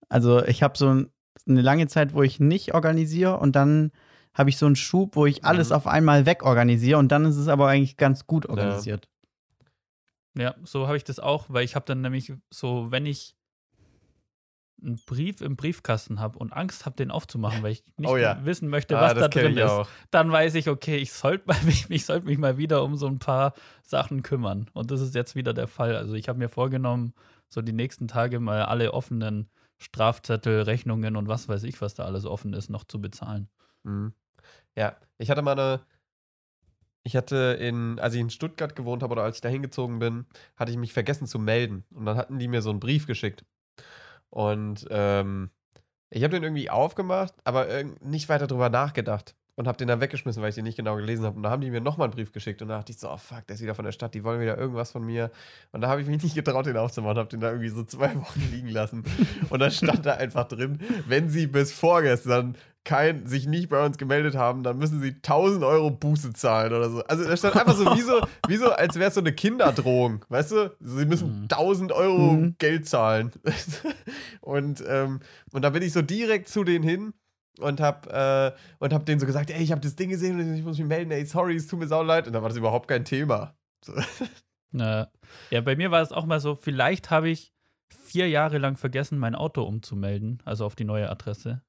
[0.09, 1.09] Also ich habe so ein,
[1.47, 3.93] eine lange Zeit, wo ich nicht organisiere und dann
[4.33, 5.75] habe ich so einen Schub, wo ich alles Mhm.
[5.75, 9.07] auf einmal wegorganisiere und dann ist es aber eigentlich ganz gut organisiert.
[10.37, 13.37] Ja, so habe ich das auch, weil ich habe dann nämlich so, wenn ich
[14.83, 18.43] einen Brief im Briefkasten habe und Angst habe, den aufzumachen, weil ich nicht Oh ja.
[18.45, 19.87] wissen möchte, Ah, was das da drin ist, auch.
[20.11, 23.19] dann weiß ich, okay, ich sollte mich, ich sollte mich mal wieder um so ein
[23.19, 24.69] paar Sachen kümmern.
[24.73, 25.95] Und das ist jetzt wieder der Fall.
[25.95, 27.13] Also ich habe mir vorgenommen,
[27.49, 32.05] so die nächsten Tage mal alle offenen Strafzettel, Rechnungen und was weiß ich, was da
[32.05, 33.49] alles offen ist, noch zu bezahlen.
[33.83, 34.13] Mhm.
[34.75, 35.81] Ja, ich hatte mal eine.
[37.05, 40.25] Ich hatte in, als ich in Stuttgart gewohnt habe oder als ich da hingezogen bin,
[40.55, 41.83] hatte ich mich vergessen zu melden.
[41.91, 43.43] Und dann hatten die mir so einen Brief geschickt.
[44.33, 45.51] Und ähm,
[46.09, 47.67] ich habe den irgendwie aufgemacht, aber
[48.01, 49.35] nicht weiter drüber nachgedacht.
[49.55, 51.35] Und habe den dann weggeschmissen, weil ich den nicht genau gelesen habe.
[51.37, 52.63] Und da haben die mir nochmal einen Brief geschickt.
[52.63, 54.41] Und da dachte ich so, oh fuck, der ist wieder von der Stadt, die wollen
[54.41, 55.29] wieder irgendwas von mir.
[55.71, 57.19] Und da habe ich mich nicht getraut, den aufzumachen.
[57.19, 59.03] Habe den da irgendwie so zwei Wochen liegen lassen.
[59.51, 63.97] Und da stand da einfach drin, wenn sie bis vorgestern kein, sich nicht bei uns
[63.97, 67.03] gemeldet haben, dann müssen sie 1000 Euro Buße zahlen oder so.
[67.05, 70.25] Also da stand einfach so wie so, wie so als wäre es so eine Kinderdrohung,
[70.29, 70.75] weißt du?
[70.81, 71.47] Sie müssen Mhm.
[71.47, 72.55] 1000 Euro Mhm.
[72.57, 73.31] Geld zahlen.
[74.41, 75.19] und, ähm,
[75.51, 77.13] und da bin ich so direkt zu denen hin
[77.59, 80.53] und hab, äh, und hab denen so gesagt, ey, ich habe das Ding gesehen und
[80.55, 82.27] ich muss mich melden, ey, sorry, es tut mir sau leid.
[82.27, 83.55] Und da war das überhaupt kein Thema.
[83.85, 83.93] So.
[84.75, 87.53] Ja, bei mir war es auch mal so, vielleicht habe ich
[87.89, 91.61] vier Jahre lang vergessen, mein Auto umzumelden, also auf die neue Adresse.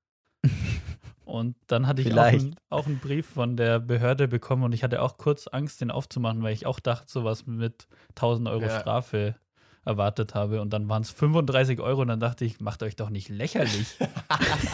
[1.25, 2.47] Und dann hatte ich auch, Vielleicht.
[2.47, 5.91] ein, auch einen Brief von der Behörde bekommen und ich hatte auch kurz Angst, den
[5.91, 8.81] aufzumachen, weil ich auch dachte, sowas mit 1000 Euro Ja.
[8.81, 9.35] Strafe
[9.87, 10.61] erwartet habe.
[10.61, 13.97] Und dann waren es 35 Euro und dann dachte ich, macht euch doch nicht lächerlich.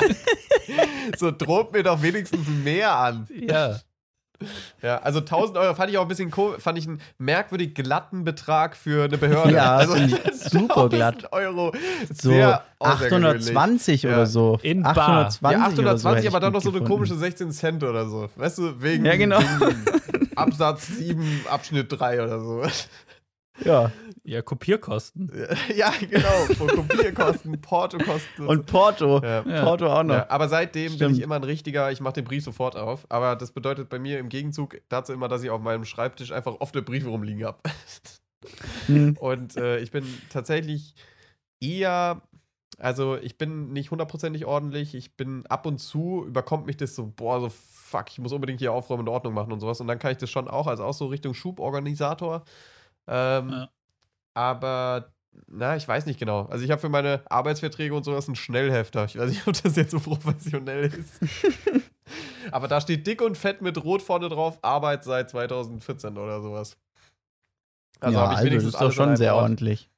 [1.19, 3.27] so droht mir doch wenigstens mehr an.
[3.31, 3.79] ja.
[4.83, 8.25] Ja, also 1000 Euro fand ich auch ein bisschen ko fand ich einen merkwürdig glatten
[8.25, 9.53] Betrag für eine Behörde.
[9.55, 9.95] Ja, also
[10.33, 11.27] super glatt.
[11.27, 11.73] 1000 Euro.
[12.13, 13.51] So Sehr außergewöhnlich.
[13.57, 14.11] 820 Ja.
[14.15, 14.59] oder so.
[14.63, 14.97] In Bar.
[15.27, 16.93] 820 Ja, oder so 820, hätte ich aber dann noch so eine gefunden.
[16.95, 18.29] komische 16 Cent oder so.
[18.37, 19.39] Weißt du, wegen, Ja, genau.
[19.41, 19.85] wegen
[20.37, 22.63] Absatz 7, Abschnitt 3 oder so.
[23.65, 23.93] Ja.
[24.23, 25.33] Ja, Kopierkosten.
[25.77, 26.55] ja, genau.
[26.57, 28.47] Von Kopierkosten, Portokosten.
[28.47, 29.21] Und Porto.
[29.23, 29.43] ja.
[29.65, 30.15] Porto auch noch.
[30.15, 31.17] Ja, aber seitdem bin Stimmt.
[31.17, 33.07] ich immer ein richtiger, ich mache den Brief sofort auf.
[33.09, 36.61] Aber das bedeutet bei mir im Gegenzug dazu immer, dass ich auf meinem Schreibtisch einfach
[36.61, 37.59] offene Briefe rumliegen habe.
[38.87, 39.17] Hm.
[39.21, 40.95] Und äh, ich bin tatsächlich
[41.61, 42.23] eher,
[42.79, 44.95] also ich bin nicht hundertprozentig ordentlich.
[44.95, 48.61] Ich bin ab und zu, überkommt mich das so, boah, so fuck, ich muss unbedingt
[48.61, 49.81] hier aufräumen und Ordnung machen und sowas.
[49.81, 52.45] Und dann kann ich das schon auch, also auch so Richtung Schuborganisator.
[53.07, 53.69] Ähm, Ja.
[54.35, 55.13] Aber,
[55.49, 56.43] na, ich weiß nicht genau.
[56.47, 59.05] Also ich habe für meine Arbeitsverträge und sowas einen Schnellhefter.
[59.07, 61.21] Ich weiß nicht, ob das jetzt so professionell ist.
[62.53, 66.77] aber da steht dick und fett mit rot vorne drauf, Arbeit seit 2014 oder sowas.
[68.01, 69.43] Also ja, ich also das wenigstens ist doch schon sehr Ort.
[69.43, 69.91] ordentlich.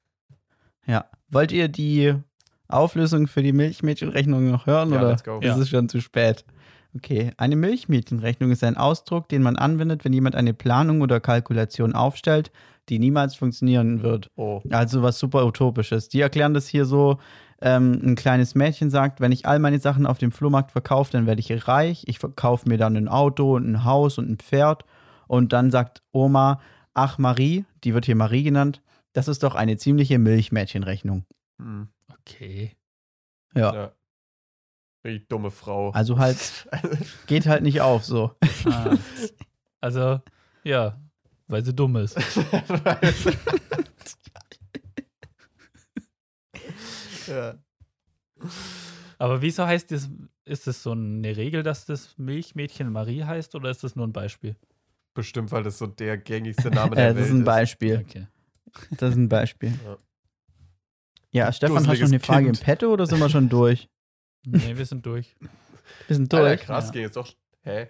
[0.87, 1.05] Ja.
[1.29, 2.15] Wollt ihr die
[2.69, 5.39] Auflösung für die Milchmädchenrechnung noch hören Ja, oder let's go.
[5.39, 5.59] ist Ja.
[5.59, 6.45] es schon zu spät?
[6.97, 11.95] Okay, eine Milchmädchenrechnung ist ein Ausdruck, den man anwendet, wenn jemand eine Planung oder Kalkulation
[11.95, 12.51] aufstellt,
[12.89, 14.29] die niemals funktionieren wird.
[14.37, 14.61] Oh.
[14.71, 16.09] Also was super utopisches.
[16.09, 17.19] Die erklären das hier so,
[17.63, 21.27] ähm, ein kleines Mädchen sagt, wenn ich all meine Sachen auf dem Flohmarkt verkaufe, dann
[21.27, 22.03] werde ich reich.
[22.09, 24.85] Ich verkaufe mir dann ein Auto und ein Haus und ein Pferd.
[25.29, 26.61] Und dann sagt Oma,
[26.93, 31.25] ach Marie, die wird hier Marie genannt, das ist doch eine ziemliche Milchmädchenrechnung.
[31.59, 31.89] Hm.
[32.09, 32.73] Okay.
[33.55, 33.75] Ja.
[33.75, 33.93] Ja.
[35.05, 35.91] Richtig dumme Frau.
[35.91, 36.69] Also halt,
[37.27, 38.33] geht halt nicht auf so.
[38.65, 38.97] Ah.
[39.81, 40.21] Also,
[40.65, 40.97] ja,
[41.49, 42.17] weil sie dumm ist.
[47.27, 47.55] ja.
[49.19, 50.09] Aber wieso heißt das,
[50.45, 54.13] ist das so eine Regel, dass das Milchmädchen Marie heißt oder ist das nur ein
[54.13, 54.57] Beispiel?
[55.15, 57.99] Bestimmt, weil das so der gängigste Name der Äh, das Welt ist ein Beispiel.
[57.99, 58.27] Okay.
[58.99, 59.79] Das ist ein Beispiel.
[59.85, 59.97] Ja.
[61.35, 62.59] Ja, Stefan, hast du noch eine Frage Kind.
[62.59, 63.89] im Petto oder sind wir schon durch?
[64.45, 65.35] Nee, wir sind durch.
[66.09, 66.61] Wir sind Alter, durch.
[66.63, 66.91] krass, Ja.
[66.93, 67.33] ging jetzt doch.
[67.63, 67.89] Hä?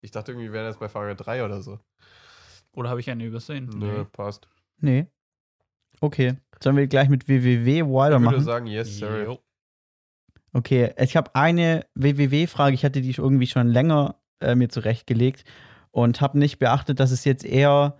[0.00, 1.80] Ich dachte irgendwie, wir wären jetzt bei Frage 3 oder so.
[2.74, 3.70] Oder habe ich eine übersehen?
[3.74, 4.48] Nö, passt.
[4.80, 5.06] Nee.
[6.00, 6.34] Okay.
[6.62, 8.40] Sollen wir gleich mit www Ich würde weitermachen?
[8.42, 9.24] sagen, yes, sir.
[9.24, 9.38] Jo.
[10.52, 15.44] Okay, ich habe eine www-Frage, ich hatte die irgendwie schon länger äh, mir zurechtgelegt
[15.90, 17.96] und habe nicht beachtet, dass es jetzt eher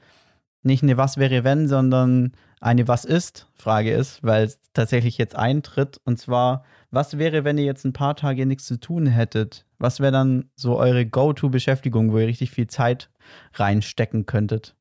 [0.62, 2.32] nicht eine Was wäre wenn, sondern
[2.64, 6.00] eine Was ist Frage ist, weil es tatsächlich jetzt eintritt.
[6.04, 9.66] Und zwar, was wäre, wenn ihr jetzt ein paar Tage nichts zu tun hättet?
[9.78, 13.10] Was wäre dann so eure Go-To-Beschäftigung, wo ihr richtig viel Zeit
[13.52, 14.74] reinstecken könntet?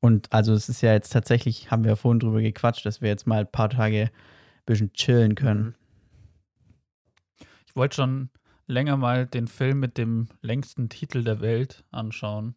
[0.00, 3.08] Und also es ist ja jetzt tatsächlich, haben wir ja vorhin drüber gequatscht, dass wir
[3.08, 4.10] jetzt mal ein paar Tage ein
[4.66, 5.74] bisschen chillen können.
[7.66, 8.28] Ich wollte schon
[8.66, 12.56] länger mal den Film mit dem längsten Titel der Welt anschauen.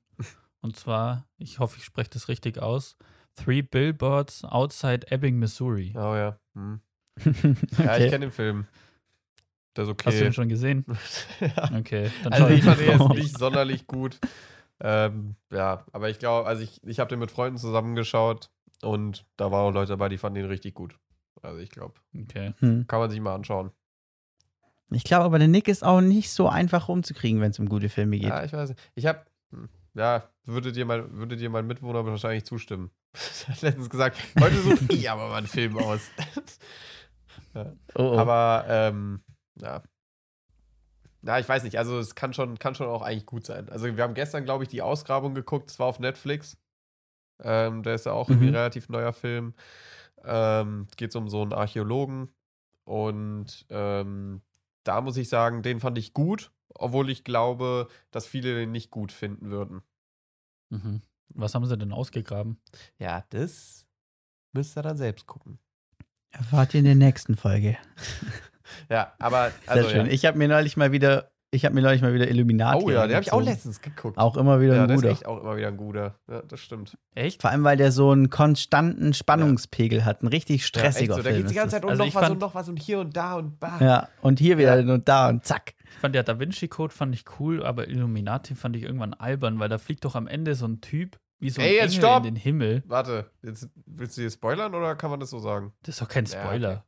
[0.64, 2.96] Und zwar, ich hoffe, ich spreche das richtig aus:
[3.36, 5.94] Three Billboards Outside Ebbing, Missouri.
[5.96, 6.40] Oh ja.
[6.56, 6.80] Hm.
[7.78, 8.10] Ja, ich okay.
[8.10, 8.66] kenne den Film.
[9.76, 10.06] Der ist okay.
[10.08, 10.86] Hast du den schon gesehen?
[11.40, 11.70] ja.
[11.78, 14.20] Okay, dann Also schau ich fand den jetzt nicht sonderlich gut.
[14.80, 18.50] Ähm, ja, aber ich glaube, also ich, ich habe den mit Freunden zusammengeschaut
[18.82, 20.98] und da waren auch Leute dabei, die fanden den richtig gut.
[21.42, 22.54] Also ich glaube, Okay.
[22.60, 22.88] Hm.
[22.88, 23.72] kann man sich mal anschauen.
[24.92, 27.90] Ich glaube aber, der Nick ist auch nicht so einfach rumzukriegen, wenn es um gute
[27.90, 28.30] Filme geht.
[28.30, 28.82] Ja, ich weiß nicht.
[28.96, 29.24] Ich habe,
[29.94, 32.92] ja, würde dir, mein, würde dir mein Mitwohner wahrscheinlich zustimmen.
[33.48, 36.02] Hat letztens gesagt, heute suche ich aber mal einen Film aus.
[37.56, 37.66] Oh,
[37.96, 38.18] oh.
[38.18, 39.22] Aber, ähm,
[39.62, 39.84] ja.
[41.22, 43.70] Na, ich weiß nicht, also es kann schon, kann schon auch eigentlich gut sein.
[43.70, 46.58] Also wir haben gestern, glaube ich, die Ausgrabung geguckt, es war auf Netflix.
[47.44, 48.54] Ähm, der ist ja auch irgendwie Mhm.
[48.54, 49.54] ein relativ neuer Film.
[50.24, 52.34] Ähm, es geht um so einen Archäologen.
[52.86, 54.42] Und ähm,
[54.84, 58.92] da muss ich sagen, den fand ich gut, obwohl ich glaube, dass viele den nicht
[58.92, 59.82] gut finden würden.
[60.70, 61.02] Mhm.
[61.30, 62.60] Was haben sie denn ausgegraben?
[62.98, 63.88] Ja, das
[64.52, 65.60] müsst ihr dann selbst gucken.
[66.32, 67.78] Erfahrt ihr in der nächsten Folge.
[68.90, 70.06] Ja, aber Sehr also schön.
[70.06, 70.12] ja.
[70.12, 72.84] Ich habe mir neulich mal wieder, ich habe mir neulich mal wieder Illuminati.
[72.84, 74.18] Oh ja, den habe ich auch letztens geguckt.
[74.18, 75.14] Auch immer wieder ja, ein der ist guter.
[75.14, 76.16] echt auch immer wieder ein guter.
[76.30, 76.98] Ja, das stimmt.
[77.16, 77.42] Echt?
[77.42, 80.24] Vor allem, weil der so einen konstanten Spannungspegel hat.
[80.24, 81.30] Ein richtig Ja, stressiger echt so.
[81.30, 81.72] Da geht die ist ganze das.
[81.82, 83.78] Zeit um Also noch was und noch was und hier und da und bah.
[83.80, 84.94] Ja, und hier wieder Ja.
[84.94, 85.74] und da und zack.
[85.92, 89.60] Ich fand der Da Vinci Code fand ich cool, aber Illuminati fand ich irgendwann albern,
[89.60, 92.08] weil da fliegt doch am Ende so ein Typ wie so ein Ey, jetzt Engel
[92.10, 92.26] stopp!
[92.26, 92.84] in den Himmel.
[92.88, 95.74] Warte, jetzt willst du hier spoilern oder kann man das so sagen?
[95.84, 96.86] Das ist doch kein Ja, Spoiler.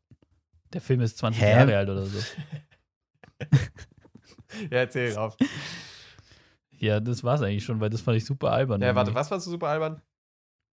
[0.73, 1.51] Der Film ist 20 Hä?
[1.51, 2.17] Jahre alt oder so.
[4.72, 5.35] Ja, erzähl drauf.
[6.77, 8.81] Ja, das war's eigentlich schon, weil das fand ich super albern.
[8.81, 9.19] Ja, warte, irgendwie.
[9.19, 10.01] was fandst du super albern?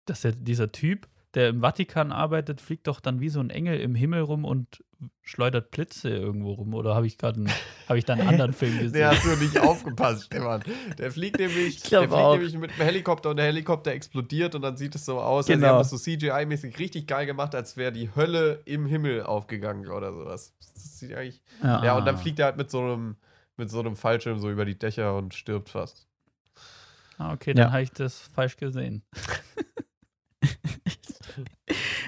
[0.06, 3.78] Dass der, dieser Typ, der im Vatikan arbeitet, fliegt doch dann wie so ein Engel
[3.80, 4.82] im Himmel rum und
[5.22, 6.72] schleudert Blitze irgendwo rum.
[6.74, 7.44] Oder habe ich gerade
[7.88, 9.06] hab ich da einen anderen Film gesehen?
[9.06, 10.62] hast du nicht aufgepasst, Stefan.
[10.96, 12.34] Der fliegt nämlich, der fliegt auch.
[12.36, 15.46] nämlich mit einem Helikopter und der Helikopter explodiert und dann sieht es so aus, als
[15.48, 15.60] Genau.
[15.60, 19.88] sie haben das so CGI-mäßig richtig geil gemacht, als wäre die Hölle im Himmel aufgegangen
[19.88, 20.54] oder sowas.
[20.74, 21.42] Das sieht eigentlich.
[21.62, 21.84] Ja.
[21.84, 23.16] Ja, und dann fliegt er halt mit so einem,
[23.58, 26.06] mit so einem Fallschirm so über die Dächer und stirbt fast.
[27.18, 27.72] Ah, okay, dann Ja.
[27.72, 29.02] habe ich das falsch gesehen.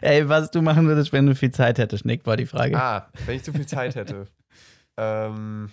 [0.03, 2.81] Ey, was du machen würdest, wenn du viel Zeit hättest, Nick, war die Frage.
[2.81, 4.27] Ah, wenn ich zu viel Zeit hätte.
[4.97, 5.71] ähm,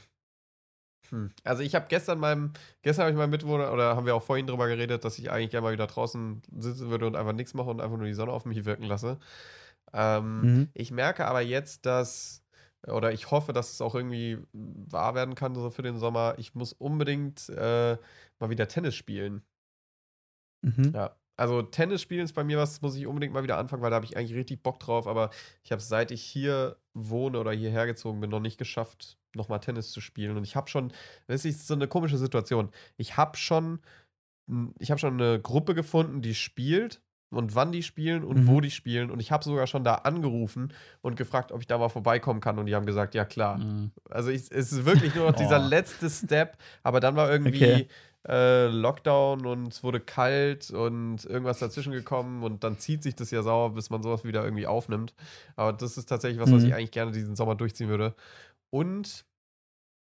[1.09, 1.31] hm.
[1.43, 2.51] Also ich habe gestern meinem,
[2.81, 5.51] gestern habe ich meinem Mitwohner, oder haben wir auch vorhin drüber geredet, dass ich eigentlich
[5.51, 8.31] gerne mal wieder draußen sitzen würde und einfach nichts mache und einfach nur die Sonne
[8.33, 9.17] auf mich wirken lasse.
[9.93, 10.67] Ähm, Mhm.
[10.73, 12.43] Ich merke aber jetzt, dass,
[12.85, 16.35] oder ich hoffe, dass es auch irgendwie wahr werden kann, so für den Sommer.
[16.37, 17.97] Ich muss unbedingt äh,
[18.39, 19.41] mal wieder Tennis spielen.
[20.61, 20.91] Mhm.
[20.93, 21.15] Ja.
[21.39, 23.97] Also Tennis spielen ist bei mir was, muss ich unbedingt mal wieder anfangen, weil da
[23.97, 25.29] habe ich eigentlich richtig Bock drauf, aber
[25.63, 29.91] ich habe seit ich hier wohne oder hierher gezogen bin, noch nicht geschafft, nochmal Tennis
[29.91, 30.35] zu spielen.
[30.35, 30.91] Und ich habe schon,
[31.27, 32.71] das ist so eine komische Situation.
[32.97, 33.81] Ich habe schon,
[34.79, 38.47] ich habe schon eine Gruppe gefunden, die spielt und wann die spielen und Mhm.
[38.47, 39.11] wo die spielen.
[39.11, 42.57] Und ich habe sogar schon da angerufen und gefragt, ob ich da mal vorbeikommen kann.
[42.59, 43.57] Und die haben gesagt, ja klar.
[43.57, 43.91] Mhm.
[44.09, 45.67] Also ich, es ist wirklich nur noch dieser Oh.
[45.67, 47.87] letzte Step, aber dann war irgendwie Okay.
[48.27, 53.31] äh, Lockdown und es wurde kalt und irgendwas dazwischen gekommen und dann zieht sich das
[53.31, 55.13] ja sauer, bis man sowas wieder irgendwie aufnimmt.
[55.55, 56.67] Aber das ist tatsächlich was, was Mhm.
[56.69, 58.15] ich eigentlich gerne diesen Sommer durchziehen würde.
[58.69, 59.25] Und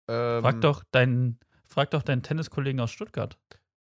[0.08, 3.36] ähm, Frag doch deinen, frag doch deinen Tenniskollegen aus Stuttgart.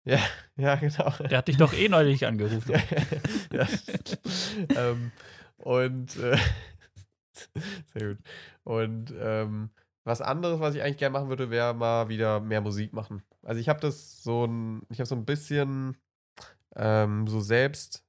[0.08, 0.18] Ja,
[0.56, 1.10] ja, genau.
[1.28, 2.72] Der hat dich doch eh neulich angerufen.
[3.52, 3.68] ja.
[4.76, 5.12] ähm,
[5.58, 6.38] und äh,
[7.92, 8.18] sehr gut.
[8.64, 9.70] Und ähm,
[10.04, 13.22] was anderes, was ich eigentlich gerne machen würde, wäre mal wieder mehr Musik machen.
[13.42, 15.98] Also ich habe das so ein, ich habe so ein bisschen
[16.74, 18.02] ähm, so selbst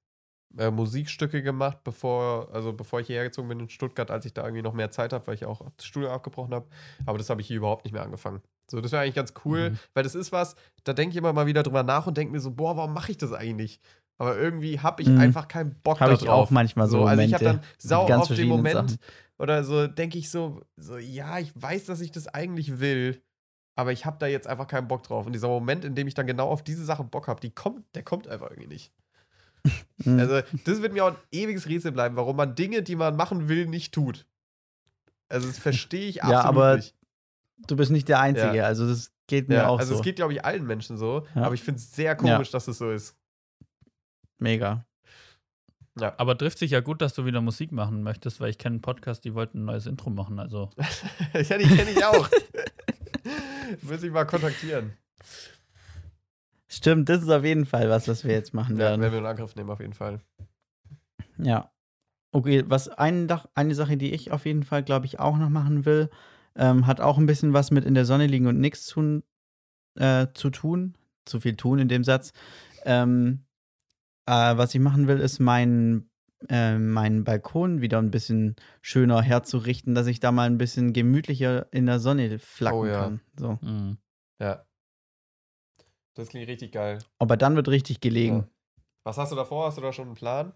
[0.57, 4.43] äh, Musikstücke gemacht, bevor, also bevor ich hierher gezogen bin in Stuttgart, als ich da
[4.43, 6.67] irgendwie noch mehr Zeit habe, weil ich auch das Studium abgebrochen habe.
[7.05, 8.41] Aber das habe ich hier überhaupt nicht mehr angefangen.
[8.69, 9.79] So, das wäre eigentlich ganz cool, Mhm.
[9.93, 12.39] weil das ist was, da denke ich immer mal wieder drüber nach und denke mir
[12.39, 13.79] so, boah, warum mache ich das eigentlich?
[14.17, 15.17] Aber irgendwie habe ich Mhm.
[15.17, 16.21] einfach keinen Bock Habe darauf.
[16.23, 17.35] ich auch manchmal so, also ich Momente.
[17.35, 18.99] habe dann sau auf den Moment Sachen.
[19.37, 23.21] oder so denke ich so, so, ja, ich weiß, dass ich das eigentlich will,
[23.75, 25.25] aber ich habe da jetzt einfach keinen Bock drauf.
[25.25, 27.85] Und dieser Moment, in dem ich dann genau auf diese Sache Bock habe, die kommt,
[27.95, 28.91] der kommt einfach irgendwie nicht.
[30.05, 30.17] Mhm.
[30.17, 33.49] Also, das wird mir auch ein ewiges Rätsel bleiben, warum man Dinge, die man machen
[33.49, 34.25] will, nicht tut.
[35.27, 36.95] Also, das verstehe ich Ja, absolut aber nicht.
[37.67, 38.63] Du bist nicht der Einzige, Ja.
[38.65, 39.99] also das geht mir Ja, auch also, so.
[39.99, 41.43] es geht, glaube ich, allen Menschen so, Ja.
[41.43, 43.15] aber ich finde es sehr komisch, dass es so ist.
[44.39, 44.85] Mega.
[46.17, 48.81] Aber trifft sich ja gut, dass du wieder Musik machen möchtest, weil ich kenne einen
[48.81, 50.39] Podcast, die wollten ein neues Intro machen.
[50.39, 50.69] Also
[51.33, 52.29] ja, die kenne ich auch.
[53.81, 54.93] Muss ich mal kontaktieren.
[56.67, 59.01] Stimmt, das ist auf jeden Fall was, was wir jetzt machen Ja, werden.
[59.01, 60.21] wenn wir in Angriff nehmen, auf jeden Fall.
[61.37, 61.71] Ja.
[62.31, 65.49] Okay, was ein, Dach- eine Sache, die ich auf jeden Fall, glaube ich, auch noch
[65.49, 66.09] machen will,
[66.55, 69.23] ähm, hat auch ein bisschen was mit in der Sonne liegen und nichts tun,
[69.95, 70.95] äh, zu tun.
[71.25, 72.31] Zu viel tun in dem Satz.
[72.85, 73.45] Ähm,
[74.25, 76.09] äh, was ich machen will, ist mein
[76.47, 81.67] äh, meinen Balkon wieder ein bisschen schöner herzurichten, dass ich da mal ein bisschen gemütlicher
[81.73, 83.01] in der Sonne flacken Oh ja.
[83.01, 83.21] kann.
[83.37, 83.59] So.
[83.61, 83.97] Mhm.
[84.39, 84.65] Ja.
[86.13, 86.99] Das klingt richtig geil.
[87.17, 88.47] Aber dann wird richtig gelegen.
[89.03, 89.67] Was hast du davor?
[89.67, 90.53] Hast du da schon einen Plan?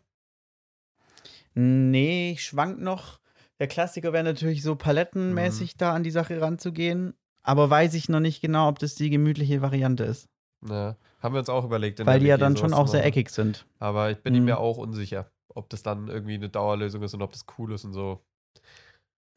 [1.54, 3.20] Nee, ich schwank noch.
[3.64, 4.78] Der Klassiker wäre natürlich so Mhm.
[4.78, 7.14] palettenmäßig da an die Sache ranzugehen.
[7.44, 10.28] Aber weiß ich noch nicht genau, ob das die gemütliche Variante ist.
[10.68, 10.98] Ja.
[11.22, 12.02] Haben wir uns auch überlegt.
[12.02, 13.66] in Weil der die ja dann schon auch sehr eckig sind.
[13.80, 14.44] Aber ich bin Mhm.
[14.44, 17.86] mir auch unsicher, ob das dann irgendwie eine Dauerlösung ist und ob das cool ist
[17.86, 18.20] und so.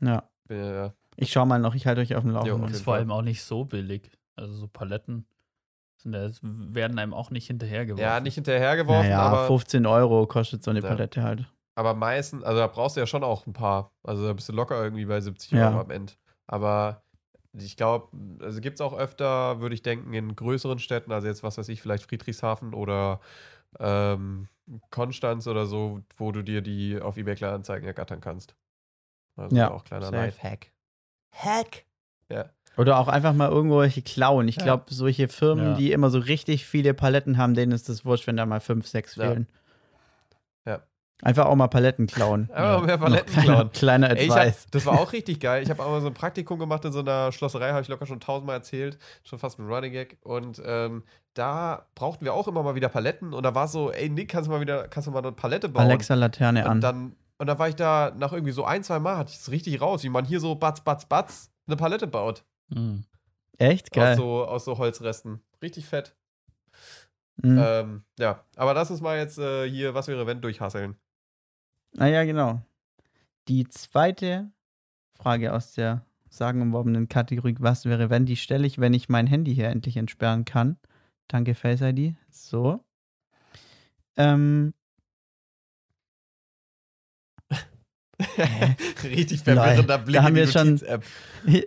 [0.01, 0.28] Ja.
[0.51, 2.61] Ja- Ich schau mal noch, ich halte euch auf dem Laufenden.
[2.62, 4.11] auf Und ist vor allem auch nicht so billig.
[4.35, 5.24] Also so Paletten
[5.98, 6.15] sind
[6.74, 8.03] werden einem auch nicht hinterhergeworfen.
[8.05, 10.89] Ja, nicht hinterhergeworfen, naja, aber, 15 Euro kostet so eine Ja.
[10.89, 11.47] Palette halt.
[11.77, 13.93] Aber meistens, also da brauchst du ja schon auch ein paar.
[14.03, 15.69] Also da bist du locker irgendwie bei 70 Ja.
[15.70, 16.15] Euro am Ende.
[16.48, 17.03] Aber
[17.53, 18.09] ich glaube,
[18.43, 21.69] also gibt es auch öfter, würde ich denken, in größeren Städten, also jetzt was weiß
[21.69, 23.20] ich, vielleicht Friedrichshafen oder
[23.78, 24.48] ähm,
[24.90, 28.57] Konstanz oder so, wo du dir die auf eBay Kleinanzeigen ergattern kannst.
[29.36, 30.11] Also Ja, auch kleiner.
[30.11, 30.73] Lifehack.
[31.32, 31.85] Hack!
[32.31, 32.51] Ja.
[32.77, 34.48] Oder auch einfach mal irgendwo welche klauen.
[34.48, 34.65] Ich Ja.
[34.65, 35.77] glaube, solche Firmen, Ja.
[35.77, 38.86] die immer so richtig viele Paletten haben, denen ist das wurscht, wenn da mal fünf,
[38.86, 39.28] sechs Ja.
[39.28, 39.47] fehlen.
[39.51, 39.57] Ja.
[41.22, 42.51] Einfach auch mal Paletten klauen.
[42.51, 43.70] Einfach mehr Paletten kleiner, klauen.
[43.72, 44.66] kleiner Ey, ich hab, Advice.
[44.70, 45.62] das war auch richtig geil.
[45.62, 48.06] Ich habe auch mal so ein Praktikum gemacht in so einer Schlosserei, habe ich locker
[48.06, 50.18] schon tausendmal erzählt, schon fast ein Running Gag.
[50.22, 53.32] Und ähm, da brauchten wir auch immer mal wieder Paletten.
[53.32, 55.68] Und da war so, ey Nick, kannst du mal wieder, kannst du mal eine Palette
[55.68, 55.84] bauen?
[55.84, 56.80] Alexa Laterne und an.
[56.80, 59.51] dann und dann war ich da nach irgendwie so ein, zwei Mal, hatte ich es
[59.51, 62.44] richtig raus, wie man hier so batz, batz, batz eine Palette baut.
[62.68, 63.05] Mhm.
[63.59, 64.12] Echt geil.
[64.12, 65.40] Aus so, aus so Holzresten.
[65.62, 66.14] Richtig fett.
[67.43, 67.62] Mhm.
[67.62, 70.97] Ähm, ja, aber lass uns mal jetzt äh, hier, was wäre wenn, durchhasseln.
[71.98, 72.60] Ah ja, genau.
[73.48, 74.51] Die zweite
[75.14, 79.55] Frage aus der sagenumworbenen Kategorie, was wäre, wenn, die stelle ich, wenn ich mein Handy
[79.55, 80.77] hier endlich entsperren kann.
[81.28, 82.14] Danke, Face ID.
[82.31, 82.85] So.
[84.16, 84.74] Ähm,
[89.05, 90.81] richtig verwirrender Blick da haben in die wir schon-.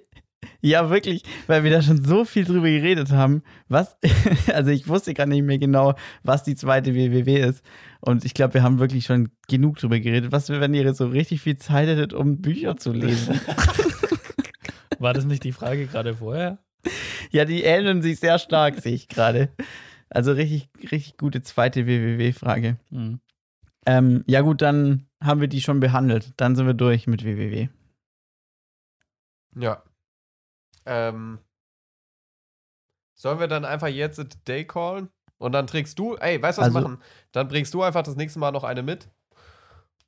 [0.61, 3.43] ja, wirklich, weil wir da schon so viel drüber geredet haben.
[3.69, 3.97] Was,
[4.53, 7.63] also ich wusste gar nicht mehr genau, was die zweite WWW ist.
[8.01, 10.31] Und ich glaube, wir haben wirklich schon genug drüber geredet.
[10.31, 13.39] Was wäre, wenn ihr so richtig viel Zeit hättet, um Bücher zu lesen?
[14.99, 16.59] War das nicht die Frage gerade vorher?
[17.31, 19.49] Ja, die ähneln sich sehr stark, sehe ich gerade.
[20.09, 22.77] Also richtig, richtig gute zweite WWW-Frage.
[22.89, 23.19] Mhm.
[23.85, 26.33] Ähm, ja gut, dann haben wir die schon behandelt.
[26.37, 27.69] Dann sind wir durch mit WWW.
[29.55, 29.83] Ja.
[30.89, 31.39] Ähm,
[33.15, 35.09] sollen wir dann einfach jetzt a Day callen?
[35.37, 37.01] Und dann trägst du, ey, weißt du, was Also- wir machen?
[37.31, 39.07] Dann bringst du einfach das nächste Mal noch eine mit.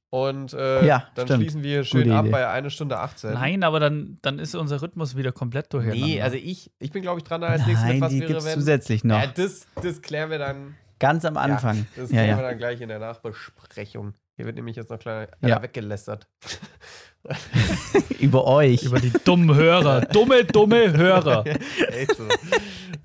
[0.10, 1.42] Und äh, Ja, dann stimmt.
[1.44, 2.32] schließen wir schön Gute ab Idee.
[2.34, 3.32] bei 1 Stunde 18.
[3.34, 6.06] Nein, aber dann, dann ist unser Rhythmus wieder komplett durcheinander.
[6.06, 8.28] Nee, also ich, ich bin, glaube ich, dran als nächstes mit Nein, was die wäre,
[8.28, 8.54] gibt es wenn.
[8.56, 9.22] zusätzlich noch.
[9.22, 10.76] Ja, das, das klären wir dann.
[11.00, 11.78] Ganz am Anfang.
[11.78, 12.38] Ja, das Ja, klären ja.
[12.38, 14.14] wir dann gleich in der Nachbesprechung.
[14.36, 15.62] Hier wird nämlich jetzt noch kleiner Ja.
[15.62, 16.28] weggelästert.
[18.20, 18.84] Über euch.
[18.84, 20.02] Über die dummen Hörer.
[20.02, 21.46] Dumme, dumme Hörer.
[21.90, 22.28] Echt so.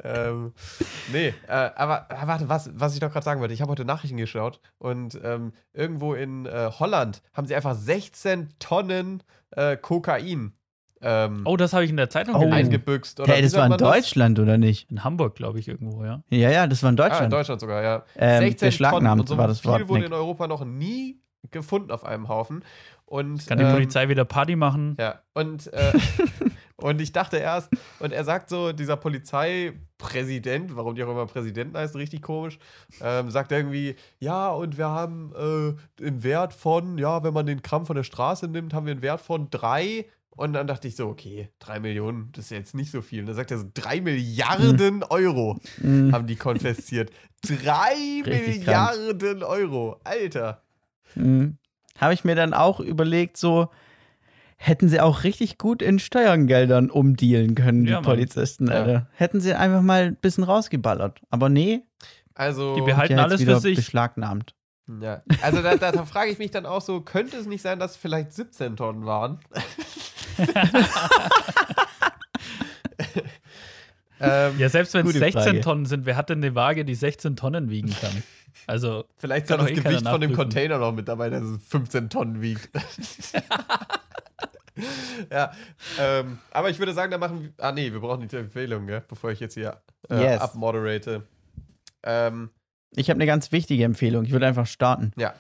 [0.03, 0.53] ähm,
[1.13, 3.53] nee, äh, aber äh, warte, was, was ich doch gerade sagen wollte.
[3.55, 8.55] Ich habe heute Nachrichten geschaut und ähm, irgendwo in äh, Holland haben sie einfach 16
[8.59, 10.53] Tonnen äh, Kokain
[11.03, 12.51] ähm, Oh, das habe ich in der Zeitung Oh.
[12.51, 13.21] eingebüxt.
[13.21, 13.89] Oder hey, das war in man das?
[13.95, 14.91] Deutschland, oder nicht?
[14.91, 16.23] In Hamburg, glaube ich, irgendwo, ja.
[16.31, 17.33] Ja, ja, das war in Ah, in Deutschland.
[17.33, 18.05] Deutschland sogar, ja.
[18.17, 20.09] Ähm, 16 Tonnen beschlagnahmt und so war das viel Wort, wurde Nick.
[20.09, 21.21] in Europa noch nie
[21.51, 22.65] gefunden auf einem Haufen.
[23.05, 24.97] Und, Kann die ähm, Polizei wieder Party machen?
[24.99, 25.93] Ja, und, äh,
[26.77, 27.71] und ich dachte erst,
[28.01, 32.59] und er sagt so, dieser Polizeipräsident, warum die auch immer Präsidenten heißt, richtig komisch,
[33.01, 37.63] ähm, sagt irgendwie, ja, und wir haben äh, einen Wert von, ja, wenn man den
[37.63, 40.07] Gramm von der Straße nimmt, haben wir einen Wert von drei.
[40.37, 43.21] Und dann dachte ich so, okay, drei Millionen, das ist jetzt nicht so viel.
[43.21, 46.13] Und dann sagt er so, drei Milliarden Euro Mhm.
[46.13, 47.11] haben die konfisziert.
[47.43, 50.63] Drei Richtig Milliarden Euro, Alter.
[51.15, 51.57] Mhm.
[51.99, 53.69] Habe ich mir dann auch überlegt, so
[54.59, 58.05] hätten sie auch richtig gut in Steuergeldern umdealen können, die Ja, Mann.
[58.05, 58.75] Polizisten, Ja.
[58.75, 59.07] Alter.
[59.15, 61.21] Hätten sie einfach mal ein bisschen rausgeballert.
[61.31, 61.83] Aber nee,
[62.35, 63.77] Also, Die behalten der alles für sich.
[63.77, 64.55] beschlagnahmt.
[65.01, 67.79] Ja, also da, da, da frage ich mich dann auch so, könnte es nicht sein,
[67.79, 69.41] dass es vielleicht 17 Tonnen waren?
[74.21, 75.61] ähm, Ja, selbst wenn es Gute 16 Frage.
[75.61, 78.23] Tonnen sind, wer hat denn eine Waage, die 16 Tonnen wiegen kann?
[78.67, 80.33] Also, vielleicht ja das eh Gewicht von dem.
[80.33, 82.69] Container noch mit dabei, der so 15 Tonnen wiegt.
[85.31, 85.53] ja,
[86.01, 87.51] ähm, aber ich würde sagen, da machen wir.
[87.65, 89.03] Ah, nee, wir brauchen die Empfehlung, gell?
[89.07, 89.81] bevor ich jetzt hier
[90.11, 90.41] äh, Yes.
[90.41, 91.23] abmoderate.
[92.03, 92.51] Ähm,
[92.97, 94.25] Ich habe eine ganz wichtige Empfehlung.
[94.25, 95.13] Ich würde einfach starten.
[95.17, 95.35] ja,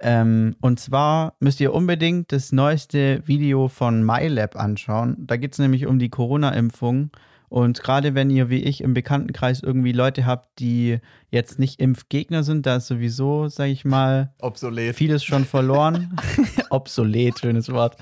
[0.00, 5.16] Ähm, und zwar müsst ihr unbedingt das neueste Video von MyLab anschauen.
[5.20, 7.10] Da geht es nämlich um die Corona-Impfung
[7.48, 10.98] Und gerade wenn ihr wie ich im Bekanntenkreis irgendwie Leute habt, die
[11.30, 14.96] jetzt nicht Impfgegner sind, da ist sowieso, sag ich mal, Obsolet.
[14.96, 16.16] vieles schon verloren.
[16.70, 17.96] Obsolet, schönes Wort.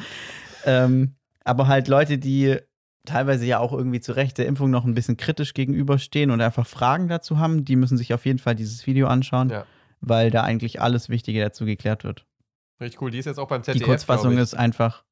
[0.64, 2.56] Ähm, aber halt Leute, die
[3.04, 6.66] teilweise ja auch irgendwie zu Recht der Impfung noch ein bisschen kritisch gegenüberstehen und einfach
[6.66, 9.66] Fragen dazu haben, die müssen sich auf jeden Fall dieses Video anschauen, Ja.
[10.02, 12.26] Weil da eigentlich alles Wichtige dazu geklärt wird.
[12.80, 13.10] Richtig cool.
[13.10, 13.86] Die ist jetzt auch beim Die ZDF.
[13.86, 14.42] Kurzfassung glaub ich.
[14.42, 15.04] ist einfach,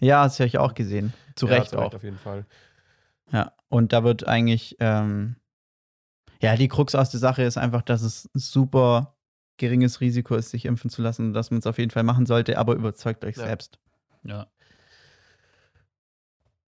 [0.00, 1.12] ja, das habe ich auch gesehen.
[1.36, 1.94] Zu Ja, Recht zu auch.
[1.94, 2.46] auf jeden Fall.
[3.30, 5.36] Ja, und da wird eigentlich, ähm,
[6.42, 9.16] ja, die Krux aus der Sache ist einfach, dass es super
[9.58, 12.58] geringes Risiko ist, sich impfen zu lassen dass man es auf jeden Fall machen sollte,
[12.58, 13.44] aber überzeugt euch Ja.
[13.44, 13.78] selbst.
[14.24, 14.46] Ja.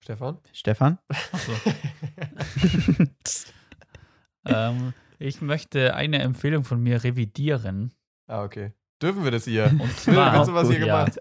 [0.01, 0.39] Stefan?
[0.53, 0.99] Stefan?
[1.33, 1.53] Achso.
[4.47, 7.93] ähm, ich möchte eine Empfehlung von mir revidieren.
[8.27, 8.73] ah, okay.
[9.03, 9.67] Dürfen wir das hier?
[9.79, 11.19] Und zwar, willst du was hier ja, gemacht?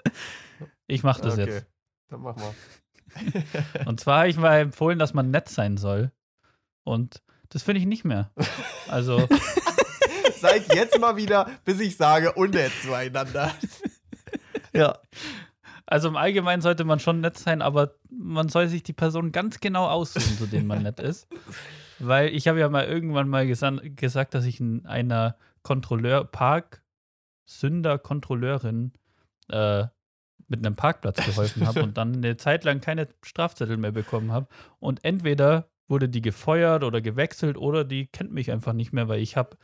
[0.87, 1.45] ich mache das okay.
[1.45, 1.67] jetzt.
[2.09, 2.53] Dann mach mal.
[3.85, 6.11] Und zwar habe ich mal empfohlen, dass man nett sein soll.
[6.83, 8.31] Und das finde ich nicht mehr.
[8.87, 9.27] Also,
[10.43, 13.53] Seid jetzt mal wieder, bis ich sage, unnett zueinander.
[14.73, 14.97] Ja.
[15.85, 19.59] also im Allgemeinen sollte man schon nett sein, aber man soll sich die Person ganz
[19.61, 21.27] genau aussuchen, zu denen man nett ist.
[21.99, 26.83] Weil ich habe ja mal irgendwann mal gesagt, dass ich in einer Kontrolleur, Park,
[27.45, 28.93] Sünder-Kontrolleurin
[29.49, 29.85] äh,
[30.47, 34.47] mit einem Parkplatz geholfen habe und dann eine Zeit lang keine Strafzettel mehr bekommen habe.
[34.79, 39.19] Und entweder wurde die gefeuert oder gewechselt oder die kennt mich einfach nicht mehr, weil
[39.19, 39.57] ich habe,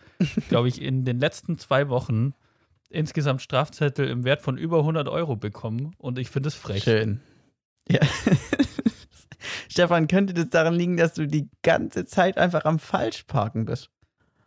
[0.49, 2.33] glaube ich, in den letzten zwei Wochen
[2.89, 6.83] insgesamt Strafzettel im Wert von über 100 Euro bekommen und ich finde es frech.
[6.83, 7.21] Schön.
[7.87, 8.01] Ja.
[9.79, 13.89] Stefan, könnte das daran liegen, dass du die ganze Zeit einfach am Falschparken bist?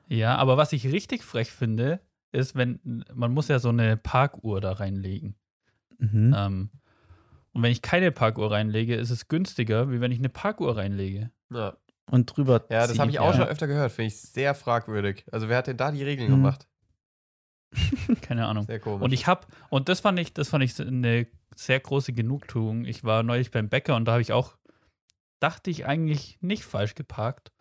[0.08, 2.00] Ja, aber was ich richtig frech finde,
[2.32, 5.36] ist, wenn man muss ja so eine Parkuhr da reinlegen.
[5.98, 6.34] Mhm.
[6.36, 6.70] Ähm,
[7.52, 11.30] und wenn ich keine Parkuhr reinlege, ist es günstiger, wie wenn ich eine Parkuhr reinlege.
[11.50, 11.76] Ja,
[12.10, 12.64] Und drüber.
[12.70, 13.36] ja das habe ich auch ja.
[13.40, 13.92] schon öfter gehört.
[13.92, 15.24] Finde ich sehr fragwürdig.
[15.32, 16.36] Also, wer hat denn da die Regeln Hm.
[16.36, 16.68] gemacht?
[18.22, 18.64] Keine Ahnung.
[18.64, 19.02] Sehr komisch.
[19.02, 22.84] Und ich habe, und das fand ich, das fand ich eine sehr große Genugtuung.
[22.84, 24.56] Ich war neulich beim Bäcker und da habe ich auch,
[25.42, 27.52] dachte ich eigentlich nicht falsch geparkt.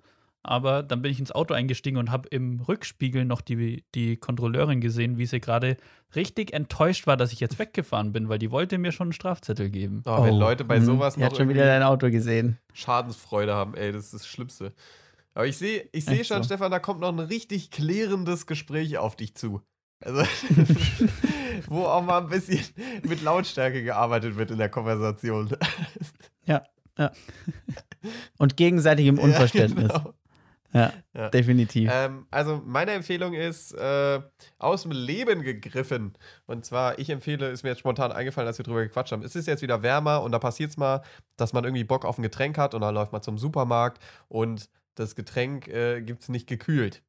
[0.44, 4.82] Aber dann bin ich ins Auto eingestiegen und habe im Rückspiegel noch die, die Kontrolleurin
[4.82, 5.78] gesehen, wie sie gerade
[6.16, 9.70] richtig enttäuscht war, dass ich jetzt weggefahren bin, weil die wollte mir schon einen Strafzettel
[9.70, 10.02] geben.
[10.06, 10.86] oh, wenn Oh, Leute bei mhm.
[10.86, 12.58] sowas Die noch hat schon wieder irgendwie dein Auto gesehen.
[12.74, 14.74] Schadensfreude haben, ey, das ist das Schlimmste.
[15.36, 16.48] Aber ich sehe ich seh Echt schon, so.
[16.48, 19.62] Stefan, da kommt noch ein richtig klärendes Gespräch auf dich zu.
[20.04, 20.24] Also,
[21.70, 22.66] wo auch mal ein bisschen
[23.08, 25.56] mit Lautstärke gearbeitet wird in der Konversation.
[28.38, 29.92] Und gegenseitigem Unverständnis.
[29.92, 30.14] Ja, genau.
[30.74, 31.30] Ja, Ja.
[31.30, 31.90] definitiv.
[31.94, 34.22] Ähm, also meine Empfehlung ist äh,
[34.58, 36.14] aus dem Leben gegriffen.
[36.46, 39.22] Und zwar, ich empfehle, ist mir jetzt spontan eingefallen, als wir drüber gequatscht haben.
[39.24, 41.02] Es ist jetzt wieder wärmer und da passiert es mal,
[41.36, 44.70] dass man irgendwie Bock auf ein Getränk hat und dann läuft man zum Supermarkt und
[44.96, 47.02] das Getränk äh, gibt es nicht gekühlt.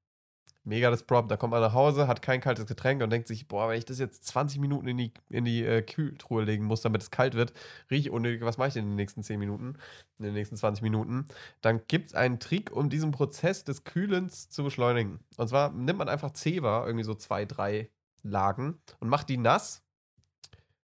[0.65, 1.29] Mega das Problem.
[1.29, 3.85] Da kommt man nach Hause, hat kein kaltes Getränk und denkt sich, boah, wenn ich
[3.85, 7.35] das jetzt 20 Minuten in die, in die äh, Kühltruhe legen muss, damit es kalt
[7.35, 7.53] wird,
[7.91, 9.77] richtig unnötig, was mache ich denn in den nächsten 10 Minuten,
[10.19, 11.27] in den nächsten 20 Minuten?
[11.63, 15.19] Dann gibt es einen Trick, um diesen Prozess des Kühlens zu beschleunigen.
[15.37, 17.91] Und zwar nimmt man einfach Zewa, irgendwie so zwei, drei
[18.23, 19.83] Lagen und macht die nass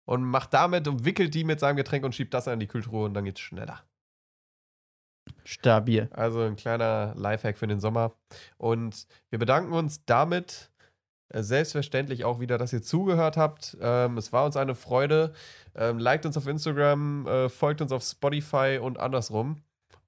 [0.04, 3.06] und macht damit und wickelt die mit seinem Getränk und schiebt das an die Kühltruhe
[3.06, 3.82] und dann geht's schneller.
[5.44, 6.10] Stabil.
[6.12, 8.14] Also ein kleiner Lifehack für den Sommer.
[8.58, 10.72] Und wir bedanken uns damit
[11.30, 13.78] äh, selbstverständlich auch wieder, dass ihr zugehört habt.
[13.82, 15.34] Ähm, es war uns eine Freude.
[15.76, 19.62] Ähm, liked uns auf Instagram, äh, folgt uns auf Spotify und andersrum.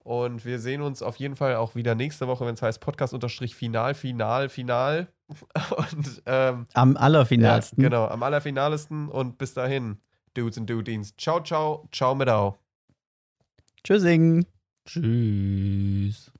[0.03, 3.93] Und wir sehen uns auf jeden Fall auch wieder nächste Woche, wenn es heißt Podcast-Final,
[3.93, 5.07] Final, Final.
[5.77, 7.81] Und ähm, Am ja, allerfinalsten.
[7.81, 9.07] genau, am allerfinalesten.
[9.07, 9.97] Und bis dahin,
[10.34, 11.15] Dudes und Dudins.
[11.15, 12.57] Ciao, ciao, ciao mit Au.
[13.84, 14.45] Tschüssing.
[14.85, 16.32] Tschüss.